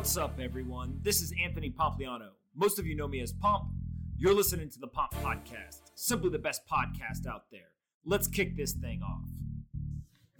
What's 0.00 0.16
up, 0.16 0.40
everyone? 0.40 0.98
This 1.02 1.20
is 1.20 1.30
Anthony 1.44 1.68
Pompliano. 1.68 2.30
Most 2.56 2.78
of 2.78 2.86
you 2.86 2.96
know 2.96 3.06
me 3.06 3.20
as 3.20 3.34
Pomp. 3.34 3.68
You're 4.16 4.32
listening 4.32 4.70
to 4.70 4.78
the 4.80 4.86
Pomp 4.86 5.12
Podcast, 5.16 5.90
simply 5.94 6.30
the 6.30 6.38
best 6.38 6.62
podcast 6.66 7.26
out 7.28 7.42
there. 7.52 7.68
Let's 8.06 8.26
kick 8.26 8.56
this 8.56 8.72
thing 8.72 9.02
off. 9.02 9.28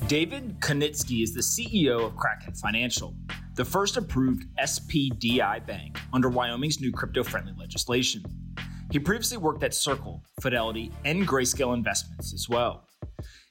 David 0.09 0.59
Kinitsky 0.61 1.23
is 1.23 1.35
the 1.35 1.43
CEO 1.43 2.07
of 2.07 2.17
Kraken 2.17 2.55
Financial, 2.55 3.15
the 3.55 3.65
first 3.67 3.99
approved 3.99 4.47
SPDI 4.59 5.67
bank 5.67 5.99
under 6.15 6.31
Wyoming's 6.31 6.81
new 6.81 6.91
crypto 6.91 7.23
friendly 7.23 7.53
legislation. 7.59 8.25
He 8.91 8.99
previously 8.99 9.37
worked 9.37 9.63
at 9.63 9.75
Circle, 9.75 10.25
Fidelity, 10.41 10.91
and 11.05 11.29
Grayscale 11.29 11.75
Investments 11.75 12.33
as 12.33 12.49
well. 12.49 12.89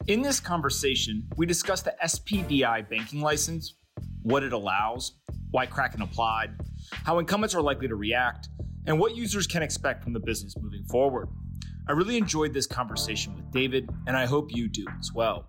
In 0.07 0.23
this 0.23 0.39
conversation, 0.39 1.27
we 1.37 1.45
discuss 1.45 1.83
the 1.83 1.93
SPDI 2.03 2.89
banking 2.89 3.21
license, 3.21 3.75
what 4.23 4.41
it 4.41 4.53
allows, 4.53 5.13
why 5.51 5.65
Kraken 5.65 6.01
applied, 6.01 6.51
how 6.91 7.19
incumbents 7.19 7.55
are 7.55 7.61
likely 7.61 7.87
to 7.87 7.95
react, 7.95 8.49
and 8.85 8.99
what 8.99 9.15
users 9.15 9.47
can 9.47 9.61
expect 9.61 10.03
from 10.03 10.13
the 10.13 10.19
business 10.19 10.55
moving 10.59 10.83
forward. 10.85 11.27
I 11.87 11.93
really 11.93 12.17
enjoyed 12.17 12.53
this 12.53 12.67
conversation 12.67 13.35
with 13.35 13.51
David, 13.51 13.89
and 14.07 14.15
I 14.15 14.25
hope 14.25 14.55
you 14.55 14.67
do 14.67 14.85
as 14.99 15.11
well. 15.13 15.47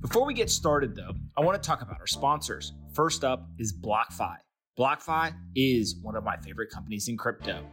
Before 0.00 0.24
we 0.24 0.34
get 0.34 0.50
started, 0.50 0.94
though, 0.94 1.12
I 1.36 1.40
want 1.42 1.60
to 1.60 1.66
talk 1.66 1.82
about 1.82 1.98
our 1.98 2.06
sponsors. 2.06 2.72
First 2.94 3.24
up 3.24 3.48
is 3.58 3.72
BlockFi. 3.72 4.36
BlockFi 4.78 5.32
is 5.54 5.96
one 6.02 6.16
of 6.16 6.24
my 6.24 6.36
favorite 6.36 6.70
companies 6.70 7.08
in 7.08 7.16
crypto. 7.16 7.64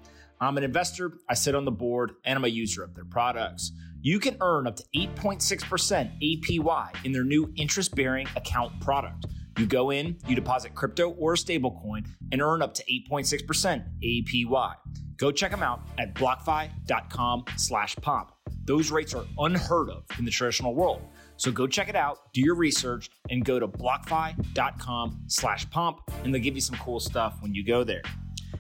I'm 0.42 0.58
an 0.58 0.64
investor, 0.64 1.14
I 1.30 1.34
sit 1.34 1.54
on 1.54 1.66
the 1.66 1.72
board, 1.72 2.14
and 2.26 2.38
I'm 2.38 2.46
a 2.46 2.50
user 2.50 2.84
of 2.84 2.96
their 2.96 3.06
products. 3.06 3.72
You 4.02 4.20
can 4.20 4.38
earn 4.42 4.68
up 4.68 4.78
to 4.78 4.84
8.6% 4.96 6.12
APY 6.22 7.06
in 7.06 7.12
their 7.12 7.24
new 7.24 7.52
interest 7.58 7.94
bearing 7.96 8.28
account 8.36 8.80
product. 8.80 9.26
You 9.60 9.66
go 9.66 9.90
in, 9.92 10.18
you 10.26 10.36
deposit 10.36 10.74
crypto 10.74 11.10
or 11.10 11.34
a 11.34 11.36
stablecoin, 11.36 12.08
and 12.32 12.42
earn 12.42 12.62
up 12.62 12.74
to 12.76 12.84
8.6% 12.86 13.84
APY. 14.02 14.74
Go 15.18 15.32
check 15.34 15.52
them 15.52 15.62
out 15.62 15.82
at 15.98 16.16
blockfi.com 16.16 17.44
slash 17.58 17.98
pomp. 17.98 18.32
Those 18.64 18.90
rates 18.90 19.14
are 19.14 19.26
unheard 19.38 19.90
of 19.90 20.06
in 20.18 20.24
the 20.24 20.32
traditional 20.32 20.76
world. 20.76 21.02
So 21.36 21.52
go 21.52 21.68
check 21.68 21.90
it 21.90 21.98
out, 21.98 22.32
do 22.32 22.40
your 22.40 22.56
research, 22.56 23.10
and 23.30 23.44
go 23.44 23.60
to 23.60 23.68
blockfi.com 23.68 25.24
slash 25.28 25.70
pomp, 25.70 26.00
and 26.24 26.34
they'll 26.34 26.42
give 26.42 26.56
you 26.56 26.62
some 26.62 26.78
cool 26.78 27.02
stuff 27.02 27.36
when 27.42 27.54
you 27.54 27.66
go 27.66 27.84
there. 27.84 28.04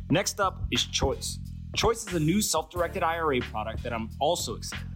Next 0.09 0.41
up 0.41 0.65
is 0.69 0.83
Choice. 0.83 1.39
Choice 1.77 2.05
is 2.05 2.13
a 2.13 2.19
new 2.19 2.41
self 2.41 2.69
directed 2.69 3.03
IRA 3.03 3.39
product 3.39 3.83
that 3.83 3.93
I'm 3.93 4.09
also 4.19 4.55
excited 4.55 4.88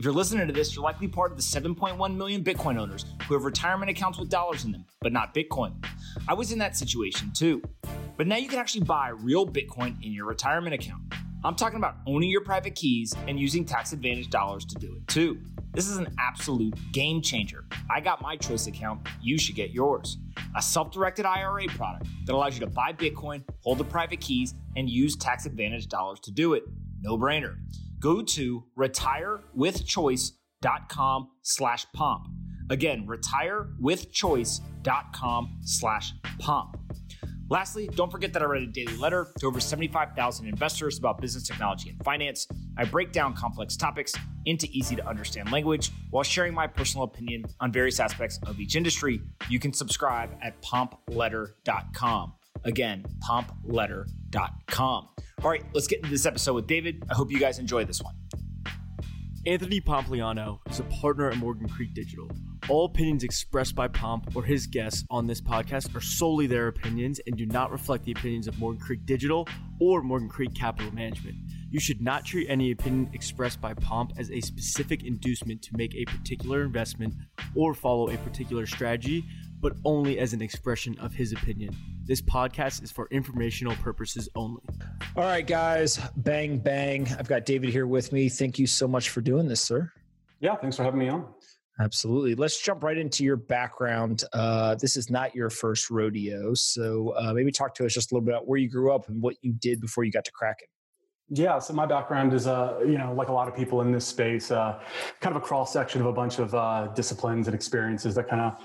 if 0.00 0.04
you're 0.04 0.14
listening 0.14 0.46
to 0.46 0.52
this, 0.54 0.74
you're 0.74 0.82
likely 0.82 1.08
part 1.08 1.30
of 1.30 1.36
the 1.36 1.42
7.1 1.42 2.16
million 2.16 2.42
Bitcoin 2.42 2.78
owners 2.78 3.04
who 3.28 3.34
have 3.34 3.44
retirement 3.44 3.90
accounts 3.90 4.18
with 4.18 4.30
dollars 4.30 4.64
in 4.64 4.72
them, 4.72 4.86
but 5.02 5.12
not 5.12 5.34
Bitcoin. 5.34 5.74
I 6.26 6.32
was 6.32 6.52
in 6.52 6.58
that 6.60 6.74
situation 6.74 7.30
too. 7.32 7.60
But 8.16 8.26
now 8.26 8.36
you 8.36 8.48
can 8.48 8.58
actually 8.58 8.84
buy 8.84 9.10
real 9.10 9.46
Bitcoin 9.46 10.02
in 10.02 10.14
your 10.14 10.24
retirement 10.24 10.72
account. 10.72 11.02
I'm 11.44 11.54
talking 11.54 11.76
about 11.76 11.96
owning 12.06 12.30
your 12.30 12.40
private 12.40 12.74
keys 12.76 13.14
and 13.28 13.38
using 13.38 13.62
tax 13.62 13.92
advantage 13.92 14.30
dollars 14.30 14.64
to 14.64 14.74
do 14.76 14.96
it 14.96 15.06
too. 15.06 15.38
This 15.74 15.86
is 15.86 15.98
an 15.98 16.08
absolute 16.18 16.74
game 16.92 17.20
changer. 17.20 17.66
I 17.90 18.00
got 18.00 18.22
my 18.22 18.38
choice 18.38 18.68
account, 18.68 19.06
you 19.20 19.38
should 19.38 19.54
get 19.54 19.70
yours. 19.72 20.16
A 20.56 20.62
self 20.62 20.92
directed 20.92 21.26
IRA 21.26 21.66
product 21.66 22.06
that 22.24 22.32
allows 22.32 22.54
you 22.58 22.60
to 22.60 22.72
buy 22.72 22.94
Bitcoin, 22.94 23.44
hold 23.62 23.76
the 23.76 23.84
private 23.84 24.22
keys, 24.22 24.54
and 24.76 24.88
use 24.88 25.14
tax 25.14 25.44
advantage 25.44 25.88
dollars 25.88 26.20
to 26.20 26.30
do 26.30 26.54
it. 26.54 26.64
No 27.02 27.18
brainer 27.18 27.58
go 28.00 28.22
to 28.22 28.64
retirewithchoice.com 28.78 31.28
slash 31.42 31.86
pomp. 31.94 32.26
Again, 32.70 33.06
retirewithchoice.com 33.06 35.58
slash 35.62 36.14
pomp. 36.38 36.78
Lastly, 37.50 37.90
don't 37.96 38.12
forget 38.12 38.32
that 38.32 38.42
I 38.42 38.44
write 38.44 38.62
a 38.62 38.66
daily 38.66 38.96
letter 38.96 39.26
to 39.40 39.46
over 39.46 39.58
75,000 39.58 40.46
investors 40.46 40.98
about 40.98 41.20
business 41.20 41.48
technology 41.48 41.90
and 41.90 42.02
finance. 42.04 42.46
I 42.78 42.84
break 42.84 43.10
down 43.10 43.34
complex 43.34 43.76
topics 43.76 44.14
into 44.46 44.68
easy 44.70 44.94
to 44.94 45.06
understand 45.06 45.50
language 45.50 45.90
while 46.10 46.22
sharing 46.22 46.54
my 46.54 46.68
personal 46.68 47.04
opinion 47.04 47.44
on 47.58 47.72
various 47.72 47.98
aspects 47.98 48.38
of 48.46 48.60
each 48.60 48.76
industry. 48.76 49.20
You 49.48 49.58
can 49.58 49.72
subscribe 49.72 50.30
at 50.40 50.62
pompletter.com. 50.62 52.34
Again, 52.64 53.04
pompletter.com. 53.28 54.19
All 55.42 55.50
right, 55.50 55.64
let's 55.72 55.86
get 55.86 55.98
into 55.98 56.10
this 56.10 56.26
episode 56.26 56.54
with 56.54 56.66
David. 56.66 57.02
I 57.10 57.14
hope 57.14 57.30
you 57.30 57.38
guys 57.38 57.58
enjoy 57.58 57.84
this 57.84 58.02
one. 58.02 58.14
Anthony 59.46 59.80
Pompliano 59.80 60.58
is 60.70 60.80
a 60.80 60.84
partner 60.84 61.30
at 61.30 61.38
Morgan 61.38 61.66
Creek 61.66 61.94
Digital. 61.94 62.30
All 62.68 62.84
opinions 62.84 63.24
expressed 63.24 63.74
by 63.74 63.88
Pomp 63.88 64.36
or 64.36 64.44
his 64.44 64.66
guests 64.66 65.04
on 65.08 65.26
this 65.26 65.40
podcast 65.40 65.96
are 65.96 66.00
solely 66.02 66.46
their 66.46 66.68
opinions 66.68 67.20
and 67.26 67.36
do 67.36 67.46
not 67.46 67.72
reflect 67.72 68.04
the 68.04 68.12
opinions 68.12 68.46
of 68.46 68.58
Morgan 68.58 68.80
Creek 68.80 69.06
Digital 69.06 69.48
or 69.80 70.02
Morgan 70.02 70.28
Creek 70.28 70.54
Capital 70.54 70.92
Management. 70.92 71.36
You 71.70 71.80
should 71.80 72.02
not 72.02 72.26
treat 72.26 72.50
any 72.50 72.70
opinion 72.70 73.10
expressed 73.14 73.60
by 73.62 73.72
Pomp 73.72 74.12
as 74.18 74.30
a 74.30 74.42
specific 74.42 75.04
inducement 75.04 75.62
to 75.62 75.76
make 75.76 75.94
a 75.94 76.04
particular 76.04 76.62
investment 76.62 77.14
or 77.56 77.72
follow 77.72 78.10
a 78.10 78.18
particular 78.18 78.66
strategy, 78.66 79.24
but 79.58 79.72
only 79.84 80.18
as 80.18 80.34
an 80.34 80.42
expression 80.42 80.98
of 81.00 81.14
his 81.14 81.32
opinion. 81.32 81.74
This 82.10 82.20
podcast 82.20 82.82
is 82.82 82.90
for 82.90 83.06
informational 83.12 83.76
purposes 83.76 84.28
only. 84.34 84.60
All 85.14 85.22
right, 85.22 85.46
guys, 85.46 86.00
bang, 86.16 86.58
bang. 86.58 87.06
I've 87.16 87.28
got 87.28 87.46
David 87.46 87.70
here 87.70 87.86
with 87.86 88.10
me. 88.10 88.28
Thank 88.28 88.58
you 88.58 88.66
so 88.66 88.88
much 88.88 89.10
for 89.10 89.20
doing 89.20 89.46
this, 89.46 89.60
sir. 89.60 89.92
Yeah, 90.40 90.56
thanks 90.56 90.76
for 90.76 90.82
having 90.82 90.98
me 90.98 91.08
on. 91.08 91.24
Absolutely. 91.78 92.34
Let's 92.34 92.60
jump 92.60 92.82
right 92.82 92.98
into 92.98 93.22
your 93.22 93.36
background. 93.36 94.24
Uh, 94.32 94.74
this 94.74 94.96
is 94.96 95.08
not 95.08 95.36
your 95.36 95.50
first 95.50 95.88
rodeo. 95.88 96.52
So 96.54 97.14
uh, 97.16 97.32
maybe 97.32 97.52
talk 97.52 97.76
to 97.76 97.86
us 97.86 97.94
just 97.94 98.10
a 98.10 98.16
little 98.16 98.26
bit 98.26 98.34
about 98.34 98.48
where 98.48 98.58
you 98.58 98.68
grew 98.68 98.92
up 98.92 99.08
and 99.08 99.22
what 99.22 99.36
you 99.42 99.52
did 99.52 99.80
before 99.80 100.02
you 100.02 100.10
got 100.10 100.24
to 100.24 100.32
Kraken. 100.32 100.66
Yeah, 101.32 101.60
so 101.60 101.72
my 101.74 101.86
background 101.86 102.34
is, 102.34 102.48
uh, 102.48 102.80
you 102.80 102.98
know, 102.98 103.12
like 103.12 103.28
a 103.28 103.32
lot 103.32 103.46
of 103.46 103.54
people 103.54 103.82
in 103.82 103.92
this 103.92 104.04
space, 104.04 104.50
uh, 104.50 104.80
kind 105.20 105.36
of 105.36 105.40
a 105.40 105.44
cross 105.44 105.72
section 105.72 106.00
of 106.00 106.08
a 106.08 106.12
bunch 106.12 106.40
of 106.40 106.52
uh, 106.56 106.88
disciplines 106.96 107.46
and 107.46 107.54
experiences 107.54 108.16
that 108.16 108.28
kind 108.28 108.42
of, 108.42 108.56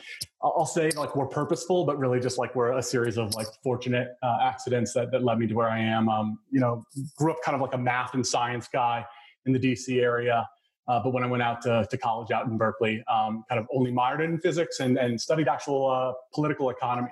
I'll 0.42 0.66
say, 0.66 0.90
like 0.90 1.16
were 1.16 1.28
purposeful, 1.28 1.86
but 1.86 2.00
really 2.00 2.20
just 2.20 2.40
like 2.40 2.56
were 2.56 2.76
a 2.76 2.81
series 2.81 3.20
of 3.20 3.36
like 3.36 3.46
fortunate 3.64 4.16
uh, 4.24 4.40
accidents 4.42 4.94
that, 4.94 5.12
that 5.12 5.24
led 5.24 5.38
me 5.38 5.46
to 5.46 5.53
where 5.53 5.70
I 5.70 5.78
am. 5.78 6.09
Um, 6.09 6.40
you 6.50 6.59
know, 6.59 6.84
grew 7.18 7.31
up 7.31 7.38
kind 7.46 7.53
of 7.53 7.62
like 7.62 7.76
a 7.76 7.78
math 7.78 8.16
and 8.16 8.26
science 8.26 8.68
guy 8.68 9.06
in 9.46 9.53
the 9.53 9.59
DC 9.59 10.02
area. 10.02 10.50
Uh, 10.88 11.00
but 11.03 11.14
when 11.14 11.24
I 11.24 11.28
went 11.28 11.44
out 11.44 11.62
to, 11.64 11.88
to 11.88 11.97
college 12.00 12.32
out 12.32 12.47
in 12.47 12.58
Berkeley, 12.58 13.03
um, 13.08 13.44
kind 13.47 13.59
of 13.59 13.68
only 13.76 13.92
minored 13.92 14.26
in 14.26 14.40
physics 14.40 14.80
and, 14.80 14.97
and 14.97 15.22
studied 15.22 15.47
actual 15.47 15.88
uh, 15.88 16.14
political 16.34 16.72
economy. 16.72 17.12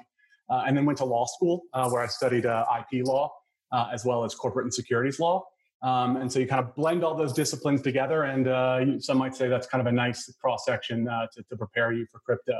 and 0.49 0.75
then 0.75 0.85
went 0.85 0.97
to 0.97 1.05
law 1.05 1.27
school 1.27 1.61
where 1.91 2.01
I 2.01 2.07
studied 2.07 2.45
IP 2.45 3.05
law 3.05 3.31
uh, 3.73 3.89
as 3.91 4.05
well 4.05 4.23
as 4.23 4.33
corporate 4.33 4.65
and 4.65 4.73
securities 4.73 5.19
law. 5.19 5.43
Um, 5.81 6.15
and 6.15 6.31
so 6.31 6.39
you 6.39 6.47
kind 6.47 6.63
of 6.63 6.73
blend 6.75 7.03
all 7.03 7.13
those 7.13 7.33
disciplines 7.33 7.81
together, 7.81 8.23
and 8.23 8.47
uh, 8.47 8.99
some 9.01 9.17
might 9.17 9.35
say 9.35 9.49
that's 9.49 9.67
kind 9.67 9.81
of 9.81 9.87
a 9.87 9.91
nice 9.91 10.33
cross 10.41 10.63
section 10.65 11.09
uh, 11.09 11.27
to, 11.33 11.43
to, 11.43 11.57
prepare 11.57 11.91
you 11.91 12.05
for 12.09 12.19
crypto. 12.19 12.57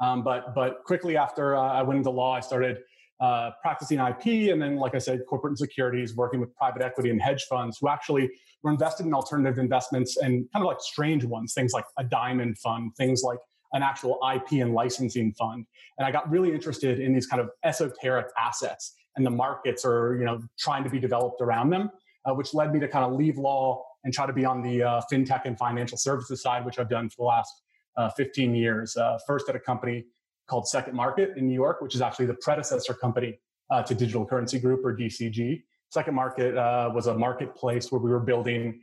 Um, 0.00 0.22
but 0.22 0.54
but 0.54 0.84
quickly 0.84 1.16
after 1.16 1.56
uh, 1.56 1.60
I 1.60 1.82
went 1.82 1.98
into 1.98 2.10
law, 2.10 2.36
I 2.36 2.40
started 2.40 2.78
uh, 3.18 3.50
practicing 3.60 3.98
IP, 3.98 4.52
and 4.52 4.62
then, 4.62 4.76
like 4.76 4.94
I 4.94 4.98
said, 4.98 5.20
corporate 5.28 5.50
and 5.50 5.58
securities, 5.58 6.14
working 6.14 6.38
with 6.38 6.54
private 6.54 6.80
equity 6.80 7.10
and 7.10 7.20
hedge 7.20 7.44
funds 7.50 7.78
who 7.80 7.88
actually 7.88 8.30
were 8.62 8.70
invested 8.70 9.04
in 9.04 9.14
alternative 9.14 9.58
investments 9.58 10.16
and 10.18 10.46
kind 10.52 10.62
of 10.62 10.68
like 10.68 10.80
strange 10.80 11.24
ones, 11.24 11.54
things 11.54 11.72
like 11.72 11.86
a 11.98 12.04
diamond 12.04 12.56
fund, 12.58 12.92
things 12.96 13.22
like 13.24 13.38
an 13.72 13.82
actual 13.82 14.18
IP 14.32 14.60
and 14.60 14.74
licensing 14.74 15.32
fund. 15.32 15.66
And 15.98 16.06
I 16.06 16.12
got 16.12 16.30
really 16.30 16.52
interested 16.52 17.00
in 17.00 17.12
these 17.12 17.26
kind 17.26 17.40
of 17.40 17.50
esoteric 17.64 18.26
assets 18.38 18.94
and 19.16 19.26
the 19.26 19.30
markets 19.30 19.84
are 19.84 20.16
you 20.16 20.24
know 20.24 20.40
trying 20.58 20.84
to 20.84 20.90
be 20.90 20.98
developed 20.98 21.40
around 21.40 21.70
them, 21.70 21.90
uh, 22.24 22.34
which 22.34 22.54
led 22.54 22.72
me 22.72 22.80
to 22.80 22.88
kind 22.88 23.04
of 23.04 23.12
leave 23.12 23.38
law 23.38 23.84
and 24.04 24.14
try 24.14 24.26
to 24.26 24.32
be 24.32 24.44
on 24.44 24.62
the 24.62 24.82
uh, 24.82 25.00
fintech 25.12 25.42
and 25.44 25.58
financial 25.58 25.98
services 25.98 26.42
side, 26.42 26.64
which 26.64 26.78
I've 26.78 26.88
done 26.88 27.08
for 27.10 27.16
the 27.18 27.24
last 27.24 27.52
uh, 27.96 28.08
15 28.10 28.54
years. 28.54 28.96
Uh, 28.96 29.18
first 29.26 29.48
at 29.48 29.56
a 29.56 29.60
company 29.60 30.04
called 30.46 30.66
Second 30.66 30.94
Market 30.94 31.36
in 31.36 31.46
New 31.46 31.54
York, 31.54 31.80
which 31.80 31.94
is 31.94 32.00
actually 32.00 32.26
the 32.26 32.34
predecessor 32.34 32.94
company 32.94 33.38
uh, 33.70 33.82
to 33.82 33.94
Digital 33.94 34.24
Currency 34.24 34.58
Group 34.58 34.84
or 34.84 34.96
DCG. 34.96 35.62
Second 35.90 36.14
Market 36.14 36.56
uh, 36.56 36.90
was 36.94 37.08
a 37.08 37.14
marketplace 37.14 37.92
where 37.92 38.00
we 38.00 38.10
were 38.10 38.20
building 38.20 38.80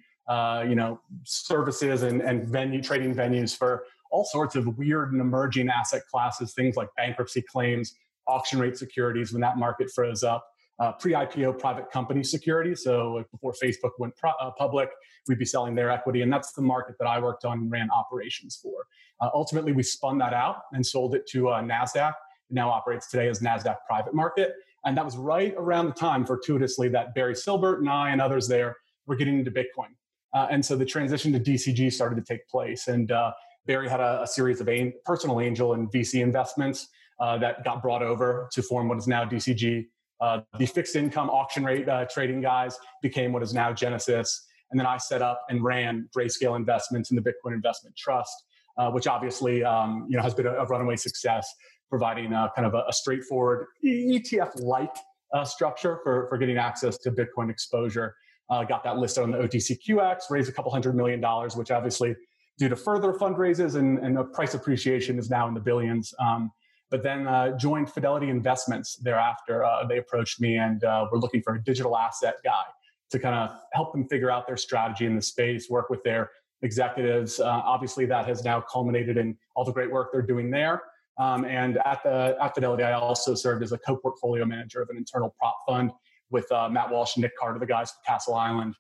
you 0.68 0.76
know 0.76 1.00
services 1.24 2.04
and, 2.04 2.22
and 2.22 2.48
venue 2.48 2.82
trading 2.82 3.16
venues 3.16 3.58
for 3.58 3.86
all 4.12 4.26
sorts 4.26 4.56
of 4.56 4.78
weird 4.78 5.12
and 5.12 5.22
emerging 5.22 5.70
asset 5.70 6.04
classes, 6.10 6.54
things 6.54 6.76
like 6.76 6.90
bankruptcy 6.96 7.42
claims, 7.42 7.96
auction 8.28 8.60
rate 8.60 8.78
securities 8.78 9.32
when 9.32 9.42
that 9.42 9.58
market 9.58 9.90
froze 9.94 10.24
up. 10.24 10.48
Uh, 10.80 10.92
pre-IPO 10.92 11.58
private 11.58 11.90
company 11.90 12.24
securities. 12.24 12.84
So 12.84 13.26
before 13.32 13.52
Facebook 13.52 13.92
went 13.98 14.16
pro- 14.16 14.30
uh, 14.40 14.52
public, 14.52 14.90
we'd 15.28 15.40
be 15.40 15.46
selling 15.46 15.74
their 15.74 15.90
equity, 15.90 16.22
and 16.22 16.32
that's 16.32 16.54
the 16.54 16.62
market 16.62 16.98
that 17.00 17.08
I 17.08 17.20
worked 17.20 17.46
on 17.46 17.58
and 17.58 17.72
ran 17.72 17.90
operations 17.90 18.60
for. 18.62 18.86
Uh, 19.20 19.30
ultimately, 19.34 19.72
we 19.72 19.82
spun 19.82 20.20
that 20.20 20.34
out 20.34 20.58
and 20.74 20.86
sold 20.86 21.16
it 21.16 21.26
to 21.30 21.50
uh, 21.50 21.62
Nasdaq. 21.62 22.12
It 22.12 22.54
now 22.54 22.70
operates 22.70 23.10
today 23.10 23.28
as 23.28 23.40
Nasdaq 23.40 23.78
Private 23.88 24.14
Market, 24.14 24.54
and 24.86 24.96
that 24.96 25.04
was 25.04 25.18
right 25.18 25.56
around 25.58 25.88
the 25.88 25.94
time, 25.94 26.24
fortuitously, 26.26 26.90
that 26.90 27.16
Barry 27.16 27.34
Silbert 27.34 27.80
and 27.80 27.90
I 27.90 28.12
and 28.12 28.22
others 28.22 28.48
there 28.48 28.78
were 29.08 29.16
getting 29.16 29.40
into 29.40 29.50
Bitcoin. 29.50 29.96
Uh, 30.36 30.48
and 30.52 30.64
so 30.64 30.76
the 30.76 30.86
transition 30.86 31.34
to 31.34 31.40
DCG 31.40 31.92
started 31.92 32.16
to 32.16 32.22
take 32.22 32.48
place, 32.48 32.88
and 32.88 33.12
uh, 33.12 33.32
Barry 33.66 33.90
had 33.90 34.00
a, 34.00 34.22
a 34.22 34.28
series 34.28 34.62
of 34.62 34.70
a- 34.70 34.94
personal 35.06 35.42
angel 35.42 35.74
and 35.74 35.92
VC 35.92 36.22
investments 36.22 36.88
uh, 37.20 37.38
that 37.38 37.64
got 37.64 37.82
brought 37.82 38.04
over 38.04 38.48
to 38.52 38.62
form 38.62 38.88
what 38.88 38.98
is 38.98 39.08
now 39.08 39.26
DCG. 39.26 39.88
Uh, 40.20 40.42
the 40.58 40.66
fixed 40.66 40.96
income 40.96 41.30
auction 41.30 41.64
rate 41.64 41.88
uh, 41.88 42.06
trading 42.06 42.42
guys 42.42 42.78
became 43.02 43.32
what 43.32 43.44
is 43.44 43.54
now 43.54 43.72
Genesis. 43.72 44.48
And 44.72 44.80
then 44.80 44.88
I 44.88 44.98
set 44.98 45.22
up 45.22 45.42
and 45.50 45.64
ran 45.64 46.10
Grayscale 46.16 46.56
Investments 46.56 47.12
and 47.12 47.18
the 47.18 47.22
Bitcoin 47.22 47.54
Investment 47.54 47.96
Trust, 47.96 48.36
uh, 48.78 48.90
which 48.92 49.08
obviously 49.08 49.64
um, 49.64 50.06
you 50.10 50.18
know 50.18 50.24
has 50.24 50.34
been 50.34 50.48
a, 50.48 50.54
a 50.54 50.66
runaway 50.66 50.96
success, 50.96 51.48
providing 51.90 52.34
uh, 52.34 52.50
kind 52.56 52.66
of 52.66 52.74
a, 52.74 52.84
a 52.90 52.94
straightforward 52.94 53.68
ETF-like 53.86 54.96
uh, 55.34 55.46
structure 55.46 56.00
for, 56.04 56.28
for 56.30 56.38
getting 56.38 56.58
access 56.58 56.98
to 56.98 57.12
Bitcoin 57.12 57.50
exposure. 57.50 58.16
Got 58.50 58.84
that 58.86 58.98
listed 58.98 59.24
on 59.24 59.32
the 59.32 59.38
OTCQX, 59.40 60.30
raised 60.30 60.50
a 60.50 60.54
couple 60.54 60.72
hundred 60.72 60.96
million 60.96 61.20
dollars, 61.20 61.56
which 61.56 61.70
obviously, 61.70 62.16
due 62.58 62.70
to 62.70 62.78
further 62.78 63.14
fundraises 63.14 63.76
and, 63.76 64.00
and 64.00 64.34
price 64.34 64.54
appreciation, 64.54 65.20
is 65.20 65.30
now 65.30 65.48
in 65.48 65.54
the 65.54 65.60
billions. 65.60 66.14
Um, 66.18 66.52
but 66.90 67.04
then 67.04 67.28
uh, 67.28 67.58
joined 67.58 67.92
Fidelity 67.92 68.30
Investments 68.30 68.96
thereafter. 68.98 69.64
Uh, 69.64 69.86
they 69.86 69.98
approached 69.98 70.40
me 70.40 70.58
and 70.58 70.84
uh, 70.84 71.06
were 71.12 71.20
looking 71.20 71.42
for 71.42 71.56
a 71.56 71.64
digital 71.64 71.98
asset 71.98 72.36
guy 72.44 72.64
to 73.12 73.20
kind 73.20 73.36
of 73.36 73.58
help 73.74 73.94
them 73.94 74.08
figure 74.08 74.30
out 74.30 74.48
their 74.48 74.58
strategy 74.58 75.06
in 75.06 75.16
the 75.16 75.22
space, 75.22 75.70
work 75.70 75.90
with 75.90 76.04
their 76.04 76.30
executives. 76.62 77.40
Uh, 77.40 77.46
obviously, 77.46 78.06
that 78.06 78.26
has 78.26 78.44
now 78.44 78.62
culminated 78.62 79.18
in 79.18 79.38
all 79.56 79.64
the 79.64 79.72
great 79.72 79.92
work 79.92 80.10
they're 80.12 80.22
doing 80.22 80.50
there. 80.50 80.82
Um, 81.20 81.46
and 81.46 81.80
at 81.86 82.04
the 82.04 82.38
at 82.42 82.54
Fidelity, 82.54 82.84
I 82.84 82.94
also 82.94 83.34
served 83.34 83.64
as 83.64 83.72
a 83.72 83.78
co-portfolio 83.80 84.46
manager 84.46 84.82
of 84.82 84.90
an 84.90 84.98
internal 84.98 85.34
prop 85.40 85.58
fund 85.68 85.92
with 86.30 86.52
uh, 86.52 86.70
Matt 86.70 86.92
Walsh 86.92 87.16
and 87.16 87.24
Nick 87.24 87.38
Carter, 87.40 87.60
the 87.60 87.66
guys 87.66 87.92
from 87.92 88.00
Castle 88.06 88.36
Island. 88.36 88.76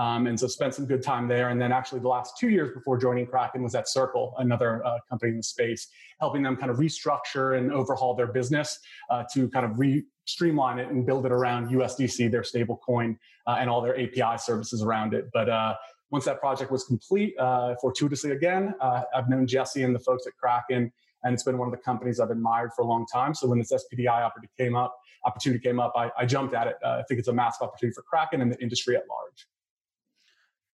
Um, 0.00 0.26
and 0.26 0.40
so 0.40 0.46
spent 0.46 0.74
some 0.74 0.86
good 0.86 1.02
time 1.02 1.28
there. 1.28 1.50
And 1.50 1.60
then 1.60 1.72
actually 1.72 2.00
the 2.00 2.08
last 2.08 2.38
two 2.38 2.48
years 2.48 2.72
before 2.72 2.96
joining 2.96 3.26
Kraken 3.26 3.62
was 3.62 3.74
at 3.74 3.86
Circle, 3.86 4.34
another 4.38 4.82
uh, 4.86 4.96
company 5.10 5.32
in 5.32 5.36
the 5.36 5.42
space, 5.42 5.88
helping 6.20 6.42
them 6.42 6.56
kind 6.56 6.70
of 6.70 6.78
restructure 6.78 7.58
and 7.58 7.70
overhaul 7.70 8.14
their 8.14 8.26
business 8.26 8.78
uh, 9.10 9.24
to 9.34 9.50
kind 9.50 9.66
of 9.66 9.78
re 9.78 10.02
streamline 10.24 10.78
it 10.78 10.88
and 10.88 11.04
build 11.04 11.26
it 11.26 11.32
around 11.32 11.68
USDC, 11.68 12.30
their 12.30 12.44
stable 12.44 12.80
coin, 12.82 13.18
uh, 13.46 13.56
and 13.58 13.68
all 13.68 13.82
their 13.82 13.94
API 14.00 14.38
services 14.38 14.82
around 14.82 15.12
it. 15.12 15.28
But 15.34 15.50
uh, 15.50 15.74
once 16.10 16.24
that 16.24 16.40
project 16.40 16.70
was 16.70 16.84
complete, 16.84 17.34
uh, 17.38 17.74
fortuitously 17.78 18.30
again, 18.30 18.74
uh, 18.80 19.02
I've 19.14 19.28
known 19.28 19.46
Jesse 19.46 19.82
and 19.82 19.94
the 19.94 19.98
folks 19.98 20.26
at 20.26 20.32
Kraken, 20.40 20.90
and 21.24 21.34
it's 21.34 21.42
been 21.42 21.58
one 21.58 21.68
of 21.68 21.72
the 21.72 21.82
companies 21.82 22.20
I've 22.20 22.30
admired 22.30 22.70
for 22.74 22.82
a 22.82 22.86
long 22.86 23.04
time. 23.12 23.34
So 23.34 23.48
when 23.48 23.58
this 23.58 23.70
SPDI 23.70 24.22
opportunity 24.22 24.52
came 24.56 24.76
up, 24.76 24.96
opportunity 25.26 25.62
came 25.62 25.78
up, 25.78 25.92
I, 25.94 26.10
I 26.16 26.24
jumped 26.24 26.54
at 26.54 26.68
it. 26.68 26.76
I 26.82 27.02
think 27.06 27.18
it's 27.18 27.28
a 27.28 27.34
massive 27.34 27.68
opportunity 27.68 27.92
for 27.92 28.02
Kraken 28.02 28.40
and 28.40 28.50
the 28.50 28.62
industry 28.62 28.96
at 28.96 29.02
large. 29.06 29.46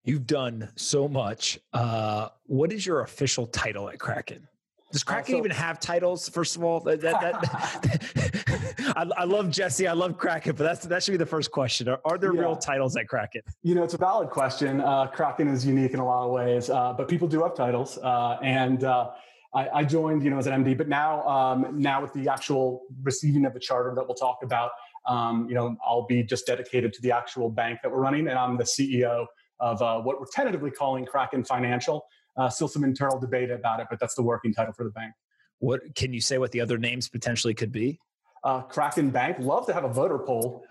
You've 0.05 0.27
done 0.27 0.69
so 0.75 1.07
much. 1.07 1.59
Uh, 1.73 2.29
what 2.45 2.71
is 2.71 2.85
your 2.85 3.01
official 3.01 3.47
title 3.47 3.89
at 3.89 3.97
Kraken? 3.97 4.47
Does 4.91 5.01
uh, 5.01 5.05
Kraken 5.05 5.33
uh, 5.33 5.37
so, 5.37 5.39
even 5.39 5.51
have 5.51 5.79
titles? 5.79 6.29
First 6.29 6.55
of 6.55 6.63
all, 6.63 6.79
that, 6.81 7.01
that, 7.01 7.19
that 7.21 8.93
I, 8.95 9.21
I, 9.21 9.23
love 9.23 9.49
Jesse. 9.49 9.87
I 9.87 9.93
love 9.93 10.15
Kraken, 10.15 10.55
but 10.55 10.63
that's 10.63 10.85
that 10.85 11.03
should 11.03 11.13
be 11.13 11.17
the 11.17 11.25
first 11.25 11.51
question. 11.51 11.89
Are, 11.89 11.99
are 12.05 12.19
there 12.19 12.35
yeah. 12.35 12.41
real 12.41 12.55
titles 12.55 12.95
at 12.95 13.07
Kraken? 13.07 13.41
You 13.63 13.73
know, 13.73 13.83
it's 13.83 13.95
a 13.95 13.97
valid 13.97 14.29
question. 14.29 14.79
Uh, 14.79 15.07
Kraken 15.07 15.47
is 15.47 15.65
unique 15.65 15.95
in 15.95 15.99
a 15.99 16.05
lot 16.05 16.27
of 16.27 16.31
ways, 16.31 16.69
uh, 16.69 16.93
but 16.93 17.07
people 17.07 17.27
do 17.27 17.41
have 17.41 17.55
titles. 17.55 17.97
Uh, 17.97 18.37
and 18.43 18.83
uh, 18.83 19.09
I, 19.55 19.69
I, 19.69 19.83
joined, 19.85 20.23
you 20.23 20.29
know, 20.29 20.37
as 20.37 20.45
an 20.45 20.63
MD, 20.63 20.77
but 20.77 20.87
now, 20.87 21.27
um, 21.27 21.81
now 21.81 21.99
with 21.99 22.13
the 22.13 22.29
actual 22.29 22.83
receiving 23.01 23.45
of 23.45 23.55
the 23.55 23.59
charter 23.59 23.95
that 23.95 24.07
we'll 24.07 24.15
talk 24.15 24.43
about, 24.43 24.69
um, 25.07 25.47
you 25.49 25.55
know, 25.55 25.75
I'll 25.83 26.05
be 26.05 26.21
just 26.21 26.45
dedicated 26.45 26.93
to 26.93 27.01
the 27.01 27.11
actual 27.11 27.49
bank 27.49 27.79
that 27.81 27.91
we're 27.91 28.01
running, 28.01 28.27
and 28.27 28.37
I'm 28.37 28.55
the 28.55 28.63
CEO 28.63 29.25
of 29.59 29.81
uh, 29.81 29.99
what 30.01 30.19
we're 30.19 30.27
tentatively 30.33 30.71
calling 30.71 31.05
Kraken 31.05 31.43
Financial. 31.43 32.05
Uh, 32.37 32.49
still 32.49 32.67
some 32.67 32.83
internal 32.83 33.19
debate 33.19 33.49
about 33.49 33.79
it, 33.79 33.87
but 33.89 33.99
that's 33.99 34.15
the 34.15 34.23
working 34.23 34.53
title 34.53 34.73
for 34.73 34.83
the 34.83 34.89
bank. 34.89 35.13
What 35.59 35.81
can 35.95 36.13
you 36.13 36.19
say? 36.19 36.37
What 36.37 36.51
the 36.51 36.61
other 36.61 36.77
names 36.77 37.07
potentially 37.07 37.53
could 37.53 37.71
be? 37.71 37.99
Uh, 38.43 38.61
Kraken 38.61 39.09
Bank. 39.09 39.37
Love 39.39 39.65
to 39.67 39.73
have 39.73 39.85
a 39.85 39.89
voter 39.89 40.19
poll. 40.19 40.65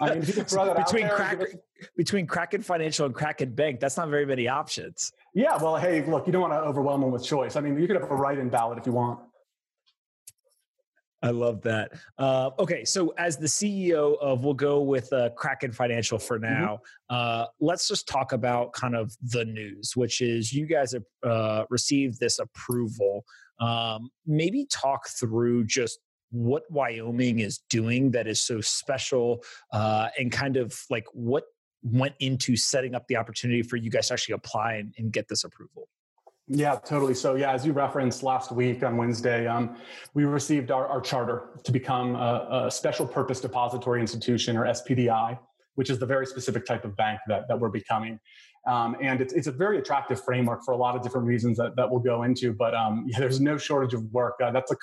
I 0.00 0.14
mean, 0.14 0.20
between 0.20 1.08
Kraken, 1.08 1.46
between 1.96 2.26
Kraken 2.26 2.62
Financial 2.62 3.06
and 3.06 3.14
Kraken 3.14 3.54
Bank, 3.54 3.78
that's 3.78 3.96
not 3.96 4.08
very 4.08 4.26
many 4.26 4.48
options. 4.48 5.12
Yeah, 5.34 5.56
well, 5.62 5.76
hey, 5.76 6.04
look, 6.04 6.26
you 6.26 6.32
don't 6.32 6.42
want 6.42 6.52
to 6.52 6.58
overwhelm 6.58 7.02
them 7.02 7.12
with 7.12 7.24
choice. 7.24 7.54
I 7.56 7.60
mean, 7.60 7.78
you 7.78 7.86
could 7.86 8.00
have 8.00 8.10
a 8.10 8.14
write-in 8.14 8.48
ballot 8.48 8.78
if 8.78 8.86
you 8.86 8.92
want. 8.92 9.20
I 11.24 11.30
love 11.30 11.62
that. 11.62 11.92
Uh, 12.18 12.50
okay, 12.58 12.84
so 12.84 13.14
as 13.16 13.38
the 13.38 13.46
CEO 13.46 14.18
of, 14.20 14.44
we'll 14.44 14.52
go 14.52 14.82
with 14.82 15.10
uh, 15.10 15.30
Kraken 15.30 15.72
Financial 15.72 16.18
for 16.18 16.38
mm-hmm. 16.38 16.52
now. 16.52 16.80
Mm-hmm. 17.10 17.16
Uh, 17.16 17.46
let's 17.60 17.88
just 17.88 18.06
talk 18.06 18.32
about 18.32 18.74
kind 18.74 18.94
of 18.94 19.16
the 19.22 19.46
news, 19.46 19.96
which 19.96 20.20
is 20.20 20.52
you 20.52 20.66
guys 20.66 20.92
have 20.92 21.04
uh, 21.22 21.64
received 21.70 22.20
this 22.20 22.38
approval. 22.38 23.24
Um, 23.58 24.10
maybe 24.26 24.66
talk 24.70 25.08
through 25.08 25.64
just 25.64 25.98
what 26.30 26.64
Wyoming 26.70 27.38
is 27.38 27.60
doing 27.70 28.10
that 28.10 28.26
is 28.26 28.42
so 28.42 28.60
special, 28.60 29.42
uh, 29.72 30.08
and 30.18 30.30
kind 30.30 30.58
of 30.58 30.78
like 30.90 31.06
what 31.14 31.44
went 31.82 32.14
into 32.20 32.54
setting 32.54 32.94
up 32.94 33.06
the 33.08 33.16
opportunity 33.16 33.62
for 33.62 33.76
you 33.76 33.90
guys 33.90 34.08
to 34.08 34.12
actually 34.12 34.34
apply 34.34 34.74
and, 34.74 34.94
and 34.98 35.10
get 35.10 35.28
this 35.28 35.44
approval. 35.44 35.88
Yeah, 36.46 36.76
totally. 36.76 37.14
So, 37.14 37.36
yeah, 37.36 37.52
as 37.52 37.64
you 37.64 37.72
referenced 37.72 38.22
last 38.22 38.52
week 38.52 38.82
on 38.82 38.98
Wednesday, 38.98 39.46
um, 39.46 39.76
we 40.12 40.24
received 40.24 40.70
our, 40.70 40.86
our, 40.86 41.00
charter 41.00 41.48
to 41.62 41.72
become 41.72 42.16
a, 42.16 42.66
a, 42.66 42.70
special 42.70 43.06
purpose 43.06 43.40
depository 43.40 44.02
institution 44.02 44.54
or 44.54 44.66
SPDI, 44.66 45.38
which 45.76 45.88
is 45.88 45.98
the 45.98 46.04
very 46.04 46.26
specific 46.26 46.66
type 46.66 46.84
of 46.84 46.94
bank 46.96 47.18
that, 47.28 47.48
that 47.48 47.58
we're 47.58 47.70
becoming. 47.70 48.20
Um, 48.66 48.94
and 49.00 49.22
it's, 49.22 49.32
it's 49.32 49.46
a 49.46 49.52
very 49.52 49.78
attractive 49.78 50.22
framework 50.22 50.64
for 50.64 50.72
a 50.72 50.76
lot 50.76 50.96
of 50.96 51.02
different 51.02 51.26
reasons 51.26 51.56
that, 51.56 51.76
that 51.76 51.90
we'll 51.90 52.00
go 52.00 52.24
into. 52.24 52.52
But 52.52 52.74
um, 52.74 53.06
yeah, 53.08 53.20
there's 53.20 53.40
no 53.40 53.56
shortage 53.56 53.94
of 53.94 54.02
work. 54.12 54.34
Uh, 54.42 54.50
that's 54.50 54.70
a 54.70 54.76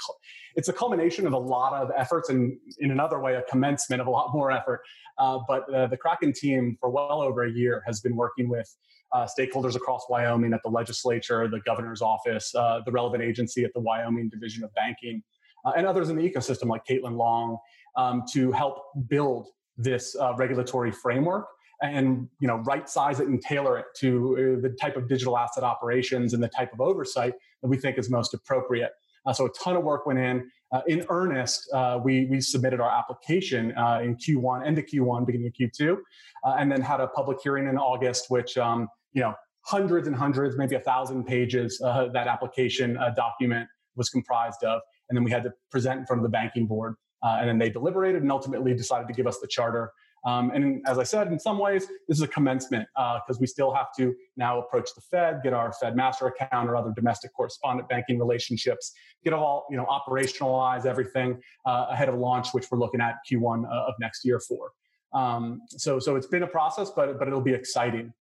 it's 0.56 0.68
a 0.68 0.74
culmination 0.74 1.28
of 1.28 1.34
a 1.34 1.38
lot 1.38 1.74
of 1.74 1.92
efforts, 1.96 2.30
and 2.30 2.58
in 2.80 2.92
another 2.92 3.20
way, 3.20 3.36
a 3.36 3.44
commencement 3.44 4.02
of 4.02 4.08
a 4.08 4.12
lot 4.12 4.34
more 4.34 4.52
effort. 4.52 4.82
Uh, 5.18 5.40
but 5.48 5.72
uh, 5.74 5.88
the 5.88 5.98
Kraken 5.98 6.34
team, 6.34 6.78
for 6.80 6.90
well 6.90 7.22
over 7.22 7.44
a 7.44 7.52
year, 7.52 7.84
has 7.86 8.02
been 8.02 8.16
working 8.16 8.50
with 8.50 8.76
uh, 9.14 9.28
stakeholders 9.28 9.76
across 9.76 10.06
Wyoming 10.10 10.54
at 10.54 10.64
the 10.64 10.70
legislature, 10.70 11.48
the 11.48 11.60
governor's 11.62 12.02
office, 12.02 12.54
uh, 12.56 12.82
the 12.86 12.92
relevant 12.92 13.24
agency 13.24 13.64
at 13.64 13.74
the 13.74 13.80
Wyoming 13.80 14.30
Division 14.30 14.64
of 14.64 14.74
Banking, 14.74 15.22
uh, 15.66 15.74
and 15.76 15.86
others 15.86 16.10
in 16.10 16.16
the 16.16 16.30
ecosystem 16.30 16.68
like 16.68 16.86
Caitlin 16.86 17.18
Long 17.18 17.58
um, 17.98 18.24
to 18.32 18.52
help 18.52 18.84
build 19.08 19.48
this 19.78 20.16
uh, 20.20 20.34
regulatory 20.36 20.92
framework 20.92 21.48
and 21.84 22.30
you 22.40 22.48
know 22.48 22.58
right 22.58 22.88
size 22.88 23.20
it 23.20 23.28
and 23.28 23.42
tailor 23.42 23.78
it 23.80 23.86
to 23.96 24.58
uh, 24.60 24.62
the 24.62 24.70
type 24.80 24.96
of 24.96 25.08
digital 25.08 25.38
asset 25.38 25.64
operations 25.64 26.34
and 26.34 26.44
the 26.44 26.48
type 26.48 26.72
of 26.74 26.80
oversight 26.80 27.34
that 27.62 27.68
we 27.68 27.78
think 27.78 27.98
is 27.98 28.10
most 28.10 28.34
appropriate. 28.34 28.92
Uh, 29.26 29.34
so 29.34 29.46
a 29.46 29.50
ton 29.52 29.76
of 29.76 29.84
work 29.84 30.06
went 30.06 30.20
in. 30.20 30.50
In 30.88 31.06
earnest, 31.10 31.70
we, 32.02 32.28
we 32.28 32.40
submitted 32.40 32.80
our 32.80 32.90
application 32.90 33.72
in 33.72 34.16
Q1, 34.16 34.66
end 34.66 34.78
of 34.78 34.86
Q1, 34.86 35.26
beginning 35.26 35.48
of 35.48 35.54
Q2, 35.54 35.98
and 36.46 36.72
then 36.72 36.82
had 36.82 37.02
a 37.02 37.08
public 37.08 37.40
hearing 37.44 37.68
in 37.68 37.78
August, 37.78 38.28
which 38.30 38.58
um, 38.58 38.88
you 39.14 39.22
know, 39.22 39.34
hundreds 39.66 40.08
and 40.08 40.16
hundreds, 40.16 40.58
maybe 40.58 40.76
a 40.76 40.80
thousand 40.80 41.26
pages 41.26 41.82
uh, 41.84 42.08
that 42.14 42.28
application 42.28 42.98
uh, 42.98 43.12
document 43.16 43.68
was 43.96 44.10
comprised 44.10 44.64
of. 44.64 44.82
And 45.10 45.18
then 45.18 45.24
we 45.24 45.32
had 45.32 45.44
to 45.44 45.54
present 45.70 46.00
in 46.00 46.06
front 46.06 46.20
of 46.20 46.24
the 46.24 46.30
banking 46.30 46.66
board. 46.68 46.96
Uh, 47.24 47.38
and 47.40 47.48
then 47.48 47.60
they 47.60 47.70
deliberated 47.70 48.22
and 48.22 48.32
ultimately 48.32 48.74
decided 48.74 49.08
to 49.08 49.14
give 49.14 49.28
us 49.28 49.40
the 49.40 49.48
charter. 49.48 49.92
Um, 50.26 50.52
and 50.52 50.84
as 50.88 51.00
I 51.00 51.04
said, 51.04 51.28
in 51.28 51.40
some 51.40 51.58
ways, 51.58 51.88
this 52.08 52.18
is 52.18 52.22
a 52.22 52.28
commencement 52.28 52.88
because 52.96 53.38
uh, 53.38 53.40
we 53.40 53.48
still 53.48 53.74
have 53.74 53.88
to 53.98 54.14
now 54.38 54.60
approach 54.60 54.90
the 54.96 55.02
Fed, 55.02 55.42
get 55.44 55.54
our 55.54 55.74
Fed 55.74 55.96
master 55.96 56.28
account 56.28 56.70
or 56.70 56.76
other 56.76 56.92
domestic 56.96 57.34
correspondent 57.34 57.90
banking 57.90 58.20
relationships, 58.20 58.92
get 59.24 59.34
all 59.34 59.66
you 59.72 59.78
know 59.78 59.86
operationalize 59.86 60.86
everything 60.86 61.40
uh, 61.66 61.88
ahead 61.90 62.08
of 62.08 62.16
launch, 62.16 62.50
which 62.52 62.70
we're 62.70 62.78
looking 62.78 63.02
at 63.02 63.16
Q1 63.30 63.66
uh, 63.66 63.88
of 63.88 63.96
next 64.00 64.24
year 64.24 64.40
for. 64.40 64.72
Um, 65.14 65.62
so, 65.70 66.00
so 66.00 66.16
it's 66.16 66.28
been 66.28 66.44
a 66.44 66.48
process, 66.48 66.92
but 66.96 67.18
but 67.18 67.28
it'll 67.28 67.42
be 67.42 67.54
exciting. 67.54 68.14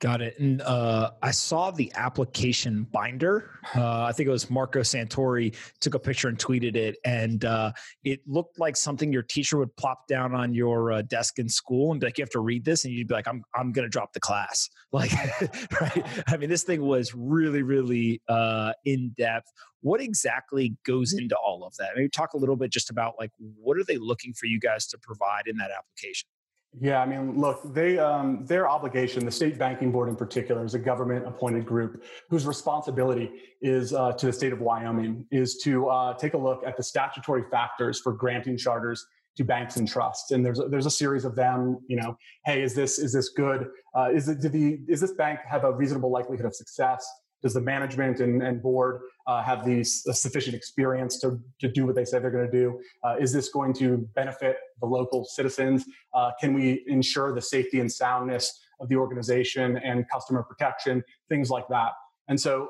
Got 0.00 0.22
it. 0.22 0.38
And 0.38 0.62
uh, 0.62 1.10
I 1.22 1.32
saw 1.32 1.72
the 1.72 1.90
application 1.96 2.86
binder. 2.92 3.50
Uh, 3.74 4.04
I 4.04 4.12
think 4.12 4.28
it 4.28 4.30
was 4.30 4.48
Marco 4.48 4.80
Santori 4.80 5.56
took 5.80 5.94
a 5.94 5.98
picture 5.98 6.28
and 6.28 6.38
tweeted 6.38 6.76
it, 6.76 6.98
and 7.04 7.44
uh, 7.44 7.72
it 8.04 8.20
looked 8.24 8.60
like 8.60 8.76
something 8.76 9.12
your 9.12 9.24
teacher 9.24 9.58
would 9.58 9.74
plop 9.76 10.06
down 10.06 10.36
on 10.36 10.54
your 10.54 10.92
uh, 10.92 11.02
desk 11.02 11.40
in 11.40 11.48
school 11.48 11.90
and 11.90 12.00
be 12.00 12.06
like, 12.06 12.16
"You 12.16 12.22
have 12.22 12.30
to 12.30 12.40
read 12.40 12.64
this," 12.64 12.84
and 12.84 12.94
you'd 12.94 13.08
be 13.08 13.14
like, 13.14 13.26
"I'm 13.26 13.42
I'm 13.56 13.72
going 13.72 13.86
to 13.86 13.90
drop 13.90 14.12
the 14.12 14.20
class." 14.20 14.68
Like, 14.90 15.12
right? 15.82 16.06
I 16.28 16.38
mean, 16.38 16.48
this 16.48 16.62
thing 16.62 16.80
was 16.80 17.12
really 17.14 17.60
really 17.62 18.22
uh, 18.26 18.72
in 18.86 19.10
depth. 19.18 19.48
What 19.82 20.00
exactly 20.00 20.76
goes 20.86 21.12
into 21.12 21.36
all 21.36 21.62
of 21.62 21.76
that? 21.76 21.90
Maybe 21.94 22.08
talk 22.08 22.32
a 22.32 22.38
little 22.38 22.56
bit 22.56 22.70
just 22.70 22.88
about 22.88 23.14
like 23.18 23.30
what 23.38 23.76
are 23.76 23.84
they 23.84 23.98
looking 23.98 24.32
for 24.32 24.46
you 24.46 24.58
guys 24.58 24.86
to 24.86 24.98
provide 24.98 25.42
in 25.46 25.58
that 25.58 25.70
application. 25.70 26.28
Yeah, 26.80 27.00
I 27.00 27.06
mean, 27.06 27.38
look, 27.38 27.60
they 27.72 27.98
um, 27.98 28.44
their 28.44 28.68
obligation, 28.68 29.24
the 29.24 29.30
state 29.30 29.58
banking 29.58 29.90
board 29.90 30.08
in 30.08 30.16
particular, 30.16 30.64
is 30.64 30.74
a 30.74 30.78
government-appointed 30.78 31.64
group 31.64 32.04
whose 32.28 32.46
responsibility 32.46 33.32
is 33.62 33.94
uh, 33.94 34.12
to 34.12 34.26
the 34.26 34.32
state 34.32 34.52
of 34.52 34.60
Wyoming 34.60 35.26
is 35.30 35.56
to 35.64 35.88
uh, 35.88 36.14
take 36.14 36.34
a 36.34 36.38
look 36.38 36.62
at 36.66 36.76
the 36.76 36.82
statutory 36.82 37.44
factors 37.50 38.00
for 38.00 38.12
granting 38.12 38.56
charters 38.56 39.06
to 39.36 39.44
banks 39.44 39.76
and 39.76 39.88
trusts. 39.88 40.30
And 40.32 40.44
there's 40.44 40.58
a, 40.58 40.68
there's 40.68 40.86
a 40.86 40.90
series 40.90 41.24
of 41.24 41.34
them. 41.34 41.78
You 41.88 41.96
know, 41.96 42.18
hey, 42.44 42.62
is 42.62 42.74
this 42.74 42.98
is 42.98 43.12
this 43.12 43.30
good? 43.30 43.68
Uh, 43.96 44.10
is 44.12 44.28
it 44.28 44.40
did 44.40 44.52
the 44.52 44.78
is 44.88 45.00
this 45.00 45.12
bank 45.12 45.40
have 45.48 45.64
a 45.64 45.72
reasonable 45.72 46.10
likelihood 46.10 46.44
of 46.46 46.54
success? 46.54 47.08
Does 47.42 47.54
the 47.54 47.60
management 47.60 48.20
and, 48.20 48.42
and 48.42 48.60
board 48.62 49.02
uh, 49.26 49.42
have 49.42 49.64
the 49.64 49.84
sufficient 49.84 50.56
experience 50.56 51.20
to, 51.20 51.38
to 51.60 51.68
do 51.68 51.86
what 51.86 51.94
they 51.94 52.04
say 52.04 52.18
they're 52.18 52.30
going 52.30 52.50
to 52.50 52.52
do? 52.52 52.80
Uh, 53.04 53.16
is 53.20 53.32
this 53.32 53.48
going 53.48 53.72
to 53.74 54.08
benefit 54.14 54.56
the 54.80 54.86
local 54.86 55.24
citizens? 55.24 55.84
Uh, 56.14 56.30
can 56.40 56.54
we 56.54 56.84
ensure 56.86 57.34
the 57.34 57.40
safety 57.40 57.80
and 57.80 57.90
soundness 57.90 58.60
of 58.80 58.88
the 58.88 58.96
organization 58.96 59.76
and 59.78 60.08
customer 60.10 60.42
protection, 60.42 61.02
things 61.28 61.50
like 61.50 61.68
that? 61.68 61.92
And 62.28 62.40
so 62.40 62.68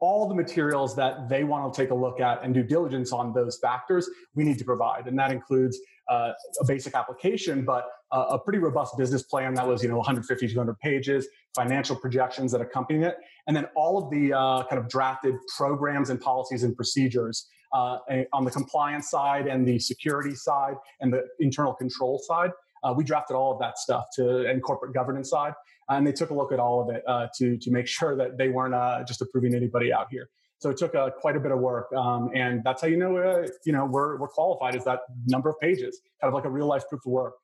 all 0.00 0.28
the 0.28 0.34
materials 0.34 0.94
that 0.96 1.28
they 1.28 1.44
want 1.44 1.72
to 1.72 1.80
take 1.80 1.90
a 1.90 1.94
look 1.94 2.20
at 2.20 2.42
and 2.44 2.54
do 2.54 2.62
diligence 2.62 3.12
on 3.12 3.32
those 3.32 3.58
factors, 3.58 4.08
we 4.34 4.44
need 4.44 4.58
to 4.58 4.64
provide. 4.64 5.06
And 5.06 5.18
that 5.18 5.32
includes 5.32 5.78
uh, 6.08 6.32
a 6.60 6.64
basic 6.66 6.94
application, 6.94 7.64
but 7.64 7.88
uh, 8.12 8.26
a 8.30 8.38
pretty 8.38 8.58
robust 8.58 8.96
business 8.96 9.22
plan 9.22 9.54
that 9.54 9.66
was, 9.66 9.82
you 9.82 9.88
know, 9.88 9.96
150, 9.96 10.48
200 10.48 10.78
pages, 10.78 11.26
financial 11.54 11.96
projections 11.96 12.52
that 12.52 12.60
accompany 12.60 13.04
it, 13.04 13.16
and 13.46 13.56
then 13.56 13.66
all 13.74 14.02
of 14.02 14.10
the 14.10 14.32
uh, 14.32 14.64
kind 14.64 14.80
of 14.80 14.88
drafted 14.88 15.34
programs 15.56 16.10
and 16.10 16.20
policies 16.20 16.62
and 16.62 16.76
procedures 16.76 17.48
uh, 17.72 17.98
on 18.32 18.44
the 18.44 18.50
compliance 18.50 19.10
side 19.10 19.46
and 19.46 19.66
the 19.66 19.78
security 19.78 20.34
side 20.34 20.74
and 21.00 21.12
the 21.12 21.22
internal 21.40 21.74
control 21.74 22.18
side. 22.26 22.50
Uh, 22.84 22.94
we 22.96 23.04
drafted 23.04 23.36
all 23.36 23.52
of 23.52 23.58
that 23.58 23.76
stuff 23.76 24.06
to 24.14 24.46
and 24.46 24.62
corporate 24.62 24.94
governance 24.94 25.30
side 25.30 25.52
and 25.88 26.06
they 26.06 26.12
took 26.12 26.30
a 26.30 26.34
look 26.34 26.52
at 26.52 26.60
all 26.60 26.80
of 26.82 26.94
it 26.94 27.02
uh, 27.06 27.28
to 27.36 27.56
to 27.58 27.70
make 27.70 27.86
sure 27.98 28.16
that 28.16 28.38
they 28.38 28.48
weren't 28.48 28.74
uh, 28.74 29.04
just 29.04 29.22
approving 29.22 29.54
anybody 29.54 29.92
out 29.92 30.08
here. 30.10 30.28
So 30.60 30.70
it 30.70 30.76
took 30.76 30.94
uh, 30.94 31.10
quite 31.10 31.36
a 31.36 31.40
bit 31.40 31.52
of 31.52 31.60
work, 31.60 31.92
um, 31.92 32.30
and 32.34 32.64
that's 32.64 32.82
how 32.82 32.88
you 32.88 32.96
know 32.96 33.16
uh, 33.16 33.46
you 33.64 33.72
know 33.72 33.84
we're 33.84 34.16
we're 34.18 34.28
qualified 34.28 34.74
is 34.74 34.84
that 34.84 35.00
number 35.26 35.48
of 35.48 35.58
pages, 35.60 36.00
kind 36.20 36.28
of 36.28 36.34
like 36.34 36.44
a 36.44 36.50
real 36.50 36.66
life 36.66 36.82
proof 36.88 37.02
of 37.06 37.12
work. 37.12 37.34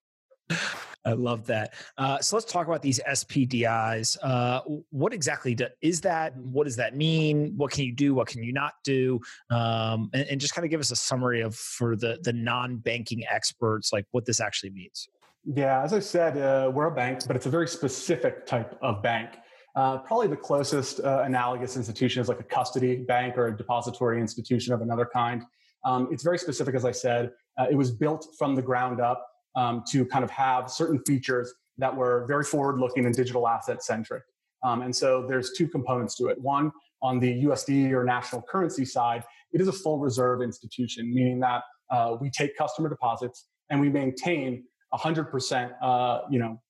I 1.07 1.13
love 1.13 1.47
that. 1.47 1.75
Uh, 1.99 2.19
so 2.21 2.37
let's 2.37 2.51
talk 2.51 2.67
about 2.67 2.81
these 2.81 2.99
SPDIs. 3.07 4.17
Uh, 4.23 4.63
what 4.91 5.13
exactly 5.13 5.55
do, 5.55 5.67
is 5.83 6.01
that? 6.01 6.35
What 6.37 6.65
does 6.65 6.77
that 6.77 6.97
mean? 6.97 7.53
What 7.57 7.73
can 7.73 7.85
you 7.85 7.93
do? 7.93 8.15
What 8.15 8.29
can 8.29 8.43
you 8.43 8.53
not 8.53 8.73
do? 8.85 9.21
Um, 9.51 10.09
and, 10.15 10.27
and, 10.31 10.41
just 10.41 10.55
kind 10.55 10.65
of 10.65 10.71
give 10.71 10.81
us 10.81 10.91
a 10.91 10.97
summary 10.97 11.43
of 11.43 11.55
for 11.55 11.95
the 11.95 12.19
the 12.23 12.33
non 12.33 12.79
banking 12.79 13.23
experts, 13.31 13.93
like 13.93 14.07
what 14.13 14.25
this 14.25 14.41
actually 14.41 14.71
means. 14.71 15.09
Yeah, 15.47 15.83
as 15.83 15.93
I 15.93 16.01
said, 16.01 16.39
uh, 16.39 16.71
we're 16.73 16.87
a 16.87 16.95
bank, 16.95 17.21
but 17.27 17.37
it's 17.37 17.47
a 17.47 17.51
very 17.51 17.69
specific 17.69 18.47
type 18.47 18.79
of 18.81 19.03
bank. 19.03 19.31
Uh, 19.77 19.99
probably 19.99 20.29
the 20.29 20.37
closest 20.37 21.01
uh, 21.01 21.23
analogous 21.27 21.77
institution 21.77 22.23
is 22.23 22.29
like 22.29 22.41
a 22.41 22.45
custody 22.45 22.97
bank 22.97 23.37
or 23.37 23.49
a 23.49 23.57
depository 23.57 24.21
institution 24.21 24.73
of 24.73 24.81
another 24.81 25.09
kind. 25.13 25.43
Um, 25.85 26.09
it's 26.11 26.23
very 26.23 26.39
specific, 26.39 26.75
as 26.75 26.85
I 26.85 26.93
said. 26.93 27.31
Uh, 27.59 27.67
it 27.71 27.75
was 27.75 27.91
built 27.91 28.27
from 28.39 28.55
the 28.55 28.63
ground 28.63 29.01
up 29.01 29.27
um, 29.55 29.83
to 29.91 30.07
kind 30.07 30.25
of 30.25 30.31
have 30.31 30.71
certain 30.71 30.99
features 31.07 31.53
that 31.77 31.95
were 31.95 32.25
very 32.27 32.45
forward 32.45 32.79
looking 32.79 33.05
and 33.05 33.15
digital 33.15 33.47
asset 33.47 33.83
centric. 33.83 34.23
Um, 34.63 34.81
and 34.81 34.95
so 34.97 35.27
there's 35.29 35.53
two 35.53 35.69
components 35.69 36.15
to 36.17 36.29
it. 36.29 36.41
One, 36.41 36.73
on 37.03 37.21
the 37.21 37.45
USD 37.45 37.91
or 37.91 38.03
national 38.03 38.43
currency 38.43 38.87
side, 38.87 39.25
it 39.53 39.61
is 39.61 39.69
a 39.69 39.73
full 39.73 39.99
reserve 39.99 40.41
institution, 40.41 41.13
meaning 41.13 41.39
that 41.41 41.63
uh, 41.91 42.17
we 42.19 42.31
take 42.31 42.57
customer 42.57 42.89
deposits 42.89 43.47
and 43.69 43.79
we 43.81 43.91
maintain 43.91 44.65
100% 44.95 45.73
uh, 45.83 46.21
you 46.31 46.39
know 46.39 46.61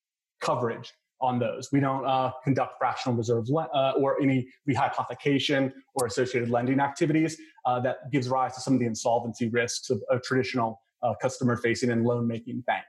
coverage 0.41 0.93
on 1.21 1.39
those. 1.39 1.71
We 1.73 1.81
don't 1.81 2.05
uh, 2.05 2.33
conduct 2.43 2.75
fractional 2.79 3.17
reserve 3.17 3.49
le- 3.49 3.69
uh, 3.73 3.95
or 3.99 4.21
any 4.21 4.47
rehypothecation 4.69 5.73
or 5.95 6.07
associated 6.07 6.51
lending 6.51 6.81
activities 6.81 7.39
uh, 7.65 7.81
that 7.81 8.11
gives 8.13 8.29
rise 8.29 8.55
to 8.57 8.61
some 8.61 8.75
of 8.75 8.81
the 8.81 8.87
insolvency 8.87 9.49
risks 9.49 9.89
of 9.91 10.03
a 10.11 10.19
traditional 10.19 10.81
uh, 11.03 11.15
customer 11.23 11.57
facing 11.57 11.91
and 11.91 12.05
loan 12.05 12.27
making 12.27 12.61
bank. 12.67 12.85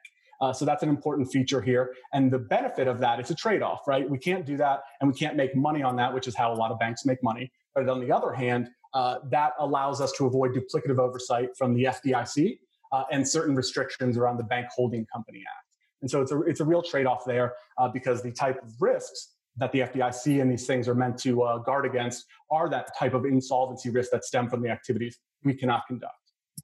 So 0.53 0.63
that's 0.63 0.83
an 0.83 0.89
important 0.89 1.31
feature 1.31 1.59
here. 1.59 1.95
And 2.13 2.29
the 2.29 2.37
benefit 2.37 2.87
of 2.87 2.99
that 2.99 3.19
is 3.19 3.31
a 3.31 3.35
trade 3.35 3.63
off, 3.63 3.87
right? 3.87 4.07
We 4.07 4.19
can't 4.19 4.45
do 4.45 4.57
that 4.57 4.81
and 5.01 5.11
we 5.11 5.17
can't 5.17 5.35
make 5.35 5.55
money 5.55 5.81
on 5.81 5.95
that, 5.95 6.13
which 6.13 6.27
is 6.27 6.35
how 6.35 6.53
a 6.53 6.57
lot 6.57 6.71
of 6.71 6.77
banks 6.77 7.03
make 7.03 7.23
money. 7.23 7.51
But 7.73 7.89
on 7.89 7.99
the 7.99 8.11
other 8.11 8.31
hand, 8.31 8.69
that 8.93 9.53
allows 9.57 10.01
us 10.01 10.11
to 10.17 10.27
avoid 10.27 10.53
duplicative 10.53 10.99
oversight 10.99 11.49
from 11.57 11.73
the 11.73 11.85
FDIC 11.85 12.59
uh, 12.95 13.03
and 13.11 13.27
certain 13.27 13.55
restrictions 13.55 14.17
around 14.17 14.37
the 14.37 14.43
Bank 14.43 14.67
Holding 14.75 15.05
Company 15.13 15.43
Act. 15.57 15.67
And 16.01 16.09
so 16.09 16.21
it's 16.21 16.31
a, 16.31 16.41
it's 16.41 16.59
a 16.59 16.65
real 16.65 16.81
trade 16.81 17.05
off 17.05 17.23
there 17.25 17.53
uh, 17.77 17.89
because 17.89 18.21
the 18.21 18.31
type 18.31 18.61
of 18.63 18.69
risks 18.79 19.33
that 19.57 19.71
the 19.71 19.79
FDIC 19.79 20.41
and 20.41 20.51
these 20.51 20.67
things 20.67 20.87
are 20.87 20.95
meant 20.95 21.17
to 21.19 21.43
uh, 21.43 21.57
guard 21.59 21.85
against 21.85 22.25
are 22.51 22.69
that 22.69 22.89
type 22.97 23.13
of 23.13 23.25
insolvency 23.25 23.89
risk 23.89 24.11
that 24.11 24.23
stem 24.23 24.49
from 24.49 24.61
the 24.61 24.69
activities 24.69 25.17
we 25.43 25.53
cannot 25.53 25.83
conduct. 25.87 26.13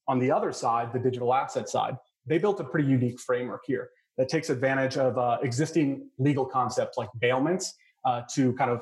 On 0.07 0.19
the 0.19 0.31
other 0.31 0.51
side, 0.51 0.93
the 0.93 0.99
digital 0.99 1.33
asset 1.33 1.69
side, 1.69 1.95
they 2.25 2.37
built 2.37 2.59
a 2.59 2.63
pretty 2.63 2.87
unique 2.87 3.19
framework 3.19 3.63
here 3.65 3.89
that 4.17 4.29
takes 4.29 4.49
advantage 4.49 4.97
of 4.97 5.17
uh, 5.17 5.37
existing 5.41 6.09
legal 6.17 6.45
concepts 6.45 6.97
like 6.97 7.09
bailments 7.19 7.73
uh, 8.05 8.21
to 8.33 8.53
kind 8.53 8.71
of 8.71 8.81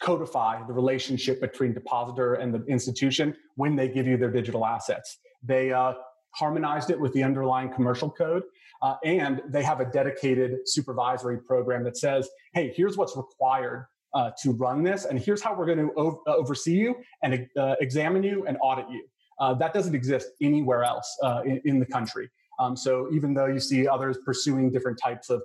codify 0.00 0.64
the 0.66 0.72
relationship 0.72 1.40
between 1.40 1.72
depositor 1.72 2.34
and 2.34 2.54
the 2.54 2.64
institution 2.66 3.34
when 3.56 3.76
they 3.76 3.88
give 3.88 4.06
you 4.06 4.16
their 4.16 4.30
digital 4.30 4.64
assets. 4.64 5.18
They 5.42 5.72
uh, 5.72 5.94
harmonized 6.36 6.90
it 6.90 7.00
with 7.00 7.12
the 7.12 7.22
underlying 7.22 7.72
commercial 7.72 8.10
code. 8.10 8.42
Uh, 8.82 8.96
and 9.04 9.42
they 9.48 9.62
have 9.62 9.80
a 9.80 9.86
dedicated 9.86 10.58
supervisory 10.66 11.38
program 11.38 11.82
that 11.84 11.96
says, 11.96 12.28
hey, 12.52 12.72
here's 12.76 12.96
what's 12.96 13.16
required 13.16 13.86
uh, 14.14 14.30
to 14.42 14.52
run 14.52 14.82
this, 14.82 15.04
and 15.04 15.18
here's 15.18 15.42
how 15.42 15.54
we're 15.54 15.66
going 15.66 15.78
to 15.78 15.92
uh, 15.98 16.34
oversee 16.34 16.74
you 16.74 16.94
and 17.22 17.48
uh, 17.58 17.74
examine 17.80 18.22
you 18.22 18.46
and 18.46 18.56
audit 18.62 18.88
you. 18.90 19.04
Uh, 19.38 19.52
that 19.52 19.74
doesn't 19.74 19.94
exist 19.94 20.28
anywhere 20.40 20.84
else 20.84 21.18
uh, 21.22 21.42
in, 21.44 21.60
in, 21.64 21.78
the 21.78 21.84
country. 21.84 22.30
Um, 22.58 22.74
so 22.74 23.08
even 23.12 23.34
though 23.34 23.46
you 23.46 23.60
see 23.60 23.86
others 23.86 24.16
pursuing 24.24 24.70
different 24.70 24.98
types 24.98 25.28
of 25.28 25.42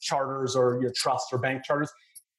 charters 0.00 0.54
or 0.54 0.80
your 0.80 0.92
trusts 0.94 1.32
or 1.32 1.38
bank 1.38 1.64
charters, 1.64 1.90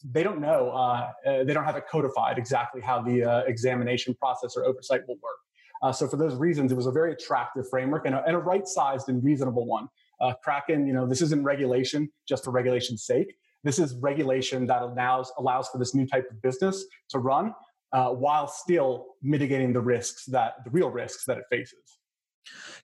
they 0.09 0.23
don't 0.23 0.39
know, 0.39 1.11
they 1.25 1.53
don't 1.53 1.65
have 1.65 1.75
it 1.75 1.85
codified 1.89 2.37
exactly 2.37 2.79
how 2.79 3.01
the 3.01 3.43
examination 3.45 4.13
process 4.13 4.55
or 4.55 4.63
oversight 4.63 5.01
will 5.07 5.15
work. 5.15 5.39
Uh, 5.81 5.91
so 5.91 6.07
for 6.07 6.17
those 6.17 6.35
reasons, 6.35 6.71
it 6.71 6.75
was 6.75 6.87
a 6.87 6.91
very 6.91 7.11
attractive 7.11 7.69
framework 7.69 8.05
and 8.05 8.15
a, 8.15 8.23
and 8.25 8.35
a 8.35 8.39
right-sized 8.39 9.09
and 9.09 9.23
reasonable 9.23 9.65
one. 9.65 9.87
Uh, 10.21 10.33
Kraken, 10.43 10.87
you 10.87 10.93
know, 10.93 11.05
this 11.05 11.21
isn't 11.21 11.43
regulation 11.43 12.09
just 12.27 12.43
for 12.43 12.51
regulation's 12.51 13.03
sake. 13.05 13.35
This 13.63 13.79
is 13.79 13.95
regulation 13.95 14.67
that 14.67 14.81
allows 14.81 15.31
allows 15.37 15.67
for 15.69 15.79
this 15.79 15.95
new 15.95 16.05
type 16.05 16.29
of 16.29 16.41
business 16.41 16.85
to 17.09 17.19
run 17.19 17.53
uh, 17.93 18.09
while 18.09 18.47
still 18.47 19.07
mitigating 19.21 19.73
the 19.73 19.81
risks 19.81 20.25
that 20.25 20.63
the 20.63 20.69
real 20.69 20.89
risks 20.89 21.25
that 21.25 21.37
it 21.37 21.45
faces. 21.49 21.99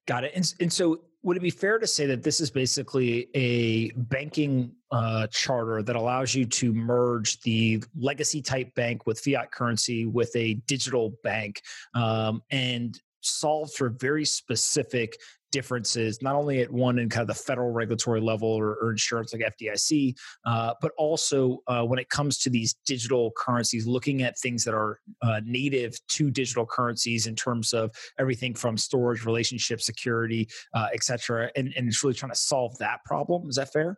Got 0.05 0.23
it. 0.23 0.31
And, 0.35 0.53
and 0.59 0.71
so 0.71 1.01
would 1.23 1.37
it 1.37 1.41
be 1.41 1.51
fair 1.51 1.77
to 1.77 1.85
say 1.85 2.05
that 2.07 2.23
this 2.23 2.41
is 2.41 2.49
basically 2.49 3.29
a 3.35 3.91
banking 3.91 4.71
uh, 4.91 5.27
charter 5.27 5.83
that 5.83 5.95
allows 5.95 6.33
you 6.33 6.45
to 6.45 6.73
merge 6.73 7.39
the 7.41 7.83
legacy 7.97 8.41
type 8.41 8.73
bank 8.75 9.05
with 9.05 9.19
fiat 9.19 9.51
currency 9.51 10.05
with 10.05 10.35
a 10.35 10.55
digital 10.65 11.13
bank 11.23 11.61
um, 11.93 12.41
and 12.49 12.99
solve 13.21 13.71
for 13.73 13.89
very 13.89 14.25
specific 14.25 15.17
differences, 15.51 16.21
not 16.21 16.35
only 16.35 16.61
at 16.61 16.71
one 16.71 16.99
and 16.99 17.11
kind 17.11 17.21
of 17.21 17.27
the 17.27 17.43
federal 17.43 17.71
regulatory 17.71 18.21
level 18.21 18.47
or, 18.47 18.75
or 18.75 18.91
insurance 18.91 19.33
like 19.33 19.43
FDIC, 19.61 20.15
uh, 20.45 20.73
but 20.81 20.91
also 20.97 21.59
uh, 21.67 21.83
when 21.83 21.99
it 21.99 22.09
comes 22.09 22.37
to 22.39 22.49
these 22.49 22.75
digital 22.85 23.31
currencies, 23.37 23.85
looking 23.85 24.23
at 24.23 24.39
things 24.39 24.63
that 24.63 24.73
are 24.73 24.99
uh, 25.21 25.41
native 25.45 25.95
to 26.07 26.31
digital 26.31 26.65
currencies 26.65 27.27
in 27.27 27.35
terms 27.35 27.73
of 27.73 27.91
everything 28.17 28.53
from 28.53 28.77
storage, 28.77 29.25
relationship, 29.25 29.81
security, 29.81 30.47
uh, 30.73 30.87
et 30.93 31.03
cetera, 31.03 31.51
and, 31.55 31.73
and 31.75 31.87
it's 31.87 32.03
really 32.03 32.15
trying 32.15 32.31
to 32.31 32.37
solve 32.37 32.77
that 32.77 33.03
problem. 33.05 33.49
Is 33.49 33.55
that 33.55 33.71
fair? 33.71 33.97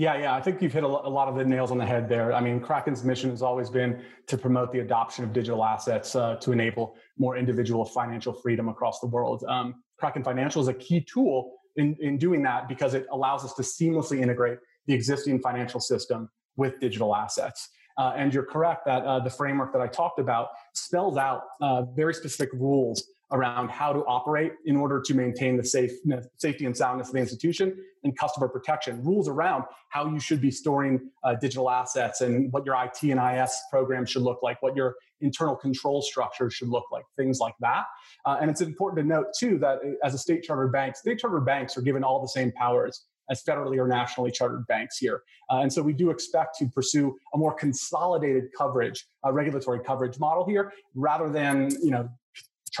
Yeah, 0.00 0.16
yeah, 0.16 0.34
I 0.34 0.40
think 0.40 0.62
you've 0.62 0.72
hit 0.72 0.82
a 0.82 0.88
lot 0.88 1.28
of 1.28 1.34
the 1.34 1.44
nails 1.44 1.70
on 1.70 1.76
the 1.76 1.84
head 1.84 2.08
there. 2.08 2.32
I 2.32 2.40
mean, 2.40 2.58
Kraken's 2.58 3.04
mission 3.04 3.28
has 3.28 3.42
always 3.42 3.68
been 3.68 4.02
to 4.28 4.38
promote 4.38 4.72
the 4.72 4.78
adoption 4.78 5.24
of 5.24 5.34
digital 5.34 5.62
assets 5.62 6.16
uh, 6.16 6.36
to 6.36 6.52
enable 6.52 6.96
more 7.18 7.36
individual 7.36 7.84
financial 7.84 8.32
freedom 8.32 8.70
across 8.70 9.00
the 9.00 9.08
world. 9.08 9.44
Um, 9.46 9.82
Kraken 9.98 10.24
Financial 10.24 10.62
is 10.62 10.68
a 10.68 10.72
key 10.72 11.02
tool 11.02 11.52
in, 11.76 11.98
in 12.00 12.16
doing 12.16 12.40
that 12.44 12.66
because 12.66 12.94
it 12.94 13.06
allows 13.12 13.44
us 13.44 13.52
to 13.56 13.62
seamlessly 13.62 14.22
integrate 14.22 14.56
the 14.86 14.94
existing 14.94 15.38
financial 15.42 15.80
system 15.80 16.30
with 16.56 16.80
digital 16.80 17.14
assets. 17.14 17.68
Uh, 17.98 18.14
and 18.16 18.32
you're 18.32 18.46
correct 18.46 18.86
that 18.86 19.04
uh, 19.04 19.20
the 19.20 19.28
framework 19.28 19.70
that 19.74 19.82
I 19.82 19.86
talked 19.86 20.18
about 20.18 20.48
spells 20.72 21.18
out 21.18 21.42
uh, 21.60 21.82
very 21.82 22.14
specific 22.14 22.48
rules 22.54 23.04
around 23.32 23.70
how 23.70 23.92
to 23.92 24.00
operate 24.00 24.52
in 24.66 24.76
order 24.76 25.00
to 25.00 25.14
maintain 25.14 25.56
the 25.56 25.64
safe, 25.64 25.92
safety 26.36 26.66
and 26.66 26.76
soundness 26.76 27.08
of 27.08 27.14
the 27.14 27.20
institution 27.20 27.76
and 28.02 28.16
customer 28.18 28.48
protection. 28.48 29.02
Rules 29.04 29.28
around 29.28 29.64
how 29.88 30.08
you 30.08 30.18
should 30.18 30.40
be 30.40 30.50
storing 30.50 31.10
uh, 31.22 31.34
digital 31.34 31.70
assets 31.70 32.22
and 32.22 32.52
what 32.52 32.66
your 32.66 32.74
IT 32.82 33.02
and 33.02 33.20
IS 33.20 33.56
program 33.70 34.04
should 34.04 34.22
look 34.22 34.42
like, 34.42 34.60
what 34.62 34.74
your 34.74 34.96
internal 35.20 35.54
control 35.54 36.02
structure 36.02 36.50
should 36.50 36.68
look 36.68 36.86
like, 36.90 37.04
things 37.16 37.38
like 37.38 37.54
that. 37.60 37.84
Uh, 38.24 38.38
and 38.40 38.50
it's 38.50 38.60
important 38.60 39.02
to 39.02 39.06
note 39.06 39.26
too 39.38 39.58
that 39.58 39.78
uh, 39.78 39.90
as 40.04 40.14
a 40.14 40.18
state 40.18 40.42
chartered 40.42 40.72
bank, 40.72 40.96
state 40.96 41.18
chartered 41.18 41.44
banks 41.44 41.76
are 41.76 41.82
given 41.82 42.02
all 42.02 42.20
the 42.20 42.28
same 42.28 42.50
powers 42.52 43.04
as 43.30 43.42
federally 43.44 43.78
or 43.78 43.86
nationally 43.86 44.30
chartered 44.30 44.66
banks 44.66 44.98
here. 44.98 45.22
Uh, 45.50 45.58
and 45.58 45.72
so 45.72 45.80
we 45.80 45.92
do 45.92 46.10
expect 46.10 46.58
to 46.58 46.66
pursue 46.66 47.16
a 47.34 47.38
more 47.38 47.54
consolidated 47.54 48.48
coverage, 48.56 49.06
uh, 49.24 49.32
regulatory 49.32 49.80
coverage 49.80 50.18
model 50.18 50.44
here, 50.44 50.72
rather 50.94 51.30
than 51.30 51.70
you 51.82 51.90
know 51.90 52.08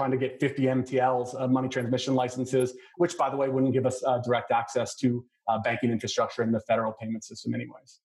trying 0.00 0.10
to 0.10 0.16
get 0.16 0.40
50 0.40 0.62
MTLs, 0.62 1.38
uh, 1.38 1.46
money 1.46 1.68
transmission 1.68 2.14
licenses, 2.14 2.72
which, 2.96 3.18
by 3.18 3.28
the 3.28 3.36
way, 3.36 3.50
wouldn't 3.50 3.74
give 3.74 3.84
us 3.84 4.02
uh, 4.06 4.18
direct 4.24 4.50
access 4.50 4.94
to 4.96 5.22
uh, 5.46 5.58
banking 5.58 5.90
infrastructure 5.90 6.42
in 6.42 6.50
the 6.50 6.60
federal 6.60 6.92
payment 6.92 7.22
system, 7.22 7.54
anyways. 7.54 8.00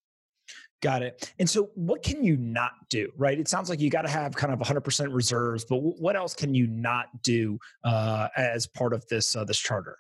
Got 0.82 1.04
it. 1.04 1.32
And 1.40 1.50
so, 1.50 1.70
what 1.76 2.04
can 2.04 2.22
you 2.22 2.36
not 2.36 2.72
do? 2.90 3.10
Right? 3.16 3.40
It 3.40 3.48
sounds 3.48 3.70
like 3.70 3.80
you 3.80 3.90
got 3.90 4.02
to 4.02 4.10
have 4.10 4.36
kind 4.36 4.52
of 4.52 4.60
100% 4.60 5.14
reserves, 5.14 5.64
but 5.64 5.78
what 5.78 6.18
else 6.18 6.34
can 6.34 6.54
you 6.54 6.68
not 6.68 7.06
do 7.24 7.58
uh, 7.86 8.28
as 8.36 8.68
part 8.68 8.92
of 8.92 9.08
this 9.08 9.34
uh, 9.34 9.46
this 9.46 9.58
charter? 9.58 9.98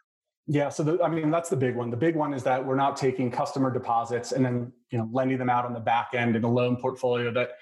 Yeah, 0.48 0.70
so 0.70 0.84
the, 0.84 1.02
I 1.02 1.08
mean 1.08 1.32
that's 1.32 1.50
the 1.50 1.56
big 1.56 1.76
one. 1.76 1.90
The 1.90 1.98
big 1.98 2.16
one 2.16 2.34
is 2.34 2.44
that 2.44 2.64
we're 2.64 2.76
not 2.76 2.98
taking 2.98 3.32
customer 3.32 3.72
deposits 3.72 4.32
and 4.34 4.46
then 4.46 4.72
you 4.92 4.98
know 5.00 5.10
lending 5.12 5.40
them 5.40 5.50
out 5.50 5.66
on 5.66 5.74
the 5.74 5.80
back 5.80 6.10
end 6.14 6.36
in 6.36 6.44
a 6.44 6.52
loan 6.52 6.76
portfolio 6.76 7.32
that 7.32 7.54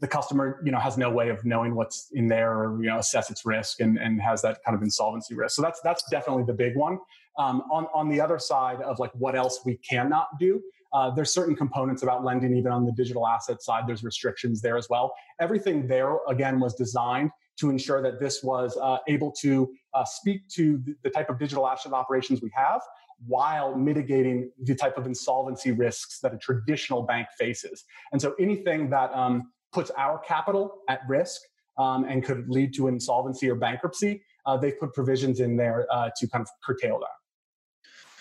the 0.00 0.08
customer 0.08 0.60
you 0.64 0.72
know 0.72 0.78
has 0.78 0.96
no 0.96 1.10
way 1.10 1.28
of 1.28 1.44
knowing 1.44 1.74
what's 1.74 2.08
in 2.12 2.26
there 2.26 2.52
or 2.52 2.82
you 2.82 2.88
know 2.88 2.98
assess 2.98 3.30
its 3.30 3.44
risk 3.44 3.80
and, 3.80 3.98
and 3.98 4.20
has 4.20 4.42
that 4.42 4.58
kind 4.64 4.76
of 4.76 4.82
insolvency 4.82 5.34
risk. 5.34 5.54
So 5.56 5.62
that's 5.62 5.80
that's 5.82 6.02
definitely 6.10 6.44
the 6.44 6.54
big 6.54 6.76
one. 6.76 6.98
Um, 7.38 7.62
on 7.70 7.86
on 7.94 8.08
the 8.08 8.20
other 8.20 8.38
side 8.38 8.80
of 8.80 8.98
like 8.98 9.12
what 9.14 9.36
else 9.36 9.60
we 9.64 9.76
cannot 9.76 10.28
do, 10.38 10.60
uh, 10.92 11.10
there's 11.10 11.32
certain 11.32 11.54
components 11.54 12.02
about 12.02 12.24
lending 12.24 12.56
even 12.56 12.72
on 12.72 12.84
the 12.84 12.92
digital 12.92 13.26
asset 13.26 13.62
side. 13.62 13.84
There's 13.86 14.02
restrictions 14.02 14.60
there 14.60 14.76
as 14.76 14.88
well. 14.88 15.14
Everything 15.40 15.86
there 15.86 16.16
again 16.28 16.60
was 16.60 16.74
designed 16.74 17.30
to 17.58 17.68
ensure 17.70 18.00
that 18.02 18.18
this 18.18 18.42
was 18.42 18.76
uh, 18.78 18.98
able 19.06 19.30
to 19.30 19.70
uh, 19.92 20.04
speak 20.04 20.48
to 20.48 20.82
the 21.02 21.10
type 21.10 21.28
of 21.28 21.38
digital 21.38 21.68
asset 21.68 21.92
operations 21.92 22.40
we 22.40 22.50
have 22.54 22.80
while 23.26 23.76
mitigating 23.76 24.50
the 24.62 24.74
type 24.74 24.96
of 24.96 25.06
insolvency 25.06 25.72
risks 25.72 26.20
that 26.20 26.32
a 26.32 26.38
traditional 26.38 27.02
bank 27.02 27.28
faces. 27.38 27.84
And 28.12 28.20
so 28.20 28.34
anything 28.40 28.88
that 28.90 29.12
um, 29.12 29.50
puts 29.72 29.90
our 29.96 30.18
capital 30.18 30.78
at 30.88 31.00
risk 31.08 31.40
um, 31.78 32.04
and 32.04 32.24
could 32.24 32.48
lead 32.48 32.74
to 32.74 32.88
insolvency 32.88 33.48
or 33.48 33.54
bankruptcy, 33.54 34.22
uh, 34.46 34.56
they've 34.56 34.78
put 34.78 34.92
provisions 34.92 35.40
in 35.40 35.56
there 35.56 35.86
uh, 35.90 36.10
to 36.16 36.26
kind 36.28 36.42
of 36.42 36.48
curtail 36.64 36.98
that. 36.98 37.08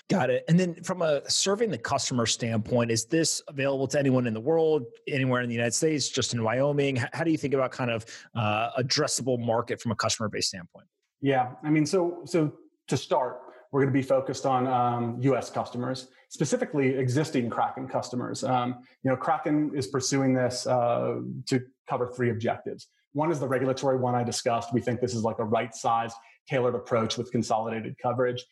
Got 0.09 0.31
it. 0.31 0.43
And 0.47 0.59
then 0.59 0.73
from 0.83 1.03
a 1.03 1.21
serving 1.29 1.69
the 1.69 1.77
customer 1.77 2.25
standpoint, 2.25 2.89
is 2.89 3.05
this 3.05 3.43
available 3.47 3.85
to 3.89 3.99
anyone 3.99 4.25
in 4.25 4.33
the 4.33 4.39
world, 4.39 4.85
anywhere 5.07 5.41
in 5.41 5.49
the 5.49 5.53
United 5.53 5.75
States, 5.75 6.09
just 6.09 6.33
in 6.33 6.43
Wyoming? 6.43 6.95
How 7.13 7.23
do 7.23 7.29
you 7.29 7.37
think 7.37 7.53
about 7.53 7.71
kind 7.71 7.91
of 7.91 8.05
uh, 8.33 8.71
addressable 8.79 9.39
market 9.39 9.79
from 9.79 9.91
a 9.91 9.95
customer 9.95 10.27
base 10.27 10.47
standpoint? 10.47 10.87
Yeah, 11.21 11.51
I 11.63 11.69
mean, 11.69 11.85
so 11.85 12.21
so 12.25 12.51
to 12.87 12.97
start, 12.97 13.39
we're 13.71 13.81
going 13.81 13.93
to 13.93 13.97
be 13.97 14.05
focused 14.05 14.45
on 14.45 14.67
um, 14.67 15.17
U.S. 15.21 15.49
customers, 15.49 16.07
specifically 16.29 16.95
existing 16.95 17.49
Kraken 17.49 17.87
customers. 17.87 18.43
Um, 18.43 18.79
you 19.03 19.11
know, 19.11 19.17
Kraken 19.17 19.71
is 19.75 19.87
pursuing 19.87 20.33
this 20.33 20.65
uh, 20.65 21.19
to 21.47 21.61
cover 21.87 22.07
three 22.07 22.31
objectives. 22.31 22.87
One 23.13 23.31
is 23.31 23.39
the 23.39 23.47
regulatory 23.47 23.97
one 23.97 24.15
I 24.15 24.23
discussed. 24.23 24.73
We 24.73 24.81
think 24.81 25.01
this 25.01 25.13
is 25.13 25.23
like 25.23 25.39
a 25.39 25.43
right-sized, 25.43 26.15
tailored 26.47 26.75
approach 26.75 27.17
with 27.17 27.31
consolidated 27.31 27.95
coverage. 28.01 28.43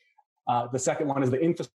Uh, 0.47 0.67
the 0.67 0.79
second 0.79 1.07
one 1.07 1.23
is 1.23 1.29
the 1.29 1.39
infrastructure 1.39 1.73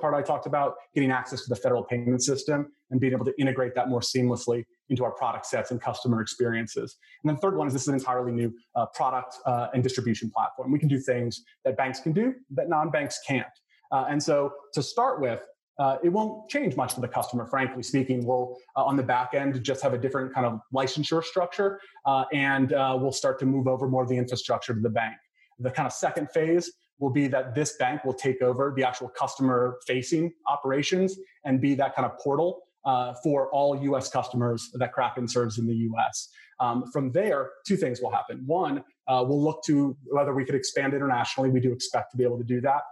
part 0.00 0.14
I 0.14 0.22
talked 0.22 0.46
about, 0.46 0.74
getting 0.94 1.10
access 1.10 1.42
to 1.42 1.48
the 1.48 1.56
federal 1.56 1.82
payment 1.82 2.22
system 2.22 2.72
and 2.90 3.00
being 3.00 3.12
able 3.12 3.24
to 3.24 3.32
integrate 3.40 3.74
that 3.74 3.88
more 3.88 4.00
seamlessly 4.00 4.64
into 4.88 5.04
our 5.04 5.12
product 5.12 5.46
sets 5.46 5.70
and 5.70 5.80
customer 5.80 6.20
experiences. 6.20 6.96
And 7.22 7.30
then 7.30 7.36
third 7.38 7.56
one 7.56 7.66
is 7.66 7.72
this 7.72 7.82
is 7.82 7.88
an 7.88 7.94
entirely 7.94 8.32
new 8.32 8.52
uh, 8.74 8.86
product 8.94 9.36
uh, 9.46 9.68
and 9.74 9.82
distribution 9.82 10.30
platform. 10.30 10.70
We 10.70 10.78
can 10.78 10.88
do 10.88 11.00
things 11.00 11.42
that 11.64 11.76
banks 11.76 12.00
can 12.00 12.12
do 12.12 12.34
that 12.50 12.68
non-banks 12.68 13.20
can't. 13.26 13.46
Uh, 13.90 14.06
and 14.08 14.22
so 14.22 14.52
to 14.74 14.82
start 14.82 15.20
with, 15.20 15.42
uh, 15.78 15.96
it 16.04 16.08
won't 16.08 16.48
change 16.48 16.76
much 16.76 16.94
for 16.94 17.00
the 17.00 17.08
customer, 17.08 17.46
frankly 17.46 17.82
speaking. 17.82 18.24
We'll, 18.24 18.56
uh, 18.76 18.84
on 18.84 18.96
the 18.96 19.02
back 19.02 19.34
end, 19.34 19.60
just 19.64 19.82
have 19.82 19.92
a 19.92 19.98
different 19.98 20.32
kind 20.32 20.46
of 20.46 20.60
licensure 20.72 21.22
structure, 21.22 21.80
uh, 22.06 22.24
and 22.32 22.70
we'll 22.70 23.12
start 23.12 23.40
to 23.40 23.46
move 23.46 23.66
over 23.66 23.88
more 23.88 24.02
of 24.02 24.08
the 24.08 24.16
infrastructure 24.16 24.72
to 24.74 24.80
the 24.80 24.90
bank. 24.90 25.16
The 25.58 25.70
kind 25.70 25.86
of 25.86 25.92
second 25.92 26.30
phase 26.30 26.70
will 26.98 27.10
be 27.10 27.26
that 27.28 27.54
this 27.54 27.76
bank 27.76 28.04
will 28.04 28.14
take 28.14 28.40
over 28.42 28.72
the 28.76 28.84
actual 28.84 29.08
customer 29.08 29.78
facing 29.86 30.32
operations 30.46 31.18
and 31.44 31.60
be 31.60 31.74
that 31.74 31.94
kind 31.94 32.06
of 32.06 32.18
portal 32.18 32.62
uh, 32.84 33.14
for 33.22 33.50
all 33.50 33.82
US 33.82 34.10
customers 34.10 34.70
that 34.74 34.92
Kraken 34.92 35.26
serves 35.26 35.58
in 35.58 35.66
the 35.66 35.74
US. 35.74 36.28
Um, 36.60 36.84
from 36.92 37.10
there, 37.12 37.50
two 37.66 37.76
things 37.76 38.00
will 38.00 38.10
happen. 38.10 38.42
One, 38.46 38.84
uh, 39.08 39.24
we'll 39.26 39.42
look 39.42 39.62
to 39.64 39.96
whether 40.04 40.34
we 40.34 40.44
could 40.44 40.54
expand 40.54 40.94
internationally. 40.94 41.50
We 41.50 41.60
do 41.60 41.72
expect 41.72 42.12
to 42.12 42.16
be 42.16 42.24
able 42.24 42.38
to 42.38 42.44
do 42.44 42.60
that. 42.60 42.82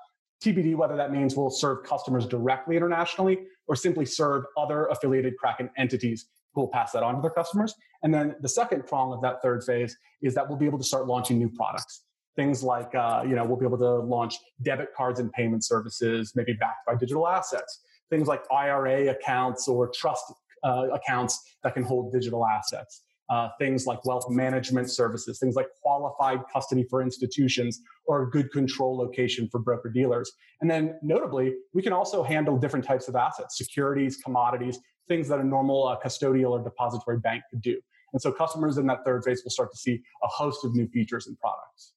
TBD, 0.43 0.75
whether 0.75 0.97
that 0.97 1.13
means 1.13 1.37
we'll 1.37 1.51
serve 1.51 1.85
customers 1.85 2.27
directly 2.27 2.77
internationally 2.77 3.39
or 3.69 3.77
simply 3.77 4.05
serve 4.05 4.45
other 4.57 4.87
affiliated 4.87 5.37
Kraken 5.37 5.71
entities 5.79 6.27
who 6.55 6.63
will 6.63 6.69
pass 6.69 6.91
that 6.93 7.05
on 7.05 7.15
to 7.15 7.21
their 7.21 7.31
customers. 7.31 7.75
And 8.03 8.13
then 8.13 8.35
the 8.41 8.49
second 8.49 8.87
prong 8.87 9.13
of 9.13 9.23
that 9.23 9.41
third 9.41 9.63
phase 9.63 9.97
is 10.21 10.35
that 10.35 10.49
we'll 10.49 10.59
be 10.59 10.67
able 10.67 10.79
to 10.79 10.85
start 10.85 11.07
launching 11.07 11.39
new 11.39 11.49
products 11.49 12.03
things 12.37 12.63
like 12.63 12.95
uh, 12.95 13.23
you 13.27 13.35
know 13.35 13.45
we'll 13.45 13.59
be 13.59 13.67
able 13.67 13.79
to 13.79 13.97
launch 13.97 14.37
debit 14.63 14.89
cards 14.97 15.21
and 15.21 15.33
payment 15.33 15.65
services 15.65 16.33
maybe 16.35 16.53
backed 16.55 16.87
by 16.87 16.95
digital 16.95 17.29
assets. 17.29 17.81
Things 18.11 18.29
like 18.29 18.43
ira 18.51 19.11
accounts 19.11 19.69
or 19.69 19.91
trust 19.95 20.25
uh, 20.65 20.89
accounts 20.93 21.41
that 21.63 21.75
can 21.75 21.83
hold 21.83 22.13
digital 22.13 22.47
assets. 22.47 23.03
Uh, 23.31 23.49
things 23.59 23.87
like 23.87 24.05
wealth 24.05 24.27
management 24.29 24.91
services 24.91 25.39
things 25.39 25.55
like 25.55 25.69
qualified 25.81 26.41
custody 26.53 26.85
for 26.91 27.01
institutions 27.01 27.81
or 28.05 28.25
a 28.25 28.31
good 28.31 28.51
control 28.51 28.99
location 28.99 29.49
for 29.51 29.61
broker 29.61 29.89
dealers 29.89 30.33
and 30.61 30.69
then 30.69 30.99
notably 31.03 31.55
we 31.73 31.81
can 31.81 31.93
also 31.93 32.23
handle 32.23 32.59
different 32.59 32.85
types 32.85 33.09
of 33.09 33.15
assets 33.15 33.57
securities 33.57 34.17
commodities 34.17 34.81
things 35.09 35.29
that 35.29 35.41
a 35.41 35.45
normal 35.45 35.87
uh, 35.87 35.97
custodial 36.05 36.51
or 36.51 36.63
depository 36.63 37.19
bank 37.19 37.43
could 37.51 37.63
do. 37.63 37.81
And 38.13 38.21
so 38.21 38.31
customers 38.31 38.79
in 38.79 38.87
that 38.87 39.05
third 39.05 39.25
phase 39.25 39.43
will 39.45 39.51
start 39.51 39.73
to 39.73 39.79
see 39.79 40.01
a 40.23 40.27
host 40.27 40.65
of 40.65 40.75
new 40.75 40.87
features 40.89 41.27
and 41.27 41.39
products 41.39 41.95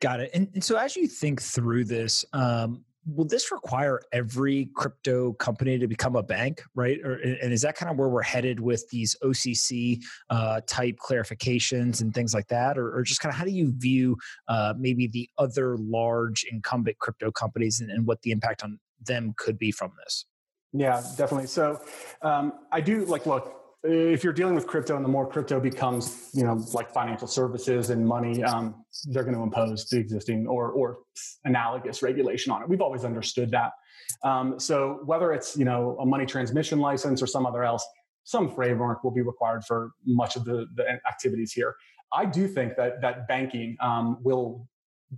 Got 0.00 0.20
it. 0.20 0.30
And, 0.34 0.48
and 0.54 0.64
so 0.64 0.76
as 0.76 0.96
you 0.96 1.06
think 1.06 1.42
through 1.42 1.84
this, 1.84 2.24
um, 2.32 2.84
will 3.06 3.24
this 3.24 3.50
require 3.50 4.00
every 4.12 4.70
crypto 4.74 5.32
company 5.34 5.78
to 5.78 5.86
become 5.86 6.16
a 6.16 6.22
bank, 6.22 6.62
right? 6.74 6.98
Or, 7.02 7.14
and 7.14 7.52
is 7.52 7.62
that 7.62 7.76
kind 7.76 7.90
of 7.90 7.98
where 7.98 8.08
we're 8.08 8.22
headed 8.22 8.60
with 8.60 8.88
these 8.90 9.16
OCC 9.22 10.02
uh, 10.28 10.60
type 10.66 10.96
clarifications 10.98 12.00
and 12.00 12.14
things 12.14 12.34
like 12.34 12.46
that? 12.48 12.78
Or, 12.78 12.94
or, 12.96 13.02
just 13.02 13.20
kind 13.20 13.32
of 13.32 13.38
how 13.38 13.44
do 13.44 13.50
you 13.50 13.72
view 13.76 14.16
uh, 14.48 14.74
maybe 14.78 15.06
the 15.06 15.28
other 15.38 15.76
large 15.78 16.44
incumbent 16.50 16.98
crypto 16.98 17.30
companies 17.30 17.80
and, 17.80 17.90
and 17.90 18.06
what 18.06 18.20
the 18.22 18.30
impact 18.30 18.62
on 18.62 18.78
them 19.04 19.34
could 19.36 19.58
be 19.58 19.72
from 19.72 19.92
this? 20.04 20.26
Yeah, 20.72 21.02
definitely. 21.16 21.46
So 21.46 21.80
um, 22.22 22.52
I 22.70 22.80
do 22.80 23.04
like 23.06 23.26
look 23.26 23.60
if 23.82 24.22
you're 24.22 24.32
dealing 24.32 24.54
with 24.54 24.66
crypto 24.66 24.96
and 24.96 25.04
the 25.04 25.08
more 25.08 25.26
crypto 25.26 25.58
becomes 25.58 26.28
you 26.34 26.44
know 26.44 26.62
like 26.74 26.92
financial 26.92 27.26
services 27.26 27.90
and 27.90 28.06
money 28.06 28.42
um, 28.44 28.84
they're 29.06 29.24
going 29.24 29.34
to 29.34 29.42
impose 29.42 29.88
the 29.88 29.98
existing 29.98 30.46
or 30.46 30.70
or 30.72 30.98
analogous 31.44 32.02
regulation 32.02 32.52
on 32.52 32.62
it. 32.62 32.68
We've 32.68 32.82
always 32.82 33.04
understood 33.04 33.50
that. 33.52 33.72
Um, 34.22 34.58
so 34.60 35.00
whether 35.04 35.32
it's 35.32 35.56
you 35.56 35.64
know 35.64 35.96
a 36.00 36.06
money 36.06 36.26
transmission 36.26 36.78
license 36.78 37.22
or 37.22 37.26
some 37.26 37.46
other 37.46 37.64
else 37.64 37.86
some 38.24 38.54
framework 38.54 39.02
will 39.02 39.10
be 39.10 39.22
required 39.22 39.64
for 39.64 39.92
much 40.06 40.36
of 40.36 40.44
the, 40.44 40.66
the 40.76 40.84
activities 41.08 41.52
here. 41.52 41.74
I 42.12 42.26
do 42.26 42.46
think 42.46 42.76
that 42.76 43.00
that 43.00 43.26
banking 43.26 43.76
um, 43.80 44.18
will 44.22 44.68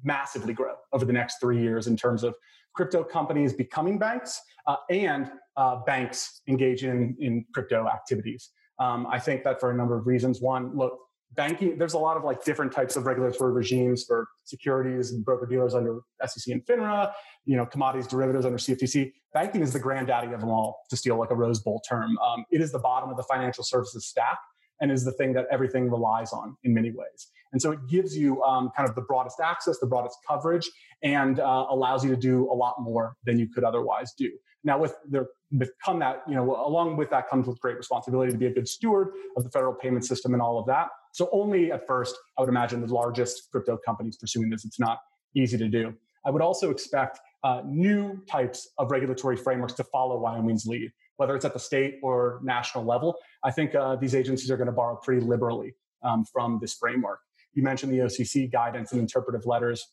massively 0.02 0.54
grow 0.54 0.74
over 0.92 1.04
the 1.04 1.12
next 1.12 1.38
three 1.40 1.60
years 1.60 1.86
in 1.86 1.96
terms 1.96 2.22
of 2.22 2.34
crypto 2.74 3.04
companies 3.04 3.52
becoming 3.52 3.98
banks 3.98 4.40
uh, 4.66 4.76
and 4.90 5.30
uh, 5.56 5.76
banks 5.84 6.40
engage 6.48 6.84
in, 6.84 7.16
in 7.20 7.44
crypto 7.52 7.86
activities. 7.86 8.50
Um, 8.78 9.06
I 9.10 9.18
think 9.18 9.44
that 9.44 9.60
for 9.60 9.70
a 9.70 9.74
number 9.74 9.98
of 9.98 10.06
reasons. 10.06 10.40
One, 10.40 10.76
look, 10.76 10.98
banking, 11.34 11.78
there's 11.78 11.94
a 11.94 11.98
lot 11.98 12.16
of 12.16 12.24
like 12.24 12.44
different 12.44 12.72
types 12.72 12.96
of 12.96 13.06
regulatory 13.06 13.52
regimes 13.52 14.04
for 14.04 14.28
securities 14.44 15.12
and 15.12 15.24
broker 15.24 15.46
dealers 15.46 15.74
under 15.74 16.00
SEC 16.26 16.52
and 16.52 16.64
FINRA, 16.64 17.12
you 17.44 17.56
know, 17.56 17.66
commodities 17.66 18.06
derivatives 18.06 18.44
under 18.44 18.58
CFTC. 18.58 19.12
Banking 19.32 19.62
is 19.62 19.72
the 19.72 19.78
granddaddy 19.78 20.32
of 20.32 20.40
them 20.40 20.50
all, 20.50 20.80
to 20.90 20.96
steal 20.96 21.16
like 21.16 21.30
a 21.30 21.34
Rose 21.34 21.60
Bowl 21.60 21.80
term. 21.88 22.18
Um, 22.18 22.44
it 22.50 22.60
is 22.60 22.72
the 22.72 22.78
bottom 22.78 23.10
of 23.10 23.16
the 23.16 23.22
financial 23.24 23.64
services 23.64 24.06
stack 24.06 24.38
and 24.80 24.90
is 24.90 25.04
the 25.04 25.12
thing 25.12 25.32
that 25.34 25.46
everything 25.50 25.90
relies 25.90 26.32
on 26.32 26.56
in 26.64 26.74
many 26.74 26.90
ways. 26.90 27.28
And 27.52 27.60
so 27.60 27.72
it 27.72 27.80
gives 27.88 28.16
you 28.16 28.42
um, 28.42 28.70
kind 28.76 28.88
of 28.88 28.94
the 28.94 29.02
broadest 29.02 29.40
access, 29.40 29.78
the 29.78 29.86
broadest 29.86 30.18
coverage, 30.26 30.70
and 31.02 31.38
uh, 31.38 31.66
allows 31.70 32.04
you 32.04 32.10
to 32.10 32.16
do 32.16 32.50
a 32.50 32.54
lot 32.54 32.76
more 32.80 33.16
than 33.24 33.38
you 33.38 33.48
could 33.48 33.64
otherwise 33.64 34.12
do. 34.16 34.30
Now, 34.64 34.78
with 34.78 34.94
the 35.08 35.26
with 35.50 35.72
come 35.84 35.98
that 35.98 36.22
you 36.26 36.34
know 36.34 36.44
along 36.66 36.96
with 36.96 37.10
that 37.10 37.28
comes 37.28 37.46
with 37.46 37.60
great 37.60 37.76
responsibility 37.76 38.32
to 38.32 38.38
be 38.38 38.46
a 38.46 38.52
good 38.52 38.68
steward 38.68 39.08
of 39.36 39.44
the 39.44 39.50
federal 39.50 39.74
payment 39.74 40.04
system 40.04 40.32
and 40.32 40.42
all 40.42 40.58
of 40.58 40.66
that. 40.66 40.88
So 41.12 41.28
only 41.32 41.72
at 41.72 41.86
first, 41.86 42.16
I 42.38 42.42
would 42.42 42.48
imagine 42.48 42.80
the 42.80 42.92
largest 42.92 43.50
crypto 43.50 43.76
companies 43.76 44.16
pursuing 44.16 44.48
this. 44.48 44.64
It's 44.64 44.80
not 44.80 45.00
easy 45.34 45.58
to 45.58 45.68
do. 45.68 45.94
I 46.24 46.30
would 46.30 46.42
also 46.42 46.70
expect 46.70 47.18
uh, 47.44 47.62
new 47.66 48.22
types 48.28 48.68
of 48.78 48.90
regulatory 48.90 49.36
frameworks 49.36 49.72
to 49.74 49.84
follow 49.84 50.18
Wyoming's 50.18 50.64
lead, 50.64 50.92
whether 51.16 51.34
it's 51.34 51.44
at 51.44 51.52
the 51.52 51.60
state 51.60 51.98
or 52.02 52.40
national 52.44 52.84
level. 52.84 53.16
I 53.42 53.50
think 53.50 53.74
uh, 53.74 53.96
these 53.96 54.14
agencies 54.14 54.50
are 54.50 54.56
going 54.56 54.68
to 54.68 54.72
borrow 54.72 54.96
pretty 54.96 55.22
liberally 55.22 55.74
um, 56.02 56.24
from 56.24 56.58
this 56.60 56.74
framework. 56.74 57.18
You 57.54 57.62
mentioned 57.62 57.92
the 57.92 57.98
OCC 57.98 58.50
guidance 58.50 58.92
and 58.92 59.00
interpretive 59.00 59.46
letters 59.46 59.88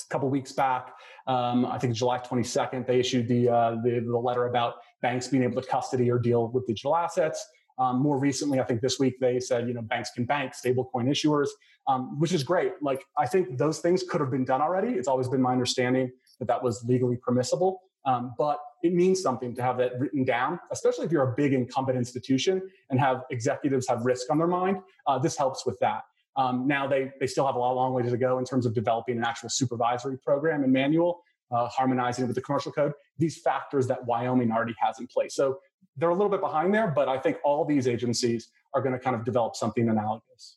a 0.00 0.08
couple 0.12 0.28
weeks 0.28 0.52
back. 0.52 0.94
Um, 1.26 1.66
I 1.66 1.78
think 1.78 1.94
July 1.94 2.18
22nd, 2.18 2.86
they 2.86 2.98
issued 2.98 3.28
the, 3.28 3.48
uh, 3.48 3.70
the, 3.82 4.04
the 4.04 4.18
letter 4.18 4.46
about 4.46 4.74
banks 5.00 5.28
being 5.28 5.42
able 5.42 5.60
to 5.60 5.68
custody 5.68 6.10
or 6.10 6.18
deal 6.18 6.48
with 6.48 6.66
digital 6.66 6.96
assets. 6.96 7.44
Um, 7.78 8.00
more 8.00 8.18
recently, 8.18 8.60
I 8.60 8.64
think 8.64 8.80
this 8.80 8.98
week 8.98 9.18
they 9.20 9.40
said, 9.40 9.66
you 9.66 9.74
know, 9.74 9.82
banks 9.82 10.10
can 10.14 10.24
bank 10.24 10.52
stablecoin 10.52 11.08
issuers, 11.08 11.48
um, 11.88 12.18
which 12.20 12.32
is 12.32 12.44
great. 12.44 12.72
Like, 12.80 13.04
I 13.16 13.26
think 13.26 13.58
those 13.58 13.78
things 13.78 14.02
could 14.02 14.20
have 14.20 14.30
been 14.30 14.44
done 14.44 14.60
already. 14.60 14.92
It's 14.92 15.08
always 15.08 15.28
been 15.28 15.42
my 15.42 15.52
understanding 15.52 16.10
that 16.38 16.46
that 16.48 16.62
was 16.62 16.84
legally 16.84 17.16
permissible. 17.16 17.80
Um, 18.04 18.34
but 18.36 18.58
it 18.82 18.92
means 18.92 19.22
something 19.22 19.54
to 19.54 19.62
have 19.62 19.78
that 19.78 19.98
written 19.98 20.24
down, 20.24 20.58
especially 20.72 21.06
if 21.06 21.12
you're 21.12 21.32
a 21.32 21.34
big 21.36 21.52
incumbent 21.52 21.96
institution 21.96 22.60
and 22.90 22.98
have 22.98 23.22
executives 23.30 23.86
have 23.88 24.04
risk 24.04 24.30
on 24.30 24.38
their 24.38 24.48
mind. 24.48 24.78
Uh, 25.06 25.18
this 25.18 25.36
helps 25.36 25.64
with 25.64 25.78
that. 25.80 26.02
Um, 26.36 26.66
now 26.66 26.86
they 26.86 27.12
they 27.20 27.26
still 27.26 27.46
have 27.46 27.56
a 27.56 27.58
long, 27.58 27.76
long 27.76 27.92
way 27.92 28.02
to 28.02 28.16
go 28.16 28.38
in 28.38 28.44
terms 28.44 28.66
of 28.66 28.74
developing 28.74 29.18
an 29.18 29.24
actual 29.24 29.48
supervisory 29.48 30.18
program 30.18 30.64
and 30.64 30.72
manual, 30.72 31.22
uh, 31.50 31.68
harmonizing 31.68 32.24
it 32.24 32.26
with 32.26 32.36
the 32.36 32.42
commercial 32.42 32.72
code. 32.72 32.92
These 33.18 33.38
factors 33.38 33.86
that 33.88 34.04
Wyoming 34.06 34.50
already 34.50 34.74
has 34.78 34.98
in 34.98 35.06
place. 35.06 35.34
So 35.34 35.58
they're 35.96 36.10
a 36.10 36.14
little 36.14 36.30
bit 36.30 36.40
behind 36.40 36.74
there, 36.74 36.88
but 36.88 37.08
I 37.08 37.18
think 37.18 37.36
all 37.44 37.64
these 37.64 37.86
agencies 37.86 38.48
are 38.74 38.80
going 38.80 38.94
to 38.94 38.98
kind 38.98 39.14
of 39.14 39.24
develop 39.24 39.56
something 39.56 39.88
analogous. 39.88 40.56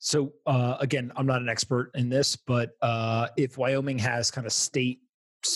So 0.00 0.32
uh, 0.46 0.76
again, 0.80 1.12
I'm 1.14 1.26
not 1.26 1.42
an 1.42 1.48
expert 1.48 1.92
in 1.94 2.08
this, 2.08 2.34
but 2.34 2.70
uh, 2.82 3.28
if 3.36 3.58
Wyoming 3.58 3.98
has 3.98 4.30
kind 4.30 4.46
of 4.46 4.52
state 4.52 5.00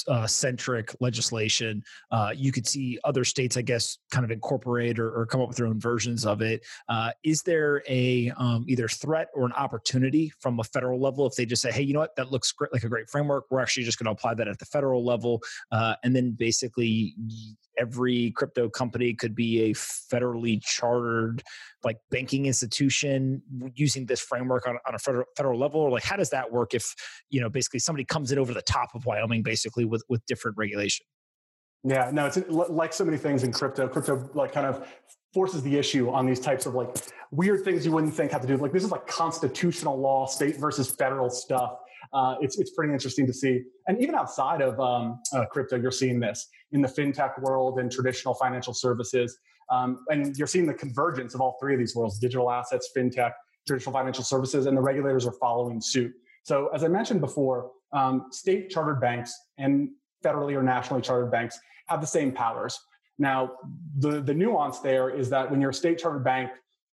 uh, 0.09 0.27
centric 0.27 0.95
legislation. 1.01 1.83
Uh, 2.11 2.33
you 2.35 2.53
could 2.53 2.67
see 2.67 2.99
other 3.05 3.25
states, 3.25 3.57
I 3.57 3.63
guess, 3.63 3.99
kind 4.11 4.25
of 4.25 4.31
incorporate 4.31 4.99
or, 4.99 5.11
or 5.11 5.27
come 5.27 5.41
up 5.41 5.49
with 5.49 5.57
their 5.57 5.67
own 5.67 5.81
versions 5.81 6.27
of 6.27 6.43
it. 6.43 6.65
Uh, 6.89 7.11
is 7.23 7.43
there 7.43 7.83
a 7.89 8.31
um, 8.37 8.65
either 8.69 8.89
threat 8.89 9.29
or 9.35 9.47
an 9.47 9.53
opportunity 9.53 10.33
from 10.41 10.61
a 10.61 10.65
federal 10.65 11.01
level 11.01 11.27
if 11.27 11.35
they 11.35 11.47
just 11.47 11.63
say, 11.63 11.73
"Hey, 11.73 11.83
you 11.83 11.95
know 11.95 12.01
what? 12.01 12.17
That 12.17 12.31
looks 12.31 12.53
great, 12.53 12.73
like 12.73 12.85
a 12.85 12.89
great 12.89 13.09
framework. 13.09 13.45
We're 13.51 13.61
actually 13.61 13.85
just 13.85 13.99
going 13.99 14.07
to 14.07 14.13
apply 14.13 14.35
that 14.35 14.49
at 14.49 14.59
the 14.59 14.67
federal 14.67 15.05
level," 15.05 15.43
uh, 15.73 15.97
and 16.03 16.15
then 16.15 16.33
basically 16.33 17.15
every 17.79 18.31
crypto 18.33 18.69
company 18.69 19.15
could 19.15 19.35
be 19.35 19.71
a 19.71 19.75
federally 19.75 20.63
chartered 20.63 21.43
like 21.85 21.99
banking 22.11 22.47
institution 22.47 23.43
using 23.75 24.07
this 24.07 24.21
framework 24.21 24.67
on, 24.67 24.77
on 24.87 24.95
a 24.95 24.99
federal, 24.99 25.25
federal 25.37 25.59
level 25.59 25.81
or 25.81 25.91
like 25.91 26.03
how 26.03 26.17
does 26.17 26.31
that 26.31 26.51
work 26.51 26.75
if 26.75 26.95
you 27.31 27.41
know 27.41 27.49
basically 27.49 27.79
somebody 27.79 28.05
comes 28.05 28.33
in 28.33 28.39
over 28.39 28.55
the 28.55 28.63
top 28.63 28.89
of 28.95 29.05
wyoming 29.07 29.43
basically 29.43 29.85
with 29.85 30.03
with 30.09 30.25
different 30.27 30.57
regulation 30.57 31.05
yeah 31.85 32.11
no 32.13 32.27
it's 32.27 32.39
like 32.49 32.93
so 32.93 33.05
many 33.05 33.17
things 33.17 33.43
in 33.43 33.53
crypto 33.53 33.89
crypto 33.89 34.29
like 34.35 34.53
kind 34.53 34.67
of 34.67 34.87
forces 35.33 35.63
the 35.63 35.77
issue 35.77 36.11
on 36.11 36.27
these 36.27 36.41
types 36.41 36.67
of 36.67 36.75
like 36.75 36.89
weird 37.31 37.65
things 37.65 37.85
you 37.85 37.93
wouldn't 37.93 38.15
think 38.15 38.31
have 38.31 38.41
to 38.41 38.47
do 38.47 38.57
like 38.57 38.73
this 38.73 38.85
is 38.85 38.91
like 38.91 39.07
constitutional 39.07 39.99
law 39.99 40.27
state 40.27 40.57
versus 40.59 40.91
federal 40.91 41.29
stuff 41.29 41.77
uh, 42.13 42.37
it's 42.41 42.59
it's 42.59 42.71
pretty 42.71 42.93
interesting 42.93 43.27
to 43.27 43.33
see. 43.33 43.63
And 43.89 44.01
even 44.01 44.15
outside 44.15 44.61
of 44.61 44.79
um, 44.79 45.21
uh, 45.33 45.47
crypto, 45.47 45.77
you're 45.77 45.91
seeing 45.91 46.21
this 46.21 46.49
in 46.73 46.81
the 46.81 46.89
fintech 46.89 47.41
world 47.41 47.79
and 47.79 47.91
traditional 47.91 48.35
financial 48.35 48.75
services. 48.75 49.39
Um, 49.71 50.05
and 50.09 50.37
you're 50.37 50.47
seeing 50.47 50.67
the 50.67 50.75
convergence 50.75 51.35
of 51.35 51.41
all 51.41 51.57
three 51.61 51.75
of 51.75 51.81
these 51.81 51.95
worlds: 51.95 52.19
digital 52.19 52.51
assets, 52.51 52.91
fintech, 52.97 53.33
traditional 53.67 53.93
financial 53.93 54.25
services, 54.25 54.67
and 54.67 54.77
the 54.77 54.81
regulators 54.83 55.27
are 55.27 55.33
following 55.33 55.81
suit. 55.81 56.13
So, 56.45 56.69
as 56.75 56.85
I 56.85 56.89
mentioned 56.89 57.21
before, 57.21 57.71
um, 57.93 58.27
state 58.31 58.71
chartered 58.71 59.01
banks 59.01 59.35
and 59.59 59.91
federally 60.25 60.55
or 60.55 60.63
nationally 60.63 61.03
chartered 61.03 61.31
banks 61.31 61.59
have 61.87 62.01
the 62.01 62.07
same 62.07 62.33
powers. 62.33 62.79
Now, 63.19 63.53
the, 63.99 64.21
the 64.21 64.35
nuance 64.35 64.81
there 64.81 65.11
is 65.11 65.31
that 65.31 65.51
when 65.51 65.61
you're 65.61 65.71
a 65.71 65.75
state 65.75 65.99
chartered 65.99 66.25
bank, 66.25 66.51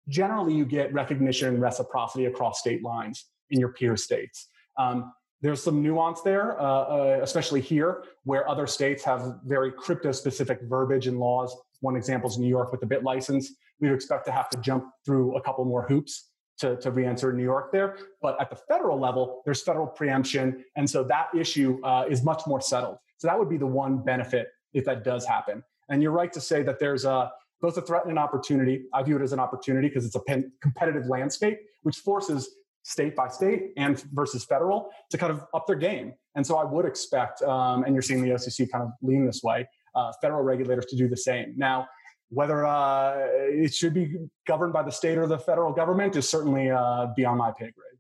generally 0.08 0.54
you 0.54 0.66
get 0.66 0.94
recognition 0.94 1.48
and 1.50 1.62
reciprocity 1.62 2.26
across 2.26 2.60
state 2.60 2.84
lines 2.84 3.26
in 3.50 3.60
your 3.60 3.70
peer 3.70 3.98
states. 3.98 4.48
Um, 4.78 5.12
there's 5.42 5.64
some 5.64 5.82
nuance 5.82 6.22
there, 6.22 6.60
uh, 6.62 6.64
uh, 6.64 7.20
especially 7.24 7.62
here, 7.62 8.04
where 8.24 8.48
other 8.48 8.68
states 8.68 9.04
have 9.04 9.40
very 9.46 9.72
crypto 9.72 10.12
specific 10.12 10.60
verbiage 10.64 11.08
and 11.08 11.20
laws. 11.20 11.56
One 11.82 11.96
example 11.96 12.30
is 12.30 12.38
New 12.38 12.48
York 12.48 12.72
with 12.72 12.82
the 12.82 12.88
bit 12.88 13.04
license. 13.04 13.54
We 13.80 13.89
would 13.89 13.96
expect 13.96 14.26
to 14.28 14.32
have 14.32 14.50
to 14.52 14.58
jump 14.60 14.86
through 15.06 15.36
a 15.36 15.41
couple 15.41 15.65
more 15.65 15.86
hoops 15.88 16.30
to, 16.60 16.78
to 16.78 16.91
re 16.91 17.06
enter 17.06 17.34
New 17.34 17.44
York 17.44 17.72
there. 17.72 17.98
But 18.22 18.39
at 18.39 18.50
the 18.50 18.56
federal 18.56 19.00
level, 19.00 19.41
there's 19.46 19.62
federal 19.62 19.88
preemption. 19.88 20.63
And 20.76 20.89
so 20.89 21.04
that 21.06 21.28
issue 21.36 21.80
uh, 21.84 22.06
is 22.10 22.24
much 22.24 22.44
more 22.48 22.62
settled. 22.62 22.98
So 23.17 23.28
that 23.28 23.38
would 23.38 23.50
be 23.50 23.58
the 23.58 23.67
one 23.67 24.04
benefit 24.04 24.48
if 24.74 24.86
that 24.86 25.04
does 25.04 25.26
happen. 25.26 25.63
And 25.89 26.02
you're 26.02 26.12
right 26.12 26.32
to 26.34 26.41
say 26.41 26.63
that 26.63 26.80
there's 26.80 27.04
a, 27.04 27.32
both 27.62 27.78
a 27.78 27.82
threat 27.82 28.04
and 28.04 28.12
an 28.12 28.17
opportunity. 28.17 28.84
I 28.94 29.04
view 29.04 29.17
it 29.17 29.22
as 29.22 29.34
an 29.34 29.39
opportunity 29.39 29.89
because 29.89 30.06
it's 30.06 30.15
a 30.15 30.22
pen, 30.22 30.52
competitive 30.62 31.08
landscape, 31.08 31.60
which 31.82 31.98
forces 31.98 32.50
state 32.84 33.15
by 33.15 33.28
state 33.28 33.74
and 33.78 34.02
versus 34.13 34.44
federal 34.44 34.89
to 35.10 35.17
kind 35.17 35.32
of 35.32 35.46
up 35.54 35.67
their 35.67 35.76
game. 35.76 36.13
And 36.36 36.46
so 36.46 36.58
I 36.58 36.63
would 36.63 36.86
expect, 36.86 37.41
um, 37.44 37.84
and 37.84 37.94
you're 37.94 38.02
seeing 38.02 38.22
the 38.22 38.30
OCC 38.30 38.70
kind 38.72 38.84
of 38.84 38.91
lean 39.02 39.26
this 39.26 39.44
way, 39.44 39.67
uh, 39.95 40.12
federal 40.21 40.41
regulators 40.43 40.86
to 40.88 40.95
do 40.95 41.08
the 41.08 41.17
same. 41.17 41.54
Now, 41.58 41.88
whether 42.30 42.65
uh, 42.65 43.27
it 43.49 43.73
should 43.73 43.93
be 43.93 44.15
governed 44.47 44.73
by 44.73 44.84
the 44.84 44.91
state 44.91 45.17
or 45.17 45.27
the 45.27 45.38
federal 45.38 45.73
government 45.73 46.15
is 46.15 46.30
certainly 46.30 46.69
uh, 46.71 47.08
beyond 47.15 47.38
my 47.38 47.51
pay 47.51 47.65
grade. 47.65 47.91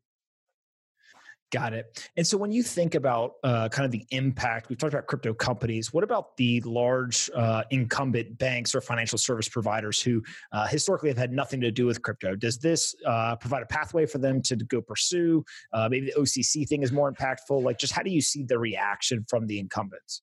Got 1.51 1.73
it. 1.73 2.09
And 2.15 2.25
so 2.25 2.37
when 2.37 2.53
you 2.53 2.63
think 2.63 2.95
about 2.95 3.33
uh, 3.43 3.67
kind 3.67 3.85
of 3.85 3.91
the 3.91 4.05
impact, 4.11 4.69
we've 4.69 4.77
talked 4.77 4.93
about 4.93 5.07
crypto 5.07 5.33
companies. 5.33 5.91
What 5.91 6.05
about 6.05 6.37
the 6.37 6.61
large 6.61 7.29
uh, 7.35 7.63
incumbent 7.71 8.37
banks 8.37 8.73
or 8.73 8.79
financial 8.79 9.17
service 9.17 9.49
providers 9.49 10.01
who 10.01 10.23
uh, 10.53 10.65
historically 10.67 11.09
have 11.09 11.17
had 11.17 11.33
nothing 11.33 11.59
to 11.59 11.69
do 11.69 11.85
with 11.85 12.01
crypto? 12.01 12.37
Does 12.37 12.57
this 12.57 12.95
uh, 13.05 13.35
provide 13.35 13.63
a 13.63 13.65
pathway 13.65 14.05
for 14.05 14.17
them 14.17 14.41
to 14.43 14.55
go 14.55 14.79
pursue? 14.79 15.43
Uh, 15.73 15.89
maybe 15.91 16.05
the 16.05 16.21
OCC 16.21 16.65
thing 16.65 16.83
is 16.83 16.93
more 16.93 17.11
impactful. 17.11 17.61
Like, 17.61 17.77
just 17.77 17.91
how 17.91 18.01
do 18.01 18.11
you 18.11 18.21
see 18.21 18.43
the 18.43 18.57
reaction 18.57 19.25
from 19.27 19.45
the 19.45 19.59
incumbents? 19.59 20.21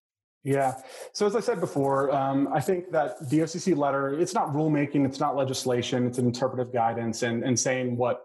Yeah. 0.49 0.77
So 1.13 1.27
as 1.27 1.37
I 1.37 1.41
said 1.41 1.61
before, 1.61 2.11
um, 2.11 2.49
I 2.55 2.59
think 2.59 2.91
that 2.91 3.29
the 3.29 3.41
OCC 3.41 3.77
letter, 3.77 4.19
it's 4.19 4.33
not 4.33 4.49
rulemaking, 4.55 5.05
it's 5.05 5.21
not 5.21 5.37
legislation, 5.37 6.07
it's 6.07 6.17
an 6.17 6.25
interpretive 6.25 6.73
guidance 6.73 7.23
and, 7.23 7.45
and 7.45 7.59
saying 7.59 7.99
what 7.99 8.23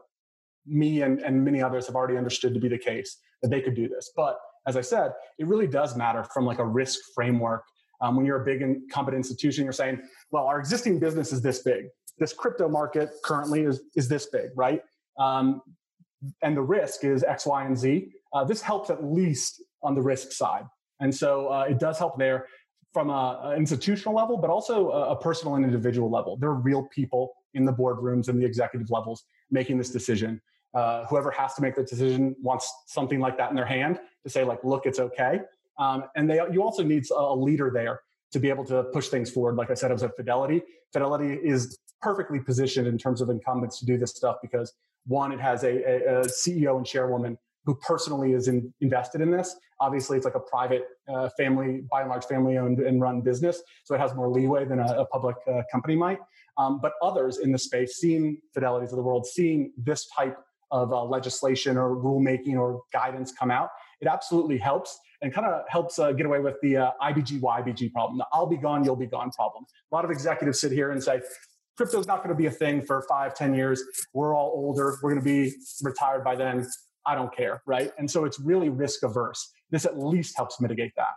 me 0.65 1.01
and, 1.01 1.19
and 1.19 1.43
many 1.43 1.61
others 1.61 1.85
have 1.87 1.97
already 1.97 2.15
understood 2.17 2.53
to 2.53 2.61
be 2.61 2.69
the 2.69 2.77
case 2.77 3.17
that 3.41 3.49
they 3.49 3.59
could 3.59 3.75
do 3.75 3.89
this. 3.89 4.13
But 4.15 4.37
as 4.65 4.77
I 4.77 4.81
said, 4.81 5.11
it 5.37 5.47
really 5.47 5.67
does 5.67 5.97
matter 5.97 6.23
from 6.33 6.45
like 6.45 6.59
a 6.59 6.65
risk 6.65 6.97
framework. 7.13 7.65
Um, 7.99 8.15
when 8.15 8.25
you're 8.25 8.41
a 8.41 8.45
big 8.45 8.61
incumbent 8.61 9.17
institution, 9.17 9.65
you're 9.65 9.73
saying, 9.73 10.01
well, 10.31 10.45
our 10.45 10.59
existing 10.59 10.99
business 10.99 11.33
is 11.33 11.41
this 11.41 11.61
big. 11.63 11.87
This 12.19 12.31
crypto 12.31 12.69
market 12.69 13.09
currently 13.25 13.63
is, 13.63 13.81
is 13.97 14.07
this 14.07 14.27
big, 14.27 14.51
right? 14.55 14.81
Um, 15.19 15.61
and 16.41 16.55
the 16.55 16.61
risk 16.61 17.03
is 17.03 17.21
X, 17.25 17.45
Y, 17.45 17.65
and 17.65 17.77
Z. 17.77 18.13
Uh, 18.31 18.45
this 18.45 18.61
helps 18.61 18.89
at 18.89 19.03
least 19.03 19.61
on 19.81 19.93
the 19.93 20.01
risk 20.01 20.31
side. 20.31 20.63
And 21.03 21.13
so 21.13 21.49
uh, 21.49 21.65
it 21.69 21.79
does 21.79 21.99
help 21.99 22.17
there 22.17 22.47
from 22.93 23.09
an 23.09 23.57
institutional 23.57 24.15
level, 24.15 24.37
but 24.37 24.49
also 24.49 24.89
a, 24.91 25.11
a 25.11 25.15
personal 25.15 25.55
and 25.55 25.65
individual 25.65 26.09
level. 26.09 26.37
There 26.37 26.49
are 26.49 26.55
real 26.55 26.83
people 26.95 27.33
in 27.53 27.65
the 27.65 27.73
boardrooms 27.73 28.29
and 28.29 28.39
the 28.39 28.45
executive 28.45 28.89
levels 28.89 29.25
making 29.51 29.77
this 29.77 29.89
decision. 29.89 30.41
Uh, 30.73 31.05
whoever 31.07 31.29
has 31.29 31.55
to 31.55 31.61
make 31.61 31.75
the 31.75 31.83
decision 31.83 32.35
wants 32.41 32.73
something 32.87 33.19
like 33.19 33.37
that 33.37 33.49
in 33.49 33.55
their 33.55 33.65
hand 33.65 33.99
to 34.23 34.29
say 34.29 34.43
like 34.45 34.63
look 34.63 34.85
it's 34.85 34.99
okay. 34.99 35.41
Um, 35.77 36.05
and 36.15 36.29
they 36.29 36.39
you 36.51 36.63
also 36.63 36.83
need 36.83 37.03
a 37.11 37.35
leader 37.35 37.69
there 37.73 37.99
to 38.31 38.39
be 38.39 38.49
able 38.49 38.65
to 38.65 38.83
push 38.85 39.09
things 39.09 39.29
forward. 39.29 39.55
Like 39.55 39.69
i 39.69 39.73
said 39.73 39.91
it 39.91 39.95
was 39.95 40.03
a 40.03 40.09
fidelity. 40.09 40.61
Fidelity 40.93 41.33
is 41.43 41.77
perfectly 42.01 42.39
positioned 42.39 42.87
in 42.87 42.97
terms 42.97 43.19
of 43.21 43.29
incumbents 43.29 43.77
to 43.79 43.85
do 43.85 43.97
this 43.97 44.11
stuff 44.11 44.37
because 44.41 44.73
one 45.05 45.31
it 45.31 45.39
has 45.39 45.63
a, 45.63 45.73
a, 45.83 46.21
a 46.21 46.25
ceo 46.25 46.77
and 46.77 46.85
chairwoman 46.85 47.37
who 47.65 47.75
personally 47.75 48.33
is 48.33 48.47
in, 48.47 48.73
invested 48.81 49.21
in 49.21 49.31
this 49.31 49.55
obviously 49.85 50.15
it's 50.17 50.25
like 50.25 50.35
a 50.35 50.45
private 50.55 50.83
uh, 51.13 51.29
family 51.37 51.83
by 51.91 52.01
and 52.01 52.09
large 52.09 52.25
family 52.25 52.57
owned 52.57 52.79
and 52.79 53.01
run 53.01 53.21
business 53.21 53.61
so 53.83 53.95
it 53.95 53.99
has 53.99 54.13
more 54.15 54.29
leeway 54.29 54.63
than 54.65 54.79
a, 54.79 55.01
a 55.03 55.05
public 55.05 55.35
uh, 55.47 55.61
company 55.71 55.95
might 55.95 56.19
um, 56.57 56.79
but 56.81 56.93
others 57.01 57.39
in 57.39 57.51
the 57.51 57.57
space 57.57 57.97
seeing 57.97 58.37
fidelities 58.55 58.91
of 58.91 58.97
the 58.97 59.07
world 59.09 59.25
seeing 59.25 59.71
this 59.77 60.07
type 60.07 60.37
of 60.73 60.91
uh, 60.91 61.03
legislation 61.05 61.77
or 61.77 61.95
rulemaking 61.95 62.55
or 62.55 62.81
guidance 62.91 63.31
come 63.31 63.51
out, 63.51 63.69
it 64.01 64.07
absolutely 64.07 64.57
helps 64.57 64.99
and 65.21 65.31
kind 65.31 65.47
of 65.47 65.61
helps 65.69 65.99
uh, 65.99 66.11
get 66.11 66.25
away 66.25 66.39
with 66.39 66.55
the 66.61 66.75
uh, 66.75 66.91
IBG 67.01 67.39
YBG 67.39 67.93
problem, 67.93 68.17
the 68.17 68.25
I'll 68.33 68.47
be 68.47 68.57
gone, 68.57 68.83
you'll 68.83 68.97
be 68.97 69.05
gone 69.05 69.31
problem. 69.31 69.65
A 69.91 69.95
lot 69.95 70.03
of 70.03 70.11
executives 70.11 70.59
sit 70.59 70.71
here 70.71 70.91
and 70.91 71.01
say, 71.01 71.21
crypto's 71.77 72.07
not 72.07 72.17
going 72.17 72.29
to 72.29 72.35
be 72.35 72.47
a 72.47 72.51
thing 72.51 72.81
for 72.81 73.05
five, 73.07 73.35
ten 73.35 73.53
years. 73.53 73.83
We're 74.13 74.35
all 74.35 74.51
older. 74.55 74.97
We're 75.01 75.11
going 75.11 75.21
to 75.21 75.25
be 75.25 75.55
retired 75.83 76.23
by 76.23 76.35
then. 76.35 76.67
I 77.05 77.15
don't 77.15 77.33
care, 77.35 77.61
right? 77.65 77.91
And 77.97 78.09
so 78.09 78.25
it's 78.25 78.39
really 78.39 78.69
risk 78.69 79.03
averse. 79.03 79.51
This 79.71 79.85
at 79.85 79.97
least 79.97 80.35
helps 80.35 80.61
mitigate 80.61 80.93
that. 80.97 81.13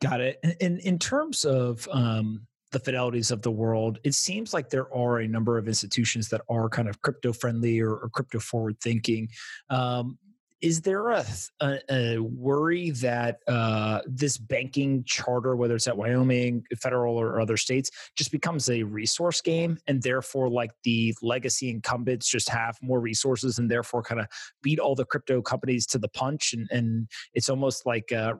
Got 0.00 0.20
it. 0.20 0.38
And 0.60 0.78
in 0.80 0.98
terms 0.98 1.44
of 1.44 1.86
um, 1.90 2.46
the 2.72 2.80
fidelities 2.80 3.30
of 3.30 3.42
the 3.42 3.50
world 3.50 3.98
it 4.04 4.14
seems 4.14 4.54
like 4.54 4.70
there 4.70 4.92
are 4.94 5.18
a 5.18 5.28
number 5.28 5.58
of 5.58 5.66
institutions 5.66 6.28
that 6.28 6.40
are 6.48 6.68
kind 6.68 6.88
of 6.88 7.02
crypto 7.02 7.32
friendly 7.32 7.80
or, 7.80 7.94
or 7.94 8.08
crypto 8.08 8.38
forward 8.38 8.76
thinking 8.80 9.28
um, 9.70 10.18
is 10.62 10.82
there 10.82 11.08
a, 11.08 11.24
a, 11.60 11.78
a 11.90 12.18
worry 12.18 12.90
that 12.90 13.40
uh, 13.48 14.00
this 14.06 14.36
banking 14.36 15.02
charter, 15.04 15.56
whether 15.56 15.74
it's 15.74 15.86
at 15.86 15.96
Wyoming, 15.96 16.64
federal, 16.78 17.16
or 17.16 17.40
other 17.40 17.56
states, 17.56 17.90
just 18.16 18.30
becomes 18.30 18.68
a 18.68 18.82
resource 18.82 19.40
game, 19.40 19.78
and 19.86 20.02
therefore, 20.02 20.48
like 20.50 20.72
the 20.84 21.14
legacy 21.22 21.70
incumbents 21.70 22.28
just 22.28 22.48
have 22.48 22.76
more 22.82 23.00
resources, 23.00 23.58
and 23.58 23.70
therefore, 23.70 24.02
kind 24.02 24.20
of 24.20 24.26
beat 24.62 24.78
all 24.78 24.94
the 24.94 25.04
crypto 25.04 25.40
companies 25.40 25.86
to 25.86 25.98
the 25.98 26.08
punch, 26.08 26.52
and, 26.52 26.68
and 26.70 27.08
it's 27.32 27.48
almost 27.48 27.86
like 27.86 28.12
uh, 28.12 28.34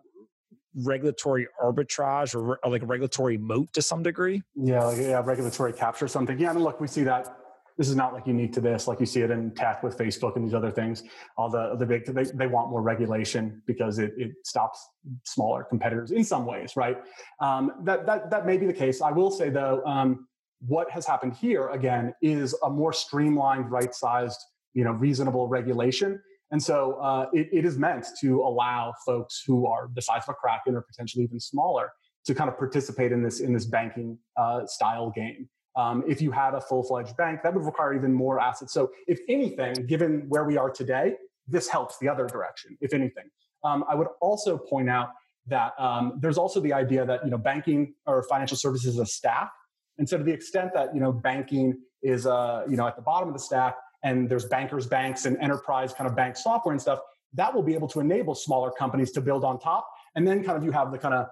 regulatory 0.75 1.49
arbitrage 1.63 2.35
or, 2.35 2.59
or, 2.63 2.71
like 2.71 2.83
a 2.83 2.87
regulatory 2.87 3.39
moat 3.39 3.73
to 3.73 3.83
some 3.83 4.03
degree? 4.03 4.43
Yeah, 4.55 4.85
like, 4.85 4.99
yeah, 4.99 5.23
regulatory 5.25 5.73
capture 5.73 6.07
something. 6.07 6.39
Yeah, 6.39 6.51
I 6.51 6.53
mean, 6.53 6.65
look, 6.65 6.81
we 6.81 6.87
see 6.87 7.03
that 7.05 7.39
this 7.81 7.88
is 7.88 7.97
not 7.97 8.12
like 8.12 8.27
unique 8.27 8.53
to 8.53 8.61
this. 8.61 8.87
Like 8.87 9.01
you 9.01 9.07
see 9.07 9.23
it 9.23 9.31
in 9.31 9.53
tech 9.53 9.83
with 9.83 9.97
Facebook 9.97 10.37
and 10.37 10.45
these 10.45 10.53
other 10.53 10.71
things. 10.71 11.03
All 11.38 11.49
the 11.49 11.77
the 11.77 11.87
big 11.87 12.05
they, 12.05 12.25
they 12.25 12.47
want 12.47 12.69
more 12.69 12.83
regulation 12.83 13.62
because 13.66 13.99
it, 13.99 14.12
it 14.19 14.33
stops 14.45 14.87
smaller 15.25 15.64
competitors 15.64 16.11
in 16.11 16.23
some 16.23 16.45
ways, 16.45 16.77
right? 16.77 16.99
Um, 17.40 17.73
that 17.85 18.05
that 18.05 18.31
that 18.31 18.45
may 18.45 18.59
be 18.59 18.66
the 18.66 18.75
case. 18.75 19.01
I 19.01 19.12
will 19.12 19.31
say 19.31 19.49
though, 19.49 19.83
um, 19.87 20.29
what 20.61 20.90
has 20.90 21.07
happened 21.07 21.33
here 21.33 21.69
again 21.69 22.12
is 22.21 22.55
a 22.62 22.69
more 22.69 22.93
streamlined, 22.93 23.71
right-sized, 23.71 24.40
you 24.75 24.85
know, 24.85 24.93
reasonable 24.93 25.49
regulation. 25.49 26.21
And 26.51 26.62
so 26.62 26.99
uh, 27.01 27.31
it, 27.33 27.49
it 27.51 27.64
is 27.64 27.79
meant 27.79 28.05
to 28.21 28.43
allow 28.43 28.93
folks 29.07 29.43
who 29.47 29.66
are 29.66 29.88
the 29.95 30.03
size 30.03 30.25
of 30.29 30.33
a 30.33 30.35
Kraken 30.35 30.77
or 30.77 30.83
potentially 30.83 31.25
even 31.25 31.40
smaller 31.40 31.93
to 32.27 32.35
kind 32.35 32.51
of 32.51 32.59
participate 32.59 33.11
in 33.11 33.23
this 33.23 33.40
in 33.40 33.55
this 33.55 33.64
banking 33.64 34.19
uh, 34.37 34.66
style 34.66 35.11
game. 35.16 35.49
Um, 35.81 36.05
if 36.07 36.21
you 36.21 36.31
had 36.31 36.53
a 36.55 36.61
full 36.61 36.83
fledged 36.83 37.16
bank, 37.16 37.40
that 37.43 37.55
would 37.55 37.64
require 37.64 37.93
even 37.95 38.12
more 38.12 38.37
assets. 38.49 38.73
So, 38.73 38.83
if 39.07 39.19
anything, 39.29 39.75
given 39.87 40.11
where 40.29 40.45
we 40.45 40.57
are 40.62 40.71
today, 40.71 41.07
this 41.55 41.66
helps 41.69 41.99
the 41.99 42.09
other 42.12 42.27
direction, 42.27 42.77
if 42.81 42.93
anything. 42.93 43.29
Um, 43.64 43.85
I 43.88 43.95
would 43.95 44.09
also 44.21 44.59
point 44.59 44.90
out 44.90 45.09
that 45.47 45.73
um, 45.79 46.19
there's 46.23 46.38
also 46.38 46.61
the 46.61 46.73
idea 46.73 47.05
that 47.07 47.25
you 47.25 47.31
know 47.31 47.38
banking 47.38 47.95
or 48.07 48.23
financial 48.25 48.57
services 48.57 48.95
is 48.95 49.01
a 49.01 49.07
stack, 49.07 49.51
and 49.99 50.09
so 50.09 50.19
to 50.19 50.25
the 50.25 50.33
extent 50.33 50.71
that 50.75 50.95
you 50.95 51.01
know 51.01 51.12
banking 51.12 51.66
is 52.03 52.27
uh, 52.27 52.64
you 52.69 52.77
know 52.77 52.87
at 52.87 52.97
the 52.97 53.03
bottom 53.03 53.29
of 53.29 53.35
the 53.35 53.45
stack, 53.51 53.75
and 54.05 54.29
there's 54.29 54.47
bankers 54.47 54.87
banks 54.87 55.25
and 55.25 55.37
enterprise 55.38 55.95
kind 55.95 56.09
of 56.11 56.14
bank 56.14 56.37
software 56.37 56.73
and 56.73 56.83
stuff, 56.83 57.01
that 57.33 57.55
will 57.55 57.66
be 57.71 57.75
able 57.75 57.88
to 57.88 58.01
enable 58.01 58.35
smaller 58.35 58.71
companies 58.71 59.12
to 59.12 59.21
build 59.21 59.45
on 59.45 59.59
top, 59.59 59.87
and 60.14 60.27
then 60.27 60.45
kind 60.45 60.59
of 60.59 60.64
you 60.64 60.73
have 60.73 60.93
the 60.93 60.99
kind 60.99 61.14
of 61.14 61.27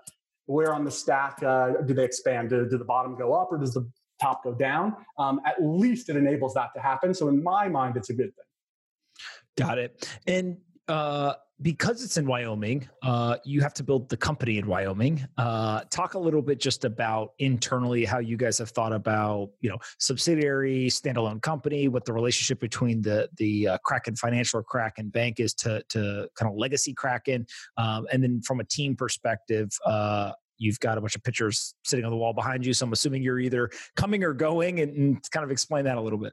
where 0.48 0.72
on 0.72 0.82
the 0.82 0.90
stack 0.90 1.42
uh, 1.42 1.72
do 1.86 1.92
they 1.92 2.04
expand? 2.04 2.48
Do, 2.48 2.66
do, 2.68 2.78
the 2.78 2.84
bottom 2.84 3.14
go 3.14 3.34
up 3.34 3.48
or 3.52 3.58
does 3.58 3.74
the 3.74 3.86
top 4.20 4.44
go 4.44 4.54
down. 4.54 4.94
Um, 5.18 5.40
at 5.46 5.56
least 5.60 6.08
it 6.08 6.16
enables 6.16 6.54
that 6.54 6.70
to 6.74 6.80
happen. 6.80 7.14
So 7.14 7.28
in 7.28 7.42
my 7.42 7.68
mind, 7.68 7.96
it's 7.96 8.10
a 8.10 8.14
good 8.14 8.32
thing. 8.34 9.66
Got 9.66 9.78
it. 9.78 10.08
And 10.26 10.58
uh, 10.86 11.34
because 11.60 12.04
it's 12.04 12.16
in 12.16 12.26
Wyoming, 12.26 12.88
uh, 13.02 13.36
you 13.44 13.60
have 13.60 13.74
to 13.74 13.82
build 13.82 14.08
the 14.08 14.16
company 14.16 14.58
in 14.58 14.66
Wyoming. 14.66 15.26
Uh, 15.36 15.80
talk 15.90 16.14
a 16.14 16.18
little 16.18 16.40
bit 16.40 16.60
just 16.60 16.84
about 16.84 17.32
internally 17.40 18.04
how 18.04 18.20
you 18.20 18.36
guys 18.36 18.58
have 18.58 18.70
thought 18.70 18.92
about 18.92 19.50
you 19.60 19.68
know 19.68 19.78
subsidiary, 19.98 20.86
standalone 20.88 21.42
company, 21.42 21.88
what 21.88 22.04
the 22.04 22.12
relationship 22.12 22.60
between 22.60 23.02
the 23.02 23.28
the 23.36 23.68
uh, 23.68 23.78
Kraken 23.84 24.14
Financial 24.14 24.60
or 24.60 24.62
Kraken 24.62 25.08
Bank 25.08 25.40
is 25.40 25.52
to 25.54 25.82
to 25.88 26.28
kind 26.36 26.50
of 26.50 26.56
legacy 26.56 26.94
Kraken, 26.94 27.46
um, 27.76 28.06
and 28.12 28.22
then 28.22 28.40
from 28.42 28.60
a 28.60 28.64
team 28.64 28.94
perspective, 28.94 29.68
uh, 29.84 30.32
you've 30.58 30.78
got 30.80 30.98
a 30.98 31.00
bunch 31.00 31.16
of 31.16 31.22
pictures 31.22 31.74
sitting 31.84 32.04
on 32.04 32.10
the 32.10 32.16
wall 32.16 32.32
behind 32.32 32.66
you. 32.66 32.72
So 32.72 32.84
I'm 32.84 32.92
assuming 32.92 33.22
you're 33.22 33.38
either 33.38 33.70
coming 33.96 34.22
or 34.24 34.34
going, 34.34 34.80
and, 34.80 34.96
and 34.96 35.30
kind 35.30 35.44
of 35.44 35.50
explain 35.50 35.84
that 35.84 35.96
a 35.96 36.00
little 36.00 36.18
bit. 36.18 36.32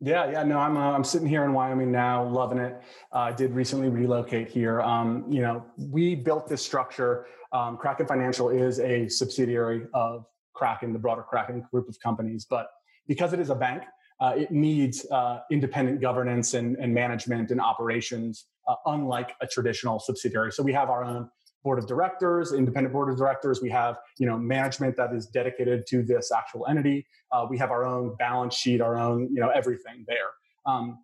Yeah, 0.00 0.30
yeah, 0.30 0.42
no, 0.42 0.58
I'm 0.58 0.76
uh, 0.76 0.92
I'm 0.92 1.04
sitting 1.04 1.28
here 1.28 1.44
in 1.44 1.52
Wyoming 1.52 1.92
now, 1.92 2.24
loving 2.24 2.58
it. 2.58 2.82
Uh, 3.12 3.18
I 3.18 3.32
did 3.32 3.52
recently 3.52 3.88
relocate 3.88 4.48
here. 4.48 4.80
Um, 4.82 5.24
you 5.30 5.40
know, 5.40 5.64
we 5.78 6.14
built 6.14 6.48
this 6.48 6.62
structure. 6.62 7.26
Um, 7.52 7.76
Kraken 7.76 8.06
Financial 8.06 8.50
is 8.50 8.80
a 8.80 9.08
subsidiary 9.08 9.86
of 9.94 10.26
Kraken, 10.52 10.92
the 10.92 10.98
broader 10.98 11.22
Kraken 11.22 11.64
group 11.70 11.88
of 11.88 11.98
companies, 12.00 12.44
but 12.48 12.68
because 13.06 13.32
it 13.32 13.40
is 13.40 13.50
a 13.50 13.54
bank, 13.54 13.84
uh, 14.20 14.34
it 14.36 14.50
needs 14.50 15.06
uh, 15.10 15.40
independent 15.50 16.00
governance 16.00 16.54
and, 16.54 16.76
and 16.76 16.92
management 16.92 17.50
and 17.50 17.60
operations, 17.60 18.46
uh, 18.68 18.74
unlike 18.86 19.34
a 19.40 19.46
traditional 19.46 20.00
subsidiary. 20.00 20.52
So 20.52 20.62
we 20.62 20.72
have 20.72 20.90
our 20.90 21.04
own 21.04 21.28
board 21.64 21.78
of 21.78 21.88
directors, 21.88 22.52
independent 22.52 22.92
board 22.92 23.10
of 23.10 23.16
directors. 23.16 23.60
We 23.60 23.70
have 23.70 23.98
you 24.18 24.26
know 24.26 24.38
management 24.38 24.96
that 24.96 25.12
is 25.12 25.26
dedicated 25.26 25.86
to 25.88 26.02
this 26.02 26.30
actual 26.30 26.66
entity. 26.68 27.06
Uh, 27.32 27.46
we 27.48 27.58
have 27.58 27.70
our 27.70 27.84
own 27.84 28.14
balance 28.16 28.54
sheet, 28.54 28.80
our 28.80 28.96
own 28.96 29.28
you 29.32 29.40
know 29.40 29.48
everything 29.48 30.04
there. 30.06 30.30
Um, 30.66 30.98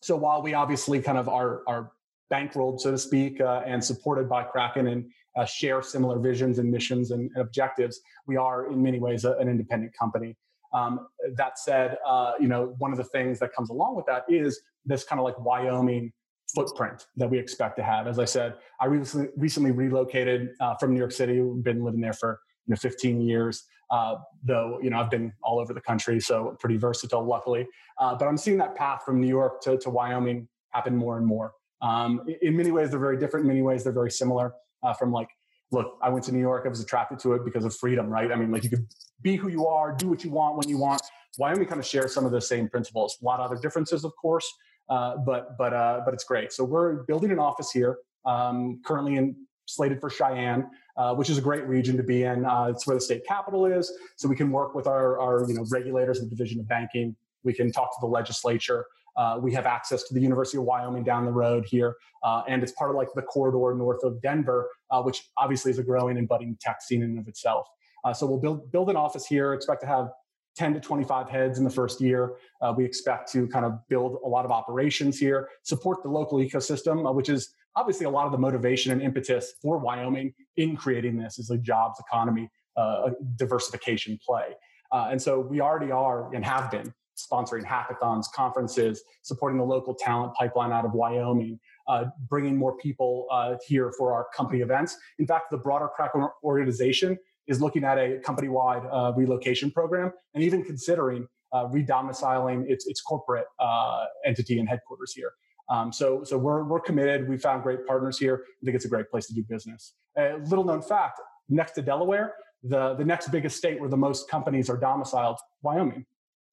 so 0.00 0.16
while 0.16 0.40
we 0.40 0.54
obviously 0.54 1.02
kind 1.02 1.18
of 1.18 1.28
are 1.28 1.62
are 1.66 1.92
bankrolled, 2.32 2.80
so 2.80 2.90
to 2.90 2.98
speak, 2.98 3.40
uh, 3.40 3.62
and 3.66 3.84
supported 3.84 4.28
by 4.28 4.44
Kraken 4.44 4.86
and 4.86 5.10
uh, 5.36 5.44
share 5.44 5.82
similar 5.82 6.18
visions 6.18 6.58
and 6.58 6.70
missions 6.70 7.10
and, 7.10 7.30
and, 7.34 7.42
objectives, 7.42 8.00
we 8.26 8.36
are 8.36 8.70
in 8.70 8.82
many 8.82 9.00
ways 9.00 9.24
a, 9.24 9.32
an 9.38 9.48
independent 9.48 9.92
company. 9.98 10.36
Um, 10.72 11.08
that 11.34 11.58
said, 11.58 11.98
uh, 12.06 12.32
you 12.40 12.48
know 12.48 12.74
one 12.78 12.92
of 12.92 12.98
the 12.98 13.04
things 13.04 13.40
that 13.40 13.52
comes 13.52 13.70
along 13.70 13.96
with 13.96 14.06
that 14.06 14.24
is 14.28 14.60
this 14.86 15.02
kind 15.02 15.18
of 15.18 15.24
like 15.24 15.38
Wyoming 15.40 16.12
footprint 16.54 17.06
that 17.16 17.28
we 17.28 17.38
expect 17.38 17.76
to 17.76 17.82
have. 17.82 18.06
As 18.06 18.18
I 18.18 18.24
said, 18.24 18.54
I 18.80 18.86
recently, 18.86 19.28
recently 19.36 19.70
relocated 19.70 20.50
uh, 20.60 20.74
from 20.76 20.92
New 20.92 20.98
York 20.98 21.12
City. 21.12 21.40
Been 21.62 21.84
living 21.84 22.00
there 22.00 22.12
for 22.12 22.40
you 22.66 22.72
know 22.72 22.76
15 22.76 23.20
years. 23.20 23.64
Uh, 23.90 24.16
though 24.42 24.78
you 24.82 24.90
know 24.90 24.98
I've 24.98 25.10
been 25.10 25.32
all 25.42 25.60
over 25.60 25.74
the 25.74 25.80
country, 25.80 26.20
so 26.20 26.56
pretty 26.58 26.76
versatile, 26.76 27.24
luckily. 27.24 27.66
Uh, 27.98 28.14
but 28.14 28.26
I'm 28.26 28.36
seeing 28.36 28.56
that 28.58 28.74
path 28.74 29.02
from 29.04 29.20
New 29.20 29.28
York 29.28 29.60
to, 29.62 29.76
to 29.78 29.90
Wyoming 29.90 30.48
happen 30.70 30.96
more 30.96 31.16
and 31.16 31.26
more. 31.26 31.52
Um, 31.82 32.26
in 32.42 32.56
many 32.56 32.70
ways, 32.70 32.90
they're 32.90 32.98
very 32.98 33.18
different. 33.18 33.44
In 33.44 33.48
many 33.48 33.62
ways, 33.62 33.84
they're 33.84 33.92
very 33.92 34.10
similar. 34.10 34.54
Uh, 34.82 34.92
from 34.92 35.12
like, 35.12 35.28
look, 35.70 35.98
I 36.02 36.08
went 36.08 36.24
to 36.26 36.32
New 36.32 36.40
York. 36.40 36.64
I 36.66 36.68
was 36.68 36.80
attracted 36.80 37.18
to 37.20 37.34
it 37.34 37.44
because 37.44 37.64
of 37.64 37.74
freedom, 37.76 38.08
right? 38.08 38.30
I 38.32 38.36
mean, 38.36 38.50
like 38.50 38.64
you 38.64 38.70
could 38.70 38.86
be 39.22 39.36
who 39.36 39.48
you 39.48 39.66
are, 39.66 39.94
do 39.94 40.08
what 40.08 40.24
you 40.24 40.30
want 40.30 40.56
when 40.56 40.68
you 40.68 40.78
want. 40.78 41.02
Wyoming 41.38 41.66
kind 41.66 41.80
of 41.80 41.86
shares 41.86 42.14
some 42.14 42.24
of 42.24 42.32
the 42.32 42.40
same 42.40 42.68
principles. 42.68 43.18
A 43.20 43.24
lot 43.24 43.40
of 43.40 43.50
other 43.50 43.60
differences, 43.60 44.04
of 44.04 44.12
course, 44.20 44.46
uh, 44.88 45.16
but 45.18 45.56
but 45.56 45.72
uh, 45.72 46.02
but 46.04 46.14
it's 46.14 46.24
great. 46.24 46.52
So 46.52 46.64
we're 46.64 47.04
building 47.04 47.30
an 47.30 47.38
office 47.38 47.70
here, 47.70 47.98
um, 48.24 48.80
currently 48.84 49.16
in 49.16 49.36
slated 49.66 50.00
for 50.00 50.10
Cheyenne, 50.10 50.68
uh, 50.96 51.14
which 51.14 51.30
is 51.30 51.38
a 51.38 51.40
great 51.40 51.66
region 51.66 51.96
to 51.96 52.02
be 52.02 52.24
in. 52.24 52.44
Uh, 52.44 52.66
it's 52.66 52.86
where 52.86 52.94
the 52.94 53.00
state 53.00 53.22
capital 53.26 53.64
is, 53.66 53.90
so 54.16 54.28
we 54.28 54.36
can 54.36 54.50
work 54.50 54.74
with 54.74 54.86
our, 54.86 55.18
our 55.18 55.48
you 55.48 55.54
know 55.54 55.64
regulators 55.70 56.20
the 56.20 56.26
Division 56.26 56.60
of 56.60 56.68
Banking. 56.68 57.16
We 57.42 57.52
can 57.52 57.72
talk 57.72 57.90
to 57.92 58.00
the 58.00 58.06
legislature. 58.06 58.86
Uh, 59.16 59.38
we 59.40 59.52
have 59.52 59.64
access 59.64 60.02
to 60.02 60.12
the 60.14 60.20
University 60.20 60.58
of 60.58 60.64
Wyoming 60.64 61.04
down 61.04 61.24
the 61.24 61.32
road 61.32 61.64
here, 61.66 61.96
uh, 62.24 62.42
and 62.48 62.62
it's 62.62 62.72
part 62.72 62.90
of 62.90 62.96
like 62.96 63.08
the 63.14 63.22
corridor 63.22 63.74
north 63.76 64.02
of 64.02 64.20
Denver, 64.20 64.68
which 65.02 65.28
obviously 65.36 65.70
is 65.70 65.78
a 65.78 65.84
growing 65.84 66.18
and 66.18 66.28
budding 66.28 66.56
tech 66.60 66.82
scene 66.82 67.02
in 67.02 67.10
and 67.10 67.18
of 67.20 67.28
itself. 67.28 67.68
so 68.12 68.26
we'll 68.26 68.40
build 68.40 68.70
build 68.72 68.90
an 68.90 68.96
office 68.96 69.24
here. 69.24 69.54
Expect 69.54 69.80
to 69.82 69.86
have 69.86 70.08
10 70.56 70.74
to 70.74 70.80
25 70.80 71.28
heads 71.28 71.58
in 71.58 71.64
the 71.64 71.70
first 71.70 72.00
year. 72.00 72.34
Uh, 72.60 72.72
we 72.76 72.84
expect 72.84 73.30
to 73.32 73.46
kind 73.48 73.64
of 73.64 73.78
build 73.88 74.18
a 74.24 74.28
lot 74.28 74.44
of 74.44 74.50
operations 74.50 75.18
here, 75.18 75.48
support 75.62 76.02
the 76.02 76.08
local 76.08 76.38
ecosystem, 76.38 77.08
uh, 77.08 77.12
which 77.12 77.28
is 77.28 77.54
obviously 77.76 78.06
a 78.06 78.10
lot 78.10 78.26
of 78.26 78.32
the 78.32 78.38
motivation 78.38 78.92
and 78.92 79.02
impetus 79.02 79.54
for 79.60 79.78
Wyoming 79.78 80.32
in 80.56 80.76
creating 80.76 81.16
this 81.16 81.38
is 81.38 81.50
a 81.50 81.58
jobs 81.58 81.98
economy, 82.00 82.48
uh, 82.76 83.10
diversification 83.36 84.18
play. 84.24 84.54
Uh, 84.92 85.08
and 85.10 85.20
so 85.20 85.40
we 85.40 85.60
already 85.60 85.90
are 85.90 86.32
and 86.34 86.44
have 86.44 86.70
been 86.70 86.92
sponsoring 87.16 87.64
hackathons, 87.64 88.26
conferences, 88.32 89.02
supporting 89.22 89.58
the 89.58 89.64
local 89.64 89.94
talent 89.94 90.34
pipeline 90.34 90.72
out 90.72 90.84
of 90.84 90.92
Wyoming, 90.92 91.58
uh, 91.86 92.06
bringing 92.28 92.56
more 92.56 92.76
people 92.76 93.26
uh, 93.30 93.54
here 93.66 93.92
for 93.96 94.12
our 94.12 94.26
company 94.36 94.60
events. 94.60 94.96
In 95.18 95.26
fact, 95.26 95.50
the 95.50 95.58
broader 95.58 95.88
Kraken 95.88 96.28
organization 96.42 97.18
is 97.46 97.60
looking 97.60 97.84
at 97.84 97.98
a 97.98 98.18
company-wide 98.24 98.82
uh, 98.90 99.12
relocation 99.16 99.70
program 99.70 100.12
and 100.34 100.42
even 100.42 100.62
considering 100.64 101.26
uh, 101.52 101.66
redomiciling 101.68 102.68
its, 102.68 102.86
its 102.86 103.00
corporate 103.00 103.46
uh, 103.60 104.04
entity 104.24 104.58
and 104.58 104.68
headquarters 104.68 105.12
here. 105.12 105.32
Um, 105.70 105.92
so, 105.92 106.24
so 106.24 106.36
we're, 106.36 106.64
we're 106.64 106.80
committed. 106.80 107.28
We 107.28 107.38
found 107.38 107.62
great 107.62 107.86
partners 107.86 108.18
here. 108.18 108.42
I 108.44 108.64
think 108.64 108.74
it's 108.74 108.84
a 108.84 108.88
great 108.88 109.10
place 109.10 109.26
to 109.28 109.34
do 109.34 109.42
business. 109.48 109.94
A 110.18 110.36
little 110.48 110.64
known 110.64 110.82
fact, 110.82 111.20
next 111.48 111.72
to 111.72 111.82
Delaware, 111.82 112.34
the, 112.62 112.94
the 112.94 113.04
next 113.04 113.28
biggest 113.28 113.56
state 113.56 113.80
where 113.80 113.88
the 113.88 113.96
most 113.96 114.28
companies 114.28 114.68
are 114.68 114.76
domiciled, 114.76 115.38
Wyoming. 115.62 116.04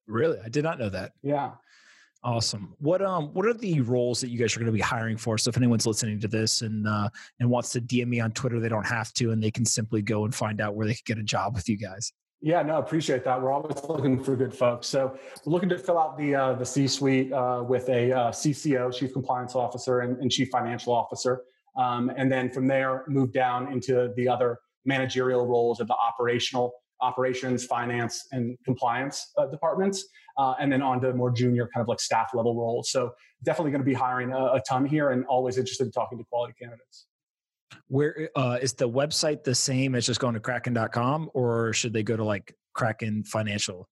Really? 0.08 0.40
I 0.44 0.50
did 0.50 0.64
not 0.64 0.80
know 0.80 0.90
that. 0.90 1.14
Yeah. 1.24 1.52
Awesome. 2.24 2.76
What 2.78 3.02
um 3.02 3.34
what 3.34 3.48
are 3.48 3.54
the 3.54 3.82
roles 3.82 4.22
that 4.22 4.30
you 4.30 4.38
guys 4.38 4.56
are 4.56 4.60
going 4.60 4.68
to 4.68 4.72
be 4.72 4.80
hiring 4.80 5.18
for? 5.18 5.40
So 5.40 5.50
if 5.50 5.58
anyone's 5.58 5.88
listening 5.88 6.20
to 6.20 6.28
this 6.28 6.62
and 6.62 6.88
uh, 6.88 7.10
and 7.40 7.50
wants 7.50 7.72
to 7.72 7.82
DM 7.82 8.08
me 8.08 8.20
on 8.20 8.32
Twitter, 8.32 8.60
they 8.60 8.70
don't 8.70 8.86
have 8.86 9.12
to, 9.14 9.32
and 9.32 9.42
they 9.42 9.50
can 9.50 9.66
simply 9.66 10.04
go 10.04 10.26
and 10.26 10.34
find 10.34 10.62
out 10.62 10.76
where 10.76 10.86
they 10.86 10.94
can 10.94 11.02
get 11.06 11.18
a 11.18 11.24
job 11.24 11.56
with 11.56 11.68
you 11.68 11.78
guys. 11.78 12.14
Yeah, 12.40 12.62
no, 12.62 12.78
appreciate 12.78 13.24
that. 13.24 13.42
We're 13.42 13.52
always 13.52 13.84
looking 13.88 14.24
for 14.24 14.36
good 14.36 14.54
folks. 14.54 14.88
So 14.88 15.18
we're 15.46 15.52
looking 15.54 15.70
to 15.70 15.80
fill 15.80 15.98
out 15.98 16.16
the 16.16 16.36
uh, 16.36 16.54
the 16.54 16.66
C 16.66 16.88
suite 16.88 17.34
uh, 17.34 17.64
with 17.68 17.90
a 17.90 18.12
uh, 18.12 18.32
CCO, 18.32 18.96
Chief 18.96 19.14
Compliance 19.14 19.56
Officer, 19.56 20.02
and, 20.02 20.18
and 20.20 20.32
Chief 20.32 20.50
Financial 20.52 20.94
Officer, 20.94 21.42
um, 21.76 22.12
and 22.16 22.32
then 22.32 22.52
from 22.52 22.68
there 22.68 23.04
move 23.08 23.34
down 23.34 23.72
into 23.72 24.14
the 24.16 24.28
other 24.28 24.60
managerial 24.86 25.46
roles 25.46 25.80
of 25.80 25.88
the 25.88 25.96
operational 25.96 26.74
operations, 27.02 27.66
finance, 27.66 28.28
and 28.32 28.58
compliance 28.64 29.32
uh, 29.38 29.48
departments 29.48 30.06
uh, 30.38 30.54
and 30.60 30.72
then 30.72 30.82
on 30.82 31.02
to 31.02 31.14
more 31.14 31.32
junior 31.32 31.68
kind 31.74 31.82
of 31.82 31.88
like 31.88 32.00
staff 32.00 32.30
level 32.34 32.56
roles. 32.56 32.92
So 32.92 33.14
definitely 33.44 33.72
going 33.72 33.82
to 33.82 33.86
be 33.86 33.94
hiring 33.94 34.32
a, 34.32 34.54
a, 34.54 34.62
ton 34.68 34.86
here 34.86 35.10
and 35.10 35.26
always 35.26 35.58
interested 35.58 35.86
in 35.86 35.92
talking 35.92 36.18
to 36.18 36.24
quality 36.26 36.54
candidates. 36.60 37.08
Where 37.88 38.30
uh, 38.36 38.60
is 38.62 38.74
the 38.74 38.90
website 38.90 39.44
the 39.44 39.56
same 39.56 39.96
as 39.96 40.06
just 40.06 40.20
going 40.20 40.34
to 40.36 40.40
kraken.com 40.40 41.30
or 41.34 41.74
should 41.74 41.94
they 41.94 42.04
go 42.04 42.16
to 42.16 42.24
like 42.24 42.56
Kraken 42.74 43.24
Financial? 43.24 43.88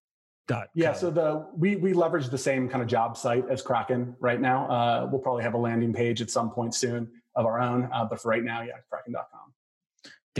Yeah, 0.74 0.94
so 0.94 1.12
the 1.12 1.46
we 1.56 1.76
we 1.76 1.94
leverage 1.94 2.28
the 2.30 2.38
same 2.38 2.68
kind 2.68 2.82
of 2.82 2.88
job 2.88 3.16
site 3.16 3.46
as 3.52 3.62
Kraken 3.62 4.16
right 4.20 4.42
now. 4.42 4.68
Uh, 4.68 5.08
we'll 5.12 5.22
probably 5.22 5.44
have 5.44 5.54
a 5.54 5.60
landing 5.60 5.94
page 5.94 6.22
at 6.24 6.32
some 6.32 6.50
point 6.50 6.74
soon 6.74 7.08
of 7.36 7.46
our 7.46 7.60
own, 7.60 7.88
uh, 7.94 8.06
but 8.06 8.20
for 8.20 8.30
right 8.30 8.44
now, 8.44 8.64
yeah, 8.64 8.74
Kraken.com. 8.90 9.54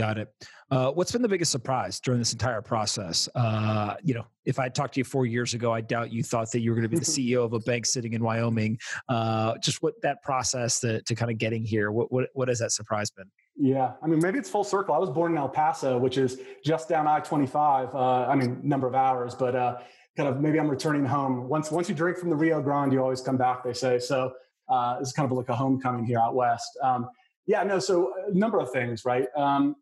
Got 0.00 0.16
it. 0.16 0.32
Uh, 0.70 0.90
what's 0.92 1.12
been 1.12 1.20
the 1.20 1.28
biggest 1.28 1.52
surprise 1.52 2.00
during 2.00 2.18
this 2.18 2.32
entire 2.32 2.62
process? 2.62 3.28
Uh, 3.34 3.96
you 4.02 4.14
know, 4.14 4.24
if 4.46 4.58
I 4.58 4.70
talked 4.70 4.94
to 4.94 5.00
you 5.00 5.04
four 5.04 5.26
years 5.26 5.52
ago, 5.52 5.74
I 5.74 5.82
doubt 5.82 6.10
you 6.10 6.22
thought 6.22 6.50
that 6.52 6.60
you 6.60 6.70
were 6.70 6.74
going 6.74 6.88
to 6.88 6.88
be 6.88 6.96
the 6.96 7.04
CEO 7.04 7.44
of 7.44 7.52
a 7.52 7.58
bank 7.58 7.84
sitting 7.84 8.14
in 8.14 8.24
Wyoming. 8.24 8.78
Uh, 9.10 9.58
just 9.58 9.82
what 9.82 10.00
that 10.00 10.22
process 10.22 10.80
to, 10.80 11.02
to 11.02 11.14
kind 11.14 11.30
of 11.30 11.36
getting 11.36 11.62
here, 11.62 11.92
what, 11.92 12.10
what, 12.10 12.30
what 12.32 12.48
has 12.48 12.60
that 12.60 12.72
surprise 12.72 13.10
been? 13.10 13.26
Yeah, 13.56 13.92
I 14.02 14.06
mean, 14.06 14.20
maybe 14.20 14.38
it's 14.38 14.48
full 14.48 14.64
circle. 14.64 14.94
I 14.94 14.98
was 14.98 15.10
born 15.10 15.32
in 15.32 15.38
El 15.38 15.50
Paso, 15.50 15.98
which 15.98 16.16
is 16.16 16.38
just 16.64 16.88
down 16.88 17.06
I-25. 17.06 17.94
Uh, 17.94 18.26
I 18.26 18.34
mean, 18.34 18.58
number 18.62 18.86
of 18.86 18.94
hours, 18.94 19.34
but 19.34 19.54
uh, 19.54 19.80
kind 20.16 20.30
of 20.30 20.40
maybe 20.40 20.58
I'm 20.58 20.70
returning 20.70 21.04
home. 21.04 21.46
Once 21.46 21.70
once 21.70 21.90
you 21.90 21.94
drink 21.94 22.16
from 22.16 22.30
the 22.30 22.36
Rio 22.36 22.62
Grande, 22.62 22.94
you 22.94 23.02
always 23.02 23.20
come 23.20 23.36
back. 23.36 23.62
They 23.62 23.74
say 23.74 23.98
so. 23.98 24.32
Uh, 24.66 24.96
it's 24.98 25.12
kind 25.12 25.30
of 25.30 25.36
like 25.36 25.50
a 25.50 25.54
homecoming 25.54 26.06
here 26.06 26.20
out 26.20 26.34
west. 26.34 26.70
Um, 26.82 27.10
yeah, 27.46 27.62
no. 27.64 27.78
So 27.78 28.14
a 28.28 28.32
number 28.32 28.60
of 28.60 28.70
things, 28.70 29.04
right? 29.04 29.26
Um, 29.36 29.76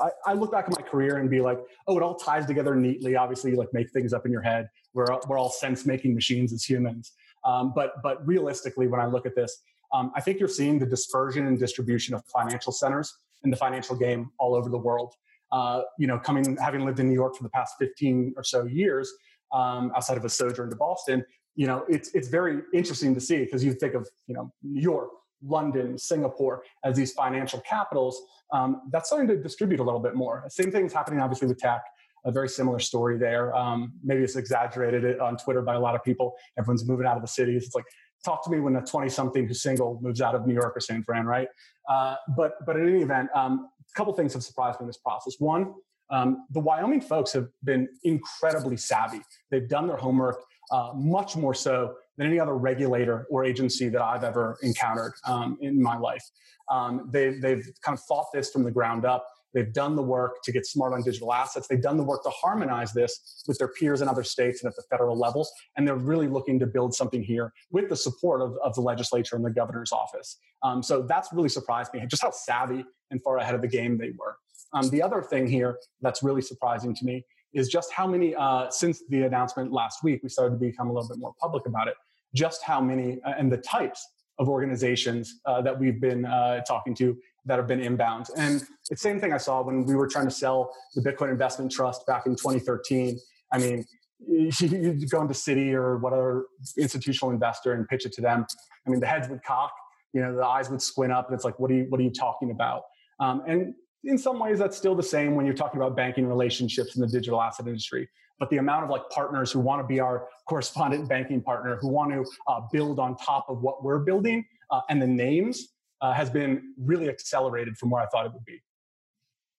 I, 0.00 0.10
I, 0.26 0.32
look 0.34 0.52
back 0.52 0.66
at 0.66 0.78
my 0.78 0.82
career 0.86 1.18
and 1.18 1.30
be 1.30 1.40
like, 1.40 1.58
oh, 1.86 1.96
it 1.96 2.02
all 2.02 2.14
ties 2.14 2.46
together 2.46 2.74
neatly. 2.74 3.16
Obviously, 3.16 3.52
you 3.52 3.56
like 3.56 3.72
make 3.72 3.90
things 3.90 4.12
up 4.12 4.26
in 4.26 4.32
your 4.32 4.42
head. 4.42 4.68
We're 4.94 5.06
we're 5.28 5.38
all 5.38 5.50
sense 5.50 5.86
making 5.86 6.14
machines 6.14 6.52
as 6.52 6.64
humans. 6.64 7.12
Um, 7.44 7.72
but 7.74 8.02
but 8.02 8.26
realistically, 8.26 8.86
when 8.86 9.00
I 9.00 9.06
look 9.06 9.26
at 9.26 9.34
this, 9.34 9.62
um, 9.92 10.12
I 10.14 10.20
think 10.20 10.38
you're 10.38 10.48
seeing 10.48 10.78
the 10.78 10.86
dispersion 10.86 11.46
and 11.46 11.58
distribution 11.58 12.14
of 12.14 12.22
financial 12.26 12.72
centers 12.72 13.16
in 13.44 13.50
the 13.50 13.56
financial 13.56 13.96
game 13.96 14.30
all 14.38 14.54
over 14.54 14.68
the 14.68 14.78
world. 14.78 15.14
Uh, 15.50 15.82
you 15.98 16.06
know, 16.06 16.18
coming 16.18 16.56
having 16.56 16.84
lived 16.84 17.00
in 17.00 17.08
New 17.08 17.14
York 17.14 17.36
for 17.36 17.42
the 17.42 17.50
past 17.50 17.74
15 17.78 18.34
or 18.36 18.44
so 18.44 18.64
years, 18.64 19.12
um, 19.52 19.92
outside 19.94 20.16
of 20.16 20.24
a 20.24 20.28
sojourn 20.28 20.70
to 20.70 20.76
Boston, 20.76 21.24
you 21.54 21.66
know, 21.66 21.84
it's 21.88 22.14
it's 22.14 22.28
very 22.28 22.62
interesting 22.72 23.14
to 23.14 23.20
see 23.20 23.38
because 23.38 23.62
you 23.62 23.74
think 23.74 23.94
of 23.94 24.08
you 24.26 24.34
know 24.34 24.52
New 24.62 24.80
York, 24.80 25.10
London, 25.44 25.98
Singapore 25.98 26.62
as 26.84 26.96
these 26.96 27.12
financial 27.12 27.60
capitals, 27.60 28.22
um, 28.52 28.82
that's 28.90 29.08
starting 29.08 29.28
to 29.28 29.36
distribute 29.36 29.80
a 29.80 29.82
little 29.82 30.00
bit 30.00 30.14
more. 30.14 30.44
Same 30.48 30.70
thing 30.70 30.86
is 30.86 30.92
happening 30.92 31.20
obviously 31.20 31.48
with 31.48 31.58
tech. 31.58 31.82
A 32.24 32.30
very 32.30 32.48
similar 32.48 32.78
story 32.78 33.18
there. 33.18 33.52
Um, 33.54 33.94
maybe 34.04 34.22
it's 34.22 34.36
exaggerated 34.36 35.18
on 35.18 35.36
Twitter 35.36 35.60
by 35.60 35.74
a 35.74 35.80
lot 35.80 35.96
of 35.96 36.04
people. 36.04 36.34
Everyone's 36.56 36.86
moving 36.86 37.04
out 37.04 37.16
of 37.16 37.22
the 37.22 37.28
cities. 37.28 37.64
It's 37.66 37.74
like 37.74 37.84
talk 38.24 38.44
to 38.44 38.50
me 38.50 38.60
when 38.60 38.76
a 38.76 38.82
20 38.82 39.08
something 39.08 39.46
who's 39.46 39.62
single 39.62 39.98
moves 40.00 40.20
out 40.20 40.36
of 40.36 40.46
New 40.46 40.54
York 40.54 40.76
or 40.76 40.80
San 40.80 41.02
Fran, 41.02 41.26
right? 41.26 41.48
Uh, 41.88 42.14
but 42.36 42.52
but 42.64 42.76
in 42.76 42.88
any 42.88 43.02
event, 43.02 43.28
um, 43.34 43.68
a 43.80 43.98
couple 43.98 44.12
things 44.12 44.32
have 44.34 44.44
surprised 44.44 44.78
me 44.78 44.84
in 44.84 44.86
this 44.86 44.98
process. 44.98 45.34
One, 45.40 45.74
um, 46.10 46.46
the 46.50 46.60
Wyoming 46.60 47.00
folks 47.00 47.32
have 47.32 47.48
been 47.64 47.88
incredibly 48.04 48.76
savvy. 48.76 49.22
They've 49.50 49.68
done 49.68 49.86
their 49.86 49.96
homework 49.96 50.44
uh, 50.70 50.92
much 50.94 51.36
more 51.36 51.54
so 51.54 51.96
than 52.16 52.26
any 52.26 52.38
other 52.38 52.56
regulator 52.56 53.26
or 53.30 53.44
agency 53.44 53.88
that 53.88 54.02
I've 54.02 54.24
ever 54.24 54.58
encountered 54.62 55.14
um, 55.26 55.58
in 55.60 55.80
my 55.82 55.96
life. 55.96 56.24
Um, 56.70 57.08
they've, 57.12 57.40
they've 57.40 57.66
kind 57.82 57.96
of 57.96 58.04
thought 58.04 58.26
this 58.32 58.50
from 58.50 58.64
the 58.64 58.70
ground 58.70 59.04
up. 59.04 59.26
They've 59.54 59.72
done 59.72 59.96
the 59.96 60.02
work 60.02 60.42
to 60.44 60.52
get 60.52 60.66
smart 60.66 60.94
on 60.94 61.02
digital 61.02 61.32
assets. 61.32 61.68
They've 61.68 61.82
done 61.82 61.98
the 61.98 62.02
work 62.02 62.22
to 62.22 62.30
harmonize 62.30 62.92
this 62.92 63.44
with 63.46 63.58
their 63.58 63.68
peers 63.68 64.00
in 64.00 64.08
other 64.08 64.22
states 64.22 64.62
and 64.62 64.70
at 64.70 64.76
the 64.76 64.82
federal 64.90 65.18
levels. 65.18 65.50
And 65.76 65.86
they're 65.86 65.94
really 65.94 66.26
looking 66.26 66.58
to 66.60 66.66
build 66.66 66.94
something 66.94 67.22
here 67.22 67.52
with 67.70 67.88
the 67.90 67.96
support 67.96 68.40
of, 68.40 68.56
of 68.64 68.74
the 68.74 68.80
legislature 68.80 69.36
and 69.36 69.44
the 69.44 69.50
governor's 69.50 69.92
office. 69.92 70.38
Um, 70.62 70.82
so 70.82 71.02
that's 71.02 71.32
really 71.32 71.50
surprised 71.50 71.92
me, 71.92 72.02
just 72.06 72.22
how 72.22 72.30
savvy 72.30 72.84
and 73.10 73.22
far 73.22 73.38
ahead 73.38 73.54
of 73.54 73.60
the 73.60 73.68
game 73.68 73.98
they 73.98 74.12
were. 74.18 74.36
Um, 74.72 74.88
the 74.88 75.02
other 75.02 75.22
thing 75.22 75.46
here 75.46 75.78
that's 76.00 76.22
really 76.22 76.40
surprising 76.40 76.94
to 76.94 77.04
me 77.04 77.24
is 77.52 77.68
just 77.68 77.92
how 77.92 78.06
many, 78.06 78.34
uh, 78.34 78.70
since 78.70 79.02
the 79.08 79.22
announcement 79.22 79.72
last 79.72 80.02
week, 80.02 80.22
we 80.22 80.28
started 80.28 80.54
to 80.54 80.60
become 80.60 80.88
a 80.88 80.92
little 80.92 81.08
bit 81.08 81.18
more 81.18 81.34
public 81.40 81.66
about 81.66 81.88
it, 81.88 81.94
just 82.34 82.62
how 82.62 82.80
many 82.80 83.20
uh, 83.24 83.34
and 83.38 83.52
the 83.52 83.58
types 83.58 84.08
of 84.38 84.48
organizations 84.48 85.40
uh, 85.46 85.60
that 85.62 85.78
we've 85.78 86.00
been 86.00 86.24
uh, 86.24 86.62
talking 86.62 86.94
to 86.94 87.16
that 87.44 87.58
have 87.58 87.66
been 87.66 87.80
inbound. 87.80 88.26
And 88.36 88.62
it's 88.80 88.88
the 88.88 88.96
same 88.96 89.20
thing 89.20 89.32
I 89.32 89.36
saw 89.36 89.62
when 89.62 89.84
we 89.84 89.94
were 89.94 90.06
trying 90.06 90.26
to 90.26 90.30
sell 90.30 90.72
the 90.94 91.02
Bitcoin 91.02 91.30
Investment 91.30 91.70
Trust 91.70 92.06
back 92.06 92.26
in 92.26 92.32
2013. 92.32 93.18
I 93.52 93.58
mean, 93.58 93.84
you 94.26 95.06
go 95.08 95.20
into 95.20 95.34
Citi 95.34 95.72
or 95.72 95.98
whatever 95.98 96.46
institutional 96.78 97.32
investor 97.32 97.72
and 97.72 97.88
pitch 97.88 98.06
it 98.06 98.12
to 98.12 98.20
them. 98.20 98.46
I 98.86 98.90
mean, 98.90 99.00
the 99.00 99.06
heads 99.06 99.28
would 99.28 99.42
cock, 99.42 99.72
you 100.12 100.20
know, 100.20 100.34
the 100.34 100.44
eyes 100.44 100.70
would 100.70 100.80
squint 100.80 101.12
up, 101.12 101.28
and 101.28 101.34
it's 101.34 101.44
like, 101.44 101.58
what 101.58 101.70
are 101.70 101.74
you, 101.74 101.86
what 101.88 102.00
are 102.00 102.04
you 102.04 102.10
talking 102.10 102.50
about? 102.50 102.82
Um, 103.18 103.42
and 103.46 103.74
in 104.04 104.18
some 104.18 104.38
ways, 104.38 104.58
that's 104.58 104.76
still 104.76 104.94
the 104.94 105.02
same 105.02 105.34
when 105.34 105.46
you're 105.46 105.54
talking 105.54 105.80
about 105.80 105.96
banking 105.96 106.26
relationships 106.26 106.96
in 106.96 107.00
the 107.00 107.06
digital 107.06 107.40
asset 107.40 107.66
industry. 107.66 108.08
But 108.38 108.50
the 108.50 108.56
amount 108.56 108.84
of 108.84 108.90
like 108.90 109.08
partners 109.10 109.52
who 109.52 109.60
want 109.60 109.80
to 109.80 109.86
be 109.86 110.00
our 110.00 110.26
correspondent 110.48 111.08
banking 111.08 111.42
partner, 111.42 111.76
who 111.80 111.88
want 111.88 112.12
to 112.12 112.24
uh, 112.48 112.62
build 112.72 112.98
on 112.98 113.16
top 113.16 113.46
of 113.48 113.62
what 113.62 113.84
we're 113.84 114.00
building, 114.00 114.44
uh, 114.70 114.80
and 114.88 115.00
the 115.00 115.06
names 115.06 115.68
uh, 116.00 116.12
has 116.12 116.28
been 116.28 116.74
really 116.76 117.08
accelerated 117.08 117.76
from 117.78 117.90
where 117.90 118.02
I 118.02 118.06
thought 118.06 118.26
it 118.26 118.32
would 118.32 118.44
be. 118.44 118.60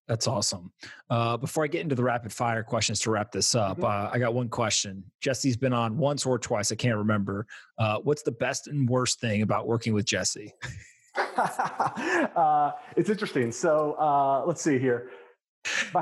That's 0.08 0.28
awesome. 0.28 0.74
Uh, 1.10 1.38
before 1.38 1.64
I 1.64 1.68
get 1.68 1.82
into 1.82 1.96
the 1.96 2.04
rapid 2.04 2.34
fire 2.34 2.62
questions 2.62 3.00
to 3.02 3.12
wrap 3.12 3.32
this 3.32 3.56
up, 3.56 3.78
mm-hmm. 3.78 3.86
uh, 3.86 4.10
I 4.12 4.20
got 4.20 4.34
one 4.34 4.50
question. 4.50 5.04
Jesse's 5.22 5.56
been 5.56 5.72
on 5.72 5.98
once 5.98 6.26
or 6.26 6.38
twice. 6.38 6.74
I 6.74 6.76
can't 6.76 6.98
remember. 6.98 7.48
Uh, 7.78 8.00
what's 8.04 8.22
the 8.22 8.34
best 8.34 8.68
and 8.68 8.90
worst 8.90 9.22
thing 9.22 9.44
about 9.44 9.66
working 9.66 9.94
with 9.94 10.06
Jesse? 10.06 10.54
uh, 12.36 12.72
it's 12.96 13.10
interesting. 13.10 13.52
So 13.52 13.94
uh, 13.94 14.46
let's 14.46 14.62
see 14.62 14.80
here. 14.80 15.10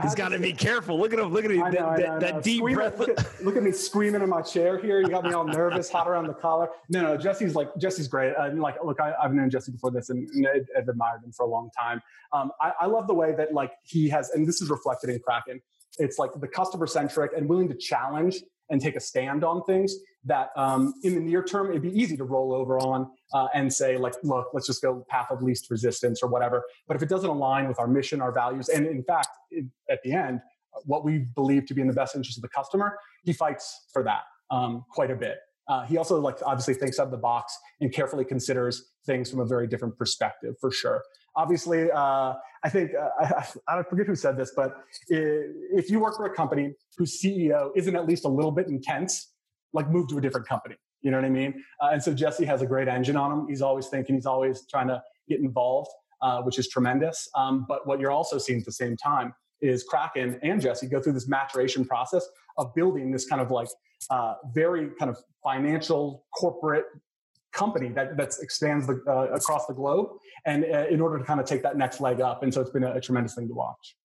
He's 0.01 0.15
got 0.15 0.29
to 0.29 0.39
be 0.39 0.53
careful. 0.53 0.97
Look 0.97 1.13
at 1.13 1.19
him. 1.19 1.31
Look 1.31 1.45
at 1.45 1.51
him. 1.51 1.59
Know, 1.59 1.71
that, 1.71 1.97
that, 1.97 2.19
that 2.19 2.43
deep 2.43 2.63
breath. 2.63 2.97
Look 2.97 3.09
at, 3.09 3.45
look 3.45 3.55
at, 3.55 3.61
me 3.61 3.71
screaming 3.71 4.23
in 4.23 4.29
my 4.29 4.41
chair 4.41 4.79
here. 4.79 5.01
You 5.01 5.09
got 5.09 5.23
me 5.23 5.33
all 5.33 5.45
nervous, 5.45 5.89
hot 5.89 6.07
around 6.07 6.27
the 6.27 6.33
collar. 6.33 6.69
No, 6.89 7.01
no. 7.01 7.17
Jesse's 7.17 7.53
like 7.53 7.69
Jesse's 7.77 8.07
great. 8.07 8.33
Uh, 8.33 8.49
like, 8.55 8.75
look, 8.83 8.99
I, 8.99 9.13
have 9.21 9.33
known 9.33 9.51
Jesse 9.51 9.71
before 9.71 9.91
this, 9.91 10.09
and, 10.09 10.27
and 10.29 10.47
I've 10.75 10.87
admired 10.87 11.23
him 11.23 11.31
for 11.31 11.45
a 11.45 11.49
long 11.49 11.69
time. 11.77 12.01
Um, 12.33 12.51
I, 12.59 12.73
I 12.81 12.85
love 12.87 13.05
the 13.07 13.13
way 13.13 13.35
that 13.35 13.53
like 13.53 13.71
he 13.83 14.09
has, 14.09 14.31
and 14.31 14.47
this 14.47 14.61
is 14.61 14.69
reflected 14.69 15.11
in 15.11 15.19
Kraken. 15.19 15.61
It's 15.99 16.17
like 16.17 16.31
the 16.39 16.47
customer 16.47 16.87
centric 16.87 17.31
and 17.37 17.47
willing 17.47 17.67
to 17.67 17.75
challenge 17.75 18.37
and 18.71 18.81
take 18.81 18.95
a 18.95 18.99
stand 18.99 19.43
on 19.43 19.63
things 19.65 19.95
that 20.25 20.49
um, 20.55 20.93
in 21.03 21.15
the 21.15 21.19
near 21.19 21.43
term 21.43 21.69
it'd 21.69 21.81
be 21.81 21.99
easy 21.99 22.15
to 22.17 22.23
roll 22.23 22.53
over 22.53 22.79
on 22.79 23.09
uh, 23.33 23.47
and 23.53 23.71
say 23.71 23.97
like 23.97 24.13
look 24.23 24.47
let's 24.53 24.67
just 24.67 24.81
go 24.81 25.05
path 25.09 25.27
of 25.31 25.41
least 25.41 25.69
resistance 25.69 26.21
or 26.21 26.29
whatever. 26.29 26.63
But 26.87 26.97
if 26.97 27.03
it 27.03 27.09
doesn't 27.09 27.29
align 27.29 27.67
with 27.67 27.79
our 27.79 27.87
mission 27.87 28.21
our 28.21 28.31
values 28.31 28.69
and 28.69 28.85
in 28.85 29.03
fact 29.03 29.29
it, 29.49 29.65
at 29.89 30.01
the 30.03 30.13
end 30.13 30.39
what 30.85 31.03
we 31.03 31.19
believe 31.35 31.65
to 31.65 31.73
be 31.73 31.81
in 31.81 31.87
the 31.87 31.93
best 31.93 32.15
interest 32.15 32.37
of 32.37 32.41
the 32.43 32.49
customer 32.49 32.97
he 33.23 33.33
fights 33.33 33.87
for 33.91 34.03
that 34.03 34.21
um, 34.51 34.85
quite 34.91 35.11
a 35.11 35.15
bit. 35.15 35.37
Uh, 35.67 35.85
he 35.85 35.97
also 35.97 36.19
like 36.19 36.37
obviously 36.45 36.73
thinks 36.73 36.99
out 36.99 37.05
of 37.05 37.11
the 37.11 37.17
box 37.17 37.57
and 37.79 37.93
carefully 37.93 38.25
considers 38.25 38.91
things 39.05 39.29
from 39.29 39.39
a 39.39 39.45
very 39.45 39.67
different 39.67 39.97
perspective 39.97 40.55
for 40.59 40.71
sure. 40.71 41.03
Obviously 41.35 41.89
uh, 41.91 42.33
i 42.63 42.69
think 42.69 42.91
uh, 42.93 43.09
I, 43.67 43.79
I 43.79 43.83
forget 43.83 44.07
who 44.07 44.15
said 44.15 44.37
this 44.37 44.51
but 44.55 44.75
if 45.09 45.89
you 45.89 45.99
work 45.99 46.15
for 46.15 46.25
a 46.25 46.33
company 46.33 46.73
whose 46.97 47.21
ceo 47.21 47.71
isn't 47.75 47.95
at 47.95 48.05
least 48.05 48.25
a 48.25 48.27
little 48.27 48.51
bit 48.51 48.67
intense 48.67 49.30
like 49.73 49.89
move 49.89 50.07
to 50.07 50.17
a 50.17 50.21
different 50.21 50.47
company 50.47 50.75
you 51.01 51.11
know 51.11 51.17
what 51.17 51.25
i 51.25 51.29
mean 51.29 51.63
uh, 51.81 51.89
and 51.91 52.01
so 52.01 52.13
jesse 52.13 52.45
has 52.45 52.61
a 52.61 52.65
great 52.65 52.87
engine 52.87 53.15
on 53.15 53.31
him 53.31 53.47
he's 53.47 53.61
always 53.61 53.87
thinking 53.87 54.15
he's 54.15 54.25
always 54.25 54.65
trying 54.67 54.87
to 54.87 55.01
get 55.27 55.39
involved 55.39 55.89
uh, 56.21 56.41
which 56.41 56.59
is 56.59 56.67
tremendous 56.67 57.29
um, 57.35 57.65
but 57.67 57.85
what 57.87 57.99
you're 57.99 58.11
also 58.11 58.37
seeing 58.37 58.59
at 58.59 58.65
the 58.65 58.71
same 58.71 58.95
time 58.97 59.33
is 59.61 59.83
kraken 59.83 60.39
and 60.43 60.61
jesse 60.61 60.87
go 60.87 60.99
through 61.01 61.13
this 61.13 61.27
maturation 61.27 61.85
process 61.85 62.27
of 62.57 62.73
building 62.75 63.11
this 63.11 63.25
kind 63.25 63.41
of 63.41 63.51
like 63.51 63.67
uh, 64.09 64.35
very 64.53 64.89
kind 64.99 65.09
of 65.09 65.17
financial 65.43 66.25
corporate 66.33 66.85
company 67.51 67.89
that 67.89 68.17
that 68.17 68.33
expands 68.41 68.87
the, 68.87 69.01
uh, 69.07 69.33
across 69.33 69.65
the 69.67 69.73
globe, 69.73 70.09
and 70.45 70.65
uh, 70.65 70.85
in 70.89 71.01
order 71.01 71.17
to 71.17 71.23
kind 71.23 71.39
of 71.39 71.45
take 71.45 71.61
that 71.63 71.77
next 71.77 72.01
leg 72.01 72.21
up. 72.21 72.43
And 72.43 72.53
so 72.53 72.61
it's 72.61 72.69
been 72.69 72.83
a, 72.83 72.93
a 72.93 73.01
tremendous 73.01 73.35
thing 73.35 73.47
to 73.47 73.53
watch. 73.53 73.95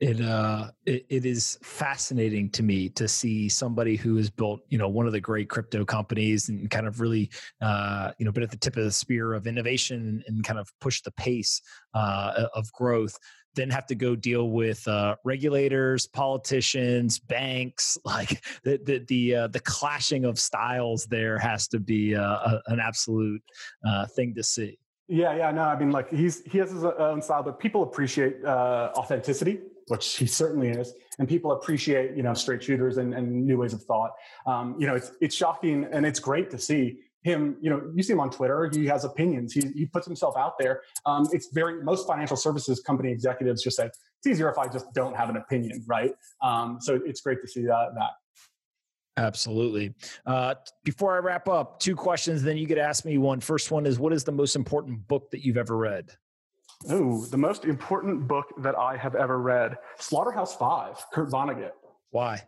It, 0.00 0.20
uh, 0.20 0.70
it, 0.86 1.06
it 1.08 1.26
is 1.26 1.58
fascinating 1.60 2.50
to 2.50 2.62
me 2.62 2.88
to 2.90 3.08
see 3.08 3.48
somebody 3.48 3.96
who 3.96 4.14
has 4.16 4.30
built 4.30 4.60
you 4.68 4.78
know 4.78 4.88
one 4.88 5.06
of 5.06 5.12
the 5.12 5.20
great 5.20 5.48
crypto 5.48 5.84
companies 5.84 6.48
and 6.48 6.70
kind 6.70 6.86
of 6.86 7.00
really 7.00 7.30
uh, 7.60 8.12
you 8.16 8.24
know 8.24 8.30
been 8.30 8.44
at 8.44 8.50
the 8.52 8.56
tip 8.56 8.76
of 8.76 8.84
the 8.84 8.92
spear 8.92 9.34
of 9.34 9.48
innovation 9.48 10.22
and 10.28 10.44
kind 10.44 10.60
of 10.60 10.70
push 10.80 11.02
the 11.02 11.10
pace 11.12 11.60
uh, 11.94 12.44
of 12.54 12.70
growth 12.72 13.18
then 13.58 13.70
have 13.70 13.86
to 13.86 13.94
go 13.94 14.14
deal 14.14 14.50
with 14.50 14.86
uh, 14.86 15.16
regulators, 15.24 16.06
politicians, 16.06 17.18
banks. 17.18 17.98
Like 18.08 18.42
the 18.64 18.80
the 18.84 19.04
the, 19.06 19.34
uh, 19.34 19.48
the 19.48 19.60
clashing 19.60 20.24
of 20.24 20.38
styles 20.38 21.04
there 21.06 21.38
has 21.38 21.68
to 21.68 21.78
be 21.78 22.14
uh, 22.14 22.22
a, 22.22 22.62
an 22.68 22.80
absolute 22.80 23.42
uh, 23.86 24.06
thing 24.06 24.34
to 24.36 24.42
see. 24.42 24.78
Yeah, 25.08 25.36
yeah, 25.36 25.50
no, 25.50 25.62
I 25.62 25.78
mean, 25.78 25.90
like 25.90 26.10
he's 26.10 26.42
he 26.44 26.58
has 26.58 26.70
his 26.70 26.84
own 26.84 27.20
style, 27.20 27.42
but 27.42 27.58
people 27.58 27.82
appreciate 27.82 28.42
uh, 28.44 28.92
authenticity, 28.96 29.60
which 29.88 30.16
he 30.16 30.26
certainly 30.26 30.68
is, 30.68 30.94
and 31.18 31.28
people 31.28 31.52
appreciate 31.52 32.16
you 32.16 32.22
know 32.22 32.34
straight 32.34 32.62
shooters 32.62 32.96
and, 32.98 33.14
and 33.14 33.46
new 33.46 33.58
ways 33.58 33.72
of 33.72 33.82
thought. 33.82 34.12
Um, 34.46 34.76
you 34.78 34.86
know, 34.86 34.94
it's 34.94 35.12
it's 35.20 35.34
shocking 35.34 35.86
and 35.90 36.06
it's 36.06 36.20
great 36.20 36.50
to 36.50 36.58
see 36.58 36.98
him, 37.22 37.56
you 37.60 37.68
know, 37.70 37.82
you 37.94 38.02
see 38.02 38.12
him 38.12 38.20
on 38.20 38.30
Twitter. 38.30 38.70
He 38.72 38.86
has 38.86 39.04
opinions. 39.04 39.52
He, 39.52 39.60
he 39.74 39.86
puts 39.86 40.06
himself 40.06 40.36
out 40.36 40.58
there. 40.58 40.82
Um, 41.04 41.26
it's 41.32 41.48
very 41.52 41.82
most 41.82 42.06
financial 42.06 42.36
services 42.36 42.80
company 42.80 43.10
executives 43.10 43.62
just 43.62 43.76
say 43.76 43.86
it's 43.86 44.26
easier 44.26 44.48
if 44.48 44.58
I 44.58 44.68
just 44.68 44.92
don't 44.94 45.16
have 45.16 45.28
an 45.28 45.36
opinion, 45.36 45.84
right? 45.86 46.12
Um, 46.42 46.78
so 46.80 47.00
it's 47.04 47.20
great 47.20 47.40
to 47.42 47.48
see 47.48 47.62
that. 47.62 47.88
that. 47.94 48.10
Absolutely. 49.16 49.94
Uh, 50.26 50.54
before 50.84 51.16
I 51.16 51.18
wrap 51.18 51.48
up, 51.48 51.80
two 51.80 51.96
questions. 51.96 52.42
Then 52.42 52.56
you 52.56 52.68
could 52.68 52.78
ask 52.78 53.04
me 53.04 53.18
one. 53.18 53.40
First 53.40 53.72
one 53.72 53.84
is, 53.84 53.98
what 53.98 54.12
is 54.12 54.22
the 54.22 54.32
most 54.32 54.54
important 54.54 55.06
book 55.08 55.30
that 55.32 55.44
you've 55.44 55.56
ever 55.56 55.76
read? 55.76 56.10
Oh, 56.88 57.24
the 57.26 57.36
most 57.36 57.64
important 57.64 58.28
book 58.28 58.52
that 58.58 58.76
I 58.76 58.96
have 58.96 59.16
ever 59.16 59.40
read, 59.40 59.76
Slaughterhouse 59.98 60.54
Five, 60.54 61.04
Kurt 61.12 61.28
Vonnegut. 61.28 61.72
Why? 62.10 62.42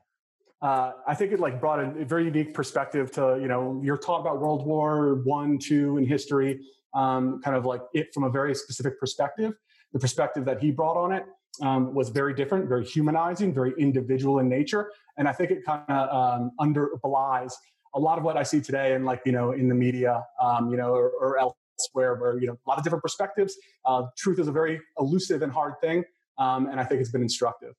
Uh, 0.62 0.92
I 1.06 1.14
think 1.14 1.32
it 1.32 1.40
like 1.40 1.60
brought 1.60 1.80
a, 1.80 1.90
a, 2.00 2.04
very 2.04 2.26
unique 2.26 2.54
perspective 2.54 3.10
to 3.12 3.38
you 3.40 3.48
know 3.48 3.80
you're 3.82 3.96
taught 3.96 4.20
about 4.20 4.40
World 4.40 4.66
War 4.66 5.16
One, 5.24 5.58
Two 5.58 5.96
in 5.96 6.06
history, 6.06 6.60
um, 6.94 7.40
kind 7.42 7.56
of 7.56 7.64
like 7.66 7.80
it 7.92 8.14
from 8.14 8.24
a 8.24 8.30
very 8.30 8.54
specific 8.54 9.00
perspective. 9.00 9.54
The 9.92 9.98
perspective 9.98 10.44
that 10.44 10.60
he 10.60 10.70
brought 10.70 10.96
on 10.96 11.12
it 11.12 11.24
um, 11.62 11.92
was 11.92 12.10
very 12.10 12.34
different, 12.34 12.68
very 12.68 12.84
humanizing, 12.84 13.52
very 13.52 13.72
individual 13.78 14.38
in 14.38 14.48
nature, 14.48 14.92
and 15.18 15.26
I 15.26 15.32
think 15.32 15.50
it 15.50 15.64
kind 15.64 15.82
of 15.88 16.08
um, 16.14 16.52
under 16.60 16.90
belies 17.02 17.56
a 17.94 17.98
lot 17.98 18.18
of 18.18 18.24
what 18.24 18.36
I 18.36 18.44
see 18.44 18.60
today 18.60 18.94
in 18.94 19.04
like 19.04 19.22
you 19.24 19.32
know 19.32 19.52
in 19.52 19.68
the 19.68 19.74
media, 19.74 20.24
um, 20.40 20.70
you 20.70 20.76
know, 20.76 20.92
or, 20.92 21.10
or 21.10 21.54
elsewhere, 21.80 22.14
where 22.16 22.38
you 22.38 22.46
know 22.46 22.58
a 22.66 22.68
lot 22.68 22.78
of 22.78 22.84
different 22.84 23.02
perspectives. 23.02 23.56
Uh, 23.84 24.02
truth 24.16 24.38
is 24.38 24.48
a 24.48 24.52
very 24.52 24.80
elusive 24.98 25.42
and 25.42 25.52
hard 25.52 25.74
thing, 25.80 26.04
um, 26.38 26.66
and 26.66 26.78
I 26.78 26.84
think 26.84 27.00
it's 27.00 27.10
been 27.10 27.22
instructive. 27.22 27.74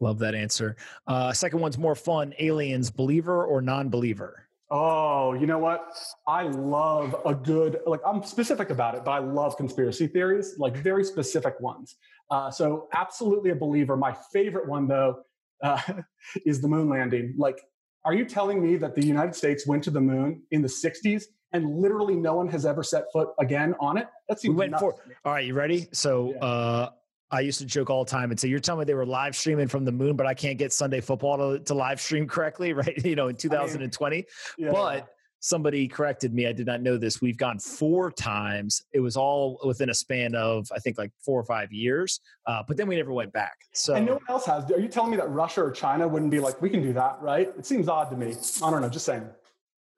Love 0.00 0.18
that 0.20 0.34
answer. 0.34 0.76
Uh, 1.06 1.32
second 1.32 1.60
one's 1.60 1.76
more 1.76 1.94
fun. 1.94 2.32
Aliens, 2.38 2.90
believer 2.90 3.44
or 3.44 3.60
non-believer? 3.60 4.46
Oh, 4.70 5.34
you 5.34 5.46
know 5.46 5.58
what? 5.58 5.94
I 6.26 6.44
love 6.44 7.14
a 7.26 7.34
good, 7.34 7.80
like, 7.86 8.00
I'm 8.06 8.22
specific 8.22 8.70
about 8.70 8.94
it, 8.94 9.04
but 9.04 9.10
I 9.10 9.18
love 9.18 9.56
conspiracy 9.58 10.06
theories, 10.06 10.54
like 10.58 10.76
very 10.76 11.04
specific 11.04 11.60
ones. 11.60 11.96
Uh, 12.30 12.50
so, 12.50 12.88
absolutely 12.94 13.50
a 13.50 13.54
believer. 13.54 13.96
My 13.96 14.16
favorite 14.32 14.68
one, 14.68 14.86
though, 14.86 15.18
uh, 15.62 15.80
is 16.46 16.62
the 16.62 16.68
moon 16.68 16.88
landing. 16.88 17.34
Like, 17.36 17.60
are 18.04 18.14
you 18.14 18.24
telling 18.24 18.62
me 18.62 18.76
that 18.76 18.94
the 18.94 19.04
United 19.04 19.34
States 19.34 19.66
went 19.66 19.84
to 19.84 19.90
the 19.90 20.00
moon 20.00 20.42
in 20.50 20.62
the 20.62 20.68
60s 20.68 21.24
and 21.52 21.80
literally 21.80 22.16
no 22.16 22.34
one 22.34 22.48
has 22.48 22.66
ever 22.66 22.82
set 22.82 23.04
foot 23.12 23.28
again 23.38 23.74
on 23.80 23.96
it? 23.98 24.08
That 24.28 24.40
seems 24.40 24.52
we 24.52 24.58
went 24.58 24.78
for. 24.78 24.94
All 25.24 25.32
right, 25.32 25.46
you 25.46 25.54
ready? 25.54 25.88
So, 25.92 26.32
yeah. 26.32 26.44
uh, 26.44 26.90
I 27.32 27.40
used 27.40 27.60
to 27.60 27.66
joke 27.66 27.90
all 27.90 28.04
the 28.04 28.10
time 28.10 28.30
and 28.30 28.40
say, 28.40 28.48
"You're 28.48 28.58
telling 28.58 28.80
me 28.80 28.84
they 28.86 28.94
were 28.94 29.06
live 29.06 29.36
streaming 29.36 29.68
from 29.68 29.84
the 29.84 29.92
moon, 29.92 30.16
but 30.16 30.26
I 30.26 30.34
can't 30.34 30.58
get 30.58 30.72
Sunday 30.72 31.00
football 31.00 31.36
to, 31.36 31.62
to 31.64 31.74
live 31.74 32.00
stream 32.00 32.26
correctly, 32.26 32.72
right? 32.74 32.96
You 33.04 33.16
know, 33.16 33.28
in 33.28 33.36
2020." 33.36 34.16
I 34.16 34.18
mean, 34.18 34.26
yeah. 34.58 34.72
But 34.72 35.08
somebody 35.40 35.88
corrected 35.88 36.32
me. 36.34 36.46
I 36.46 36.52
did 36.52 36.66
not 36.66 36.82
know 36.82 36.96
this. 36.96 37.20
We've 37.20 37.36
gone 37.36 37.58
four 37.58 38.10
times. 38.12 38.84
It 38.92 39.00
was 39.00 39.16
all 39.16 39.58
within 39.64 39.90
a 39.90 39.94
span 39.94 40.34
of 40.34 40.70
I 40.74 40.78
think 40.78 40.98
like 40.98 41.10
four 41.24 41.40
or 41.40 41.44
five 41.44 41.72
years. 41.72 42.20
Uh, 42.46 42.62
but 42.66 42.76
then 42.76 42.86
we 42.86 42.96
never 42.96 43.12
went 43.12 43.32
back. 43.32 43.56
So 43.72 43.94
and 43.94 44.06
no 44.06 44.14
one 44.14 44.22
else 44.28 44.46
has. 44.46 44.70
Are 44.70 44.78
you 44.78 44.88
telling 44.88 45.10
me 45.10 45.16
that 45.16 45.30
Russia 45.30 45.62
or 45.64 45.70
China 45.70 46.06
wouldn't 46.06 46.30
be 46.30 46.40
like, 46.40 46.60
we 46.62 46.70
can 46.70 46.82
do 46.82 46.92
that, 46.92 47.18
right? 47.20 47.50
It 47.58 47.66
seems 47.66 47.88
odd 47.88 48.10
to 48.10 48.16
me. 48.16 48.34
I 48.62 48.70
don't 48.70 48.82
know. 48.82 48.88
Just 48.88 49.06
saying. 49.06 49.28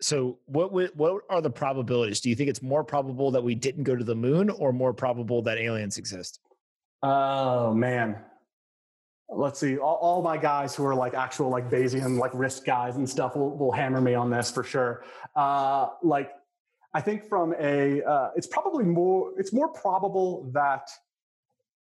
So 0.03 0.39
what 0.47 0.73
what 0.97 1.23
are 1.31 1.41
the 1.41 1.51
probabilities? 1.51 2.21
Do 2.21 2.29
you 2.29 2.35
think 2.35 2.51
it's 2.51 2.63
more 2.63 2.83
probable 2.83 3.31
that 3.31 3.43
we 3.43 3.55
didn't 3.55 3.85
go 3.85 3.95
to 3.95 4.05
the 4.05 4.17
moon, 4.17 4.51
or 4.51 4.73
more 4.73 4.93
probable 4.93 5.43
that 5.43 5.59
aliens 5.59 5.97
exist? 5.97 6.41
Oh 7.03 7.73
man. 7.73 8.19
Let's 9.35 9.59
see. 9.59 9.79
All, 9.79 9.95
all, 9.95 10.23
my 10.23 10.37
guys 10.37 10.75
who 10.75 10.85
are 10.85 10.95
like 10.95 11.15
actual 11.15 11.49
like 11.49 11.71
Bayesian 11.71 12.19
like 12.19 12.33
risk 12.35 12.67
guys 12.67 12.97
and 12.97 13.09
stuff 13.09 13.35
will, 13.35 13.57
will 13.57 13.73
hammer 13.73 14.01
me 14.01 14.15
on 14.15 14.29
this 14.29 14.51
for 14.51 14.63
sure. 14.63 15.05
Uh, 15.35 15.89
like 16.03 16.33
I 16.93 17.01
think 17.01 17.27
from 17.29 17.55
a 17.59 18.03
uh, 18.03 18.31
it's 18.37 18.47
probably 18.47 18.85
more 18.85 19.33
it's 19.39 19.53
more 19.53 19.69
probable 19.69 20.51
that 20.53 20.91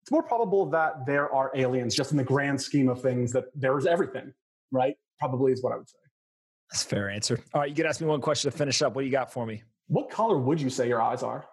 it's 0.02 0.11
more 0.11 0.22
probable 0.22 0.66
that 0.70 1.06
there 1.06 1.32
are 1.32 1.52
aliens 1.54 1.94
just 1.94 2.11
in 2.11 2.16
the 2.16 2.24
grand 2.24 2.61
scheme 2.61 2.88
of 2.88 3.02
things 3.02 3.30
that 3.32 3.44
there's 3.54 3.86
everything, 3.86 4.32
right? 4.72 4.96
Probably 5.18 5.52
is 5.52 5.62
what 5.62 5.74
I 5.74 5.76
would 5.76 5.88
say. 5.88 5.98
That's 6.70 6.84
a 6.84 6.86
fair 6.86 7.10
answer. 7.10 7.40
All 7.54 7.62
right, 7.62 7.70
you 7.70 7.74
could 7.74 7.86
ask 7.86 8.00
me 8.00 8.06
one 8.06 8.20
question 8.20 8.50
to 8.50 8.56
finish 8.56 8.82
up. 8.82 8.94
What 8.94 9.02
do 9.02 9.06
you 9.06 9.12
got 9.12 9.32
for 9.32 9.46
me? 9.46 9.62
What 9.86 10.10
color 10.10 10.38
would 10.38 10.60
you 10.60 10.68
say 10.68 10.86
your 10.86 11.00
eyes 11.00 11.22
are? 11.22 11.48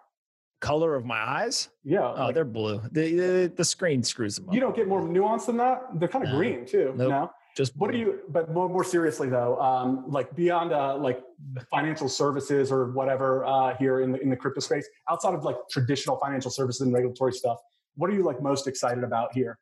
color 0.66 0.95
of 0.95 1.05
my 1.05 1.20
eyes? 1.20 1.70
Yeah. 1.84 2.11
Oh, 2.16 2.26
like, 2.26 2.36
they're 2.36 2.45
blue. 2.45 2.82
The, 2.91 3.16
the, 3.16 3.53
the 3.55 3.66
screen 3.66 4.03
screws 4.03 4.36
them 4.36 4.49
up. 4.49 4.55
You 4.55 4.61
don't 4.61 4.76
get 4.76 4.88
more 4.88 5.07
nuance 5.07 5.45
than 5.45 5.57
that. 5.57 5.84
They're 5.95 6.07
kind 6.07 6.24
of 6.24 6.32
no. 6.32 6.38
green 6.38 6.66
too. 6.66 6.93
Nope. 6.95 7.09
No. 7.09 7.32
Just 7.55 7.76
what 7.78 7.91
do 7.91 7.97
you? 7.97 8.20
But 8.28 8.51
more, 8.51 8.68
more 8.68 8.84
seriously 8.84 9.30
though, 9.30 9.57
um, 9.61 10.03
like 10.07 10.36
beyond 10.36 10.74
uh, 10.74 10.97
like 10.97 11.24
financial 11.72 12.09
services 12.09 12.70
or 12.70 12.91
whatever 12.91 13.45
uh, 13.45 13.78
here 13.78 14.01
in 14.01 14.11
the 14.11 14.20
in 14.20 14.30
the 14.30 14.36
crypto 14.36 14.59
space, 14.59 14.86
outside 15.09 15.34
of 15.34 15.45
like 15.45 15.55
traditional 15.72 16.18
financial 16.18 16.51
services 16.51 16.82
and 16.82 16.93
regulatory 16.93 17.32
stuff, 17.32 17.59
what 17.95 18.09
are 18.09 18.13
you 18.13 18.24
like 18.24 18.41
most 18.41 18.68
excited 18.68 19.05
about 19.05 19.34
here? 19.34 19.57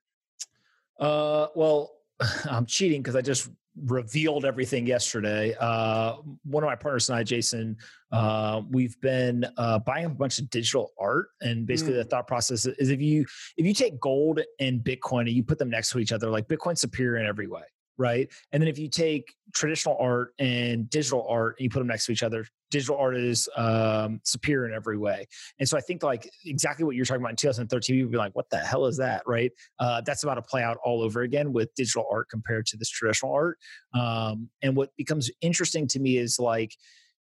Uh, 0.99 1.47
well, 1.54 1.91
I'm 2.49 2.66
cheating 2.66 3.04
because 3.04 3.16
I 3.16 3.22
just 3.22 3.51
revealed 3.82 4.46
everything 4.46 4.86
yesterday. 4.86 5.56
Uh, 5.60 6.18
one 6.44 6.64
of 6.64 6.68
my 6.68 6.76
partners 6.76 7.10
and 7.10 7.18
I, 7.18 7.24
Jason, 7.24 7.78
uh, 8.12 8.62
we've 8.70 9.00
been 9.02 9.46
uh, 9.58 9.80
buying 9.80 10.06
a 10.06 10.10
bunch 10.10 10.40
of 10.40 10.50
digital 10.50 10.92
art, 11.00 11.30
and 11.42 11.66
basically 11.66 11.94
mm. 11.94 11.98
the 11.98 12.04
thought 12.06 12.28
process 12.28 12.66
is 12.66 12.90
if 12.90 13.02
you 13.02 13.26
if 13.58 13.66
you 13.66 13.74
take 13.74 14.00
gold 14.00 14.42
and 14.60 14.82
Bitcoin 14.82 15.22
and 15.22 15.32
you 15.32 15.44
put 15.44 15.58
them 15.58 15.70
next 15.70 15.90
to 15.92 16.00
each 16.00 16.12
other, 16.12 16.30
like 16.30 16.48
Bitcoin's 16.48 16.82
superior 16.82 17.20
in 17.20 17.26
every 17.26 17.48
way 17.48 17.64
right? 17.98 18.28
And 18.52 18.62
then 18.62 18.68
if 18.68 18.78
you 18.78 18.89
take 18.89 19.34
traditional 19.54 19.98
art 20.00 20.34
and 20.39 20.89
digital 20.89 21.26
art 21.30 21.56
and 21.58 21.64
you 21.66 21.70
put 21.70 21.80
them 21.80 21.88
next 21.88 22.06
to 22.08 22.12
each 22.12 22.24
other, 22.24 22.46
digital 22.72 22.98
art 22.98 23.16
is 23.16 23.48
um, 23.56 24.20
superior 24.24 24.68
in 24.68 24.74
every 24.74 24.98
way. 24.98 25.28
And 25.60 25.70
so 25.70 25.78
I 25.78 25.82
think 25.82 26.02
like 26.02 26.28
exactly 26.44 26.84
what 26.84 26.96
you're 26.96 27.06
talking 27.06 27.22
about 27.22 27.32
in 27.32 27.36
2013, 27.36 27.96
you'd 27.96 28.12
be 28.12 28.18
like, 28.18 28.36
what 28.36 28.50
the 28.50 28.58
hell 28.58 28.88
is 28.88 28.98
that, 28.98 29.22
right? 29.28 29.52
Uh, 29.80 30.02
that's 30.02 30.24
about 30.24 30.36
to 30.36 30.41
play 30.41 30.64
out 30.64 30.78
all 30.84 31.02
over 31.04 31.22
again 31.22 31.54
with 31.54 31.74
digital 31.76 32.06
art 32.12 32.30
compared 32.30 32.66
to 32.68 32.78
this 32.78 32.89
traditional 32.89 33.32
art. 33.32 33.60
Um, 33.94 34.50
and 34.64 34.76
what 34.76 34.89
becomes 34.98 35.30
interesting 35.41 35.88
to 35.89 36.00
me 36.00 36.18
is 36.18 36.39
like, 36.39 36.76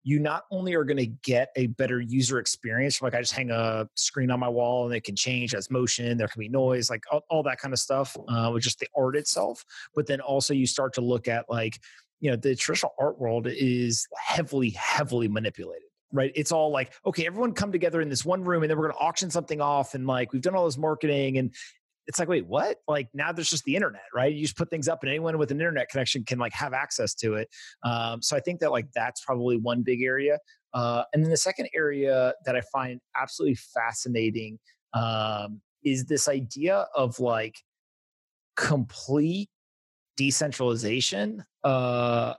you 0.04 0.18
not 0.18 0.44
only 0.50 0.74
are 0.74 0.84
going 0.84 0.96
to 0.96 1.06
get 1.06 1.50
a 1.56 1.68
better 1.68 2.00
user 2.00 2.38
experience 2.38 3.00
like 3.02 3.14
i 3.14 3.20
just 3.20 3.32
hang 3.32 3.50
a 3.50 3.86
screen 3.94 4.30
on 4.30 4.40
my 4.40 4.48
wall 4.48 4.86
and 4.86 4.94
it 4.94 5.04
can 5.04 5.16
change 5.16 5.54
as 5.54 5.70
motion 5.70 6.16
there 6.18 6.28
can 6.28 6.40
be 6.40 6.48
noise 6.48 6.90
like 6.90 7.02
all, 7.10 7.22
all 7.30 7.42
that 7.42 7.58
kind 7.58 7.72
of 7.72 7.78
stuff 7.78 8.16
uh, 8.28 8.50
with 8.52 8.62
just 8.62 8.78
the 8.78 8.86
art 8.96 9.16
itself 9.16 9.64
but 9.94 10.06
then 10.06 10.20
also 10.20 10.54
you 10.54 10.66
start 10.66 10.92
to 10.92 11.00
look 11.00 11.28
at 11.28 11.44
like 11.48 11.80
you 12.20 12.30
know 12.30 12.36
the 12.36 12.54
traditional 12.54 12.92
art 12.98 13.18
world 13.18 13.46
is 13.48 14.06
heavily 14.16 14.70
heavily 14.70 15.28
manipulated 15.28 15.88
right? 16.12 16.32
It's 16.34 16.52
all 16.52 16.70
like 16.70 16.92
okay 17.06 17.26
everyone 17.26 17.52
come 17.54 17.72
together 17.72 18.00
in 18.00 18.08
this 18.08 18.24
one 18.24 18.44
room 18.44 18.62
and 18.62 18.70
then 18.70 18.76
we're 18.76 18.88
going 18.88 18.98
to 18.98 19.04
auction 19.04 19.30
something 19.30 19.60
off 19.60 19.94
and 19.94 20.06
like 20.06 20.32
we've 20.32 20.42
done 20.42 20.54
all 20.54 20.66
this 20.66 20.78
marketing 20.78 21.38
and 21.38 21.54
it's 22.06 22.18
like 22.18 22.28
wait 22.28 22.46
what? 22.46 22.78
Like 22.88 23.08
now 23.14 23.32
there's 23.32 23.50
just 23.50 23.64
the 23.64 23.76
internet 23.76 24.02
right? 24.14 24.32
You 24.32 24.42
just 24.42 24.56
put 24.56 24.70
things 24.70 24.88
up 24.88 25.02
and 25.02 25.10
anyone 25.10 25.38
with 25.38 25.50
an 25.50 25.58
internet 25.58 25.88
connection 25.88 26.24
can 26.24 26.38
like 26.38 26.52
have 26.52 26.72
access 26.72 27.14
to 27.14 27.34
it. 27.34 27.48
Um, 27.84 28.22
so 28.22 28.36
i 28.36 28.40
think 28.40 28.60
that 28.60 28.70
like 28.70 28.86
that's 28.94 29.24
probably 29.24 29.56
one 29.56 29.82
big 29.82 30.02
area. 30.02 30.38
Uh, 30.74 31.04
and 31.12 31.22
then 31.22 31.30
the 31.30 31.36
second 31.36 31.68
area 31.74 32.32
that 32.44 32.56
i 32.56 32.60
find 32.72 33.00
absolutely 33.16 33.56
fascinating 33.74 34.58
um, 34.94 35.60
is 35.84 36.04
this 36.06 36.28
idea 36.28 36.86
of 36.94 37.18
like 37.20 37.56
complete 38.56 39.48
decentralization 40.16 41.44
uh, 41.64 42.34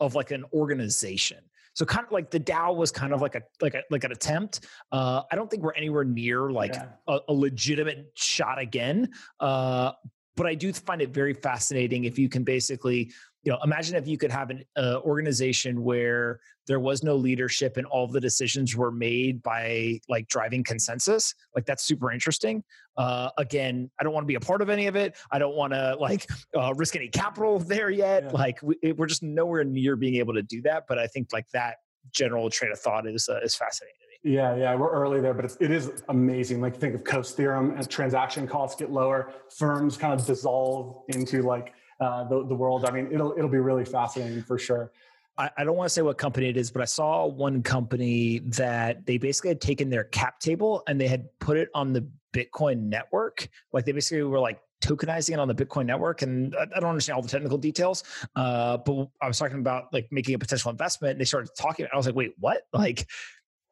of 0.00 0.14
like 0.14 0.30
an 0.30 0.44
organization 0.52 1.38
so 1.74 1.84
kind 1.84 2.06
of 2.06 2.12
like 2.12 2.30
the 2.30 2.40
DAO 2.40 2.74
was 2.74 2.90
kind 2.90 3.12
of 3.12 3.20
like 3.20 3.34
a 3.34 3.42
like 3.60 3.74
a 3.74 3.82
like 3.90 4.04
an 4.04 4.12
attempt. 4.12 4.66
Uh, 4.90 5.22
I 5.30 5.36
don't 5.36 5.50
think 5.50 5.62
we're 5.62 5.74
anywhere 5.74 6.04
near 6.04 6.50
like 6.50 6.74
yeah. 6.74 6.86
a, 7.08 7.18
a, 7.28 7.32
legitimate 7.32 8.12
shot 8.14 8.58
again. 8.58 9.10
Uh, 9.40 9.92
but 10.36 10.46
I 10.46 10.54
do 10.54 10.72
find 10.72 11.02
it 11.02 11.10
very 11.10 11.34
fascinating 11.34 12.04
if 12.04 12.18
you 12.18 12.28
can 12.28 12.44
basically 12.44 13.12
you 13.44 13.52
know 13.52 13.58
imagine 13.62 13.94
if 13.94 14.08
you 14.08 14.18
could 14.18 14.30
have 14.30 14.50
an 14.50 14.64
uh, 14.76 15.00
organization 15.04 15.84
where 15.84 16.40
there 16.66 16.80
was 16.80 17.02
no 17.02 17.14
leadership 17.14 17.76
and 17.76 17.86
all 17.86 18.06
the 18.06 18.20
decisions 18.20 18.74
were 18.74 18.90
made 18.90 19.42
by 19.42 20.00
like 20.08 20.26
driving 20.28 20.64
consensus 20.64 21.34
like 21.54 21.66
that's 21.66 21.84
super 21.84 22.10
interesting 22.10 22.64
uh, 22.96 23.30
again 23.38 23.90
i 24.00 24.04
don't 24.04 24.12
want 24.12 24.24
to 24.24 24.28
be 24.28 24.34
a 24.34 24.40
part 24.40 24.62
of 24.62 24.70
any 24.70 24.86
of 24.86 24.96
it 24.96 25.16
i 25.30 25.38
don't 25.38 25.54
want 25.54 25.72
to 25.72 25.96
like 26.00 26.26
uh, 26.56 26.72
risk 26.74 26.96
any 26.96 27.08
capital 27.08 27.58
there 27.58 27.90
yet 27.90 28.24
yeah. 28.24 28.30
like 28.30 28.58
we, 28.62 28.76
we're 28.96 29.06
just 29.06 29.22
nowhere 29.22 29.64
near 29.64 29.96
being 29.96 30.16
able 30.16 30.34
to 30.34 30.42
do 30.42 30.62
that 30.62 30.84
but 30.88 30.98
i 30.98 31.06
think 31.06 31.28
like 31.32 31.48
that 31.52 31.76
general 32.12 32.50
train 32.50 32.72
of 32.72 32.78
thought 32.78 33.06
is 33.06 33.28
uh, 33.28 33.40
is 33.42 33.54
fascinating 33.54 33.94
to 34.00 34.28
me. 34.28 34.34
yeah, 34.34 34.54
yeah, 34.56 34.74
we're 34.74 34.90
early 34.90 35.20
there, 35.20 35.34
but 35.34 35.44
it's, 35.44 35.56
it 35.60 35.70
is 35.70 36.02
amazing. 36.08 36.60
Like 36.60 36.76
think 36.76 36.94
of 36.94 37.04
Coase 37.04 37.32
theorem 37.32 37.74
as 37.76 37.86
transaction 37.86 38.46
costs 38.46 38.78
get 38.78 38.90
lower, 38.90 39.32
firms 39.56 39.96
kind 39.96 40.18
of 40.18 40.26
dissolve 40.26 41.02
into 41.08 41.42
like 41.42 41.72
uh, 42.00 42.24
the, 42.24 42.46
the 42.46 42.54
world. 42.54 42.84
I 42.84 42.90
mean, 42.90 43.08
it'll 43.12 43.32
it'll 43.36 43.48
be 43.50 43.58
really 43.58 43.84
fascinating 43.84 44.42
for 44.42 44.58
sure. 44.58 44.92
I, 45.36 45.50
I 45.58 45.64
don't 45.64 45.76
want 45.76 45.86
to 45.88 45.92
say 45.92 46.02
what 46.02 46.18
company 46.18 46.48
it 46.48 46.56
is, 46.56 46.70
but 46.70 46.82
I 46.82 46.84
saw 46.84 47.26
one 47.26 47.62
company 47.62 48.40
that 48.46 49.04
they 49.06 49.18
basically 49.18 49.50
had 49.50 49.60
taken 49.60 49.90
their 49.90 50.04
cap 50.04 50.38
table 50.38 50.82
and 50.86 51.00
they 51.00 51.08
had 51.08 51.28
put 51.40 51.56
it 51.56 51.70
on 51.74 51.92
the 51.92 52.06
Bitcoin 52.32 52.82
network. 52.82 53.48
Like 53.72 53.84
they 53.84 53.92
basically 53.92 54.22
were 54.22 54.38
like 54.38 54.60
tokenizing 54.82 55.32
it 55.32 55.38
on 55.38 55.48
the 55.48 55.54
Bitcoin 55.54 55.86
network. 55.86 56.22
And 56.22 56.54
I 56.56 56.80
don't 56.80 56.90
understand 56.90 57.16
all 57.16 57.22
the 57.22 57.28
technical 57.28 57.58
details, 57.58 58.04
uh, 58.36 58.76
but 58.78 59.08
I 59.20 59.26
was 59.26 59.38
talking 59.38 59.58
about 59.58 59.92
like 59.92 60.08
making 60.10 60.34
a 60.34 60.38
potential 60.38 60.70
investment. 60.70 61.12
And 61.12 61.20
they 61.20 61.24
started 61.24 61.50
talking. 61.58 61.86
I 61.92 61.96
was 61.96 62.06
like, 62.06 62.14
wait, 62.14 62.34
what? 62.38 62.62
Like, 62.72 63.08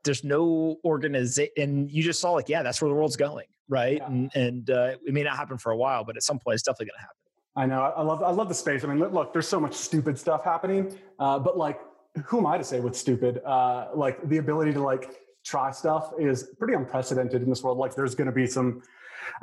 there's 0.05 0.25
no 0.25 0.79
organization. 0.85 1.53
And 1.59 1.91
you 1.91 2.03
just 2.03 2.21
saw 2.21 2.33
like, 2.33 2.49
yeah, 2.49 2.63
that's 2.63 2.81
where 2.81 2.89
the 2.89 2.95
world's 2.95 3.17
going, 3.17 3.47
right? 3.69 3.99
Yeah. 3.99 4.07
And, 4.07 4.35
and 4.35 4.71
uh, 4.71 4.95
it 5.05 5.13
may 5.13 5.23
not 5.23 5.37
happen 5.37 5.59
for 5.59 5.71
a 5.71 5.77
while, 5.77 6.03
but 6.03 6.17
at 6.17 6.23
some 6.23 6.39
point, 6.39 6.55
it's 6.55 6.63
definitely 6.63 6.87
going 6.87 6.97
to 6.97 7.01
happen. 7.03 7.22
I 7.55 7.67
know. 7.67 7.83
I 7.83 8.03
love. 8.03 8.23
I 8.23 8.31
love 8.31 8.49
the 8.49 8.55
space. 8.55 8.83
I 8.83 8.87
mean, 8.89 8.99
look, 8.99 9.33
there's 9.33 9.49
so 9.49 9.61
much 9.61 9.75
stupid 9.75 10.19
stuff 10.19 10.43
happening, 10.43 10.97
uh, 11.19 11.39
but 11.39 11.59
like, 11.59 11.81
who 12.25 12.39
am 12.39 12.47
I 12.47 12.57
to 12.57 12.65
say 12.65 12.81
what's 12.81 12.99
stupid? 12.99 13.43
Uh, 13.45 13.89
like 13.95 14.27
the 14.29 14.39
ability 14.39 14.73
to 14.73 14.81
like 14.83 15.11
try 15.45 15.71
stuff 15.71 16.13
is 16.19 16.51
pretty 16.59 16.75
unprecedented 16.75 17.43
in 17.43 17.49
this 17.51 17.63
world. 17.63 17.77
Like 17.77 17.95
there's 17.95 18.15
going 18.15 18.27
to 18.27 18.33
be 18.33 18.47
some 18.47 18.83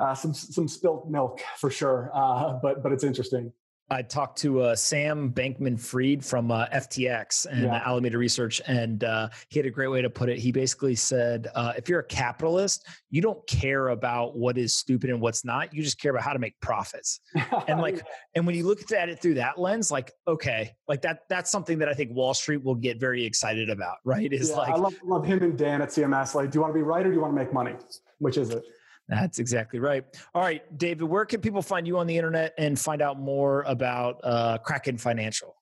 uh, 0.00 0.14
some 0.14 0.34
some 0.34 0.66
spilt 0.66 1.08
milk 1.08 1.40
for 1.56 1.70
sure, 1.70 2.10
uh, 2.12 2.58
but 2.60 2.82
but 2.82 2.90
it's 2.92 3.04
interesting. 3.04 3.52
I 3.92 4.02
talked 4.02 4.38
to 4.38 4.60
uh, 4.60 4.76
Sam 4.76 5.32
Bankman 5.32 5.78
Fried 5.78 6.24
from 6.24 6.52
uh, 6.52 6.66
FTX 6.66 7.46
and 7.46 7.64
yeah. 7.64 7.82
Alameda 7.84 8.18
Research, 8.18 8.60
and 8.68 9.02
uh, 9.02 9.28
he 9.48 9.58
had 9.58 9.66
a 9.66 9.70
great 9.70 9.88
way 9.88 10.00
to 10.00 10.08
put 10.08 10.28
it. 10.28 10.38
He 10.38 10.52
basically 10.52 10.94
said, 10.94 11.48
uh, 11.56 11.72
if 11.76 11.88
you're 11.88 11.98
a 11.98 12.06
capitalist, 12.06 12.86
you 13.10 13.20
don't 13.20 13.44
care 13.48 13.88
about 13.88 14.36
what 14.36 14.56
is 14.56 14.76
stupid 14.76 15.10
and 15.10 15.20
what's 15.20 15.44
not. 15.44 15.74
You 15.74 15.82
just 15.82 16.00
care 16.00 16.12
about 16.12 16.22
how 16.22 16.32
to 16.32 16.38
make 16.38 16.58
profits. 16.60 17.18
and 17.66 17.80
like, 17.80 18.00
and 18.36 18.46
when 18.46 18.54
you 18.54 18.64
look 18.64 18.92
at 18.92 19.08
it 19.08 19.20
through 19.20 19.34
that 19.34 19.58
lens, 19.58 19.90
like, 19.90 20.12
okay, 20.28 20.70
like 20.86 21.02
that, 21.02 21.22
that's 21.28 21.50
something 21.50 21.78
that 21.80 21.88
I 21.88 21.94
think 21.94 22.12
Wall 22.12 22.32
Street 22.32 22.62
will 22.62 22.76
get 22.76 23.00
very 23.00 23.24
excited 23.24 23.70
about, 23.70 23.96
right? 24.04 24.32
Is 24.32 24.50
yeah, 24.50 24.56
like, 24.56 24.72
I 24.72 24.76
love, 24.76 24.94
love 25.02 25.26
him 25.26 25.42
and 25.42 25.58
Dan 25.58 25.82
at 25.82 25.88
CMS. 25.88 26.36
Like, 26.36 26.52
do 26.52 26.58
you 26.58 26.62
want 26.62 26.72
to 26.72 26.78
be 26.78 26.82
right 26.82 27.04
or 27.04 27.08
do 27.08 27.14
you 27.16 27.20
want 27.20 27.34
to 27.34 27.42
make 27.44 27.52
money? 27.52 27.74
Which 28.18 28.36
is 28.36 28.50
it? 28.50 28.62
That's 29.10 29.40
exactly 29.40 29.80
right. 29.80 30.04
All 30.34 30.42
right, 30.42 30.62
David, 30.78 31.02
where 31.02 31.24
can 31.24 31.40
people 31.40 31.62
find 31.62 31.86
you 31.86 31.98
on 31.98 32.06
the 32.06 32.16
internet 32.16 32.54
and 32.56 32.78
find 32.78 33.02
out 33.02 33.18
more 33.18 33.62
about 33.62 34.20
uh, 34.22 34.58
Kraken 34.58 34.96
Financial? 34.96 35.56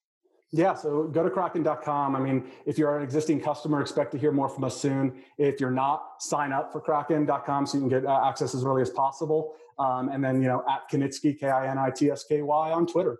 Yeah, 0.50 0.74
so 0.74 1.04
go 1.04 1.22
to 1.22 1.30
kraken.com. 1.30 2.14
I 2.14 2.20
mean, 2.20 2.50
if 2.66 2.78
you're 2.78 2.96
an 2.96 3.02
existing 3.02 3.40
customer, 3.40 3.80
expect 3.80 4.12
to 4.12 4.18
hear 4.18 4.32
more 4.32 4.48
from 4.48 4.64
us 4.64 4.78
soon. 4.80 5.22
If 5.38 5.60
you're 5.60 5.70
not, 5.70 6.22
sign 6.22 6.52
up 6.52 6.72
for 6.72 6.80
kraken.com 6.80 7.66
so 7.66 7.78
you 7.78 7.80
can 7.80 7.88
get 7.88 8.06
uh, 8.06 8.26
access 8.26 8.54
as 8.54 8.64
early 8.64 8.82
as 8.82 8.90
possible. 8.90 9.54
Um, 9.78 10.10
and 10.10 10.22
then, 10.22 10.42
you 10.42 10.48
know, 10.48 10.64
at 10.68 10.90
Kinitsky, 10.90 11.38
K 11.38 11.48
I 11.48 11.70
N 11.70 11.78
I 11.78 11.90
T 11.90 12.10
S 12.10 12.24
K 12.24 12.42
Y 12.42 12.70
on 12.70 12.86
Twitter. 12.86 13.18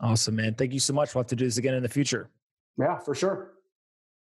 Awesome, 0.00 0.36
man. 0.36 0.54
Thank 0.54 0.72
you 0.72 0.80
so 0.80 0.92
much. 0.92 1.14
We'll 1.14 1.22
have 1.22 1.28
to 1.28 1.36
do 1.36 1.44
this 1.44 1.58
again 1.58 1.74
in 1.74 1.82
the 1.82 1.88
future. 1.88 2.30
Yeah, 2.78 2.98
for 2.98 3.14
sure. 3.14 3.51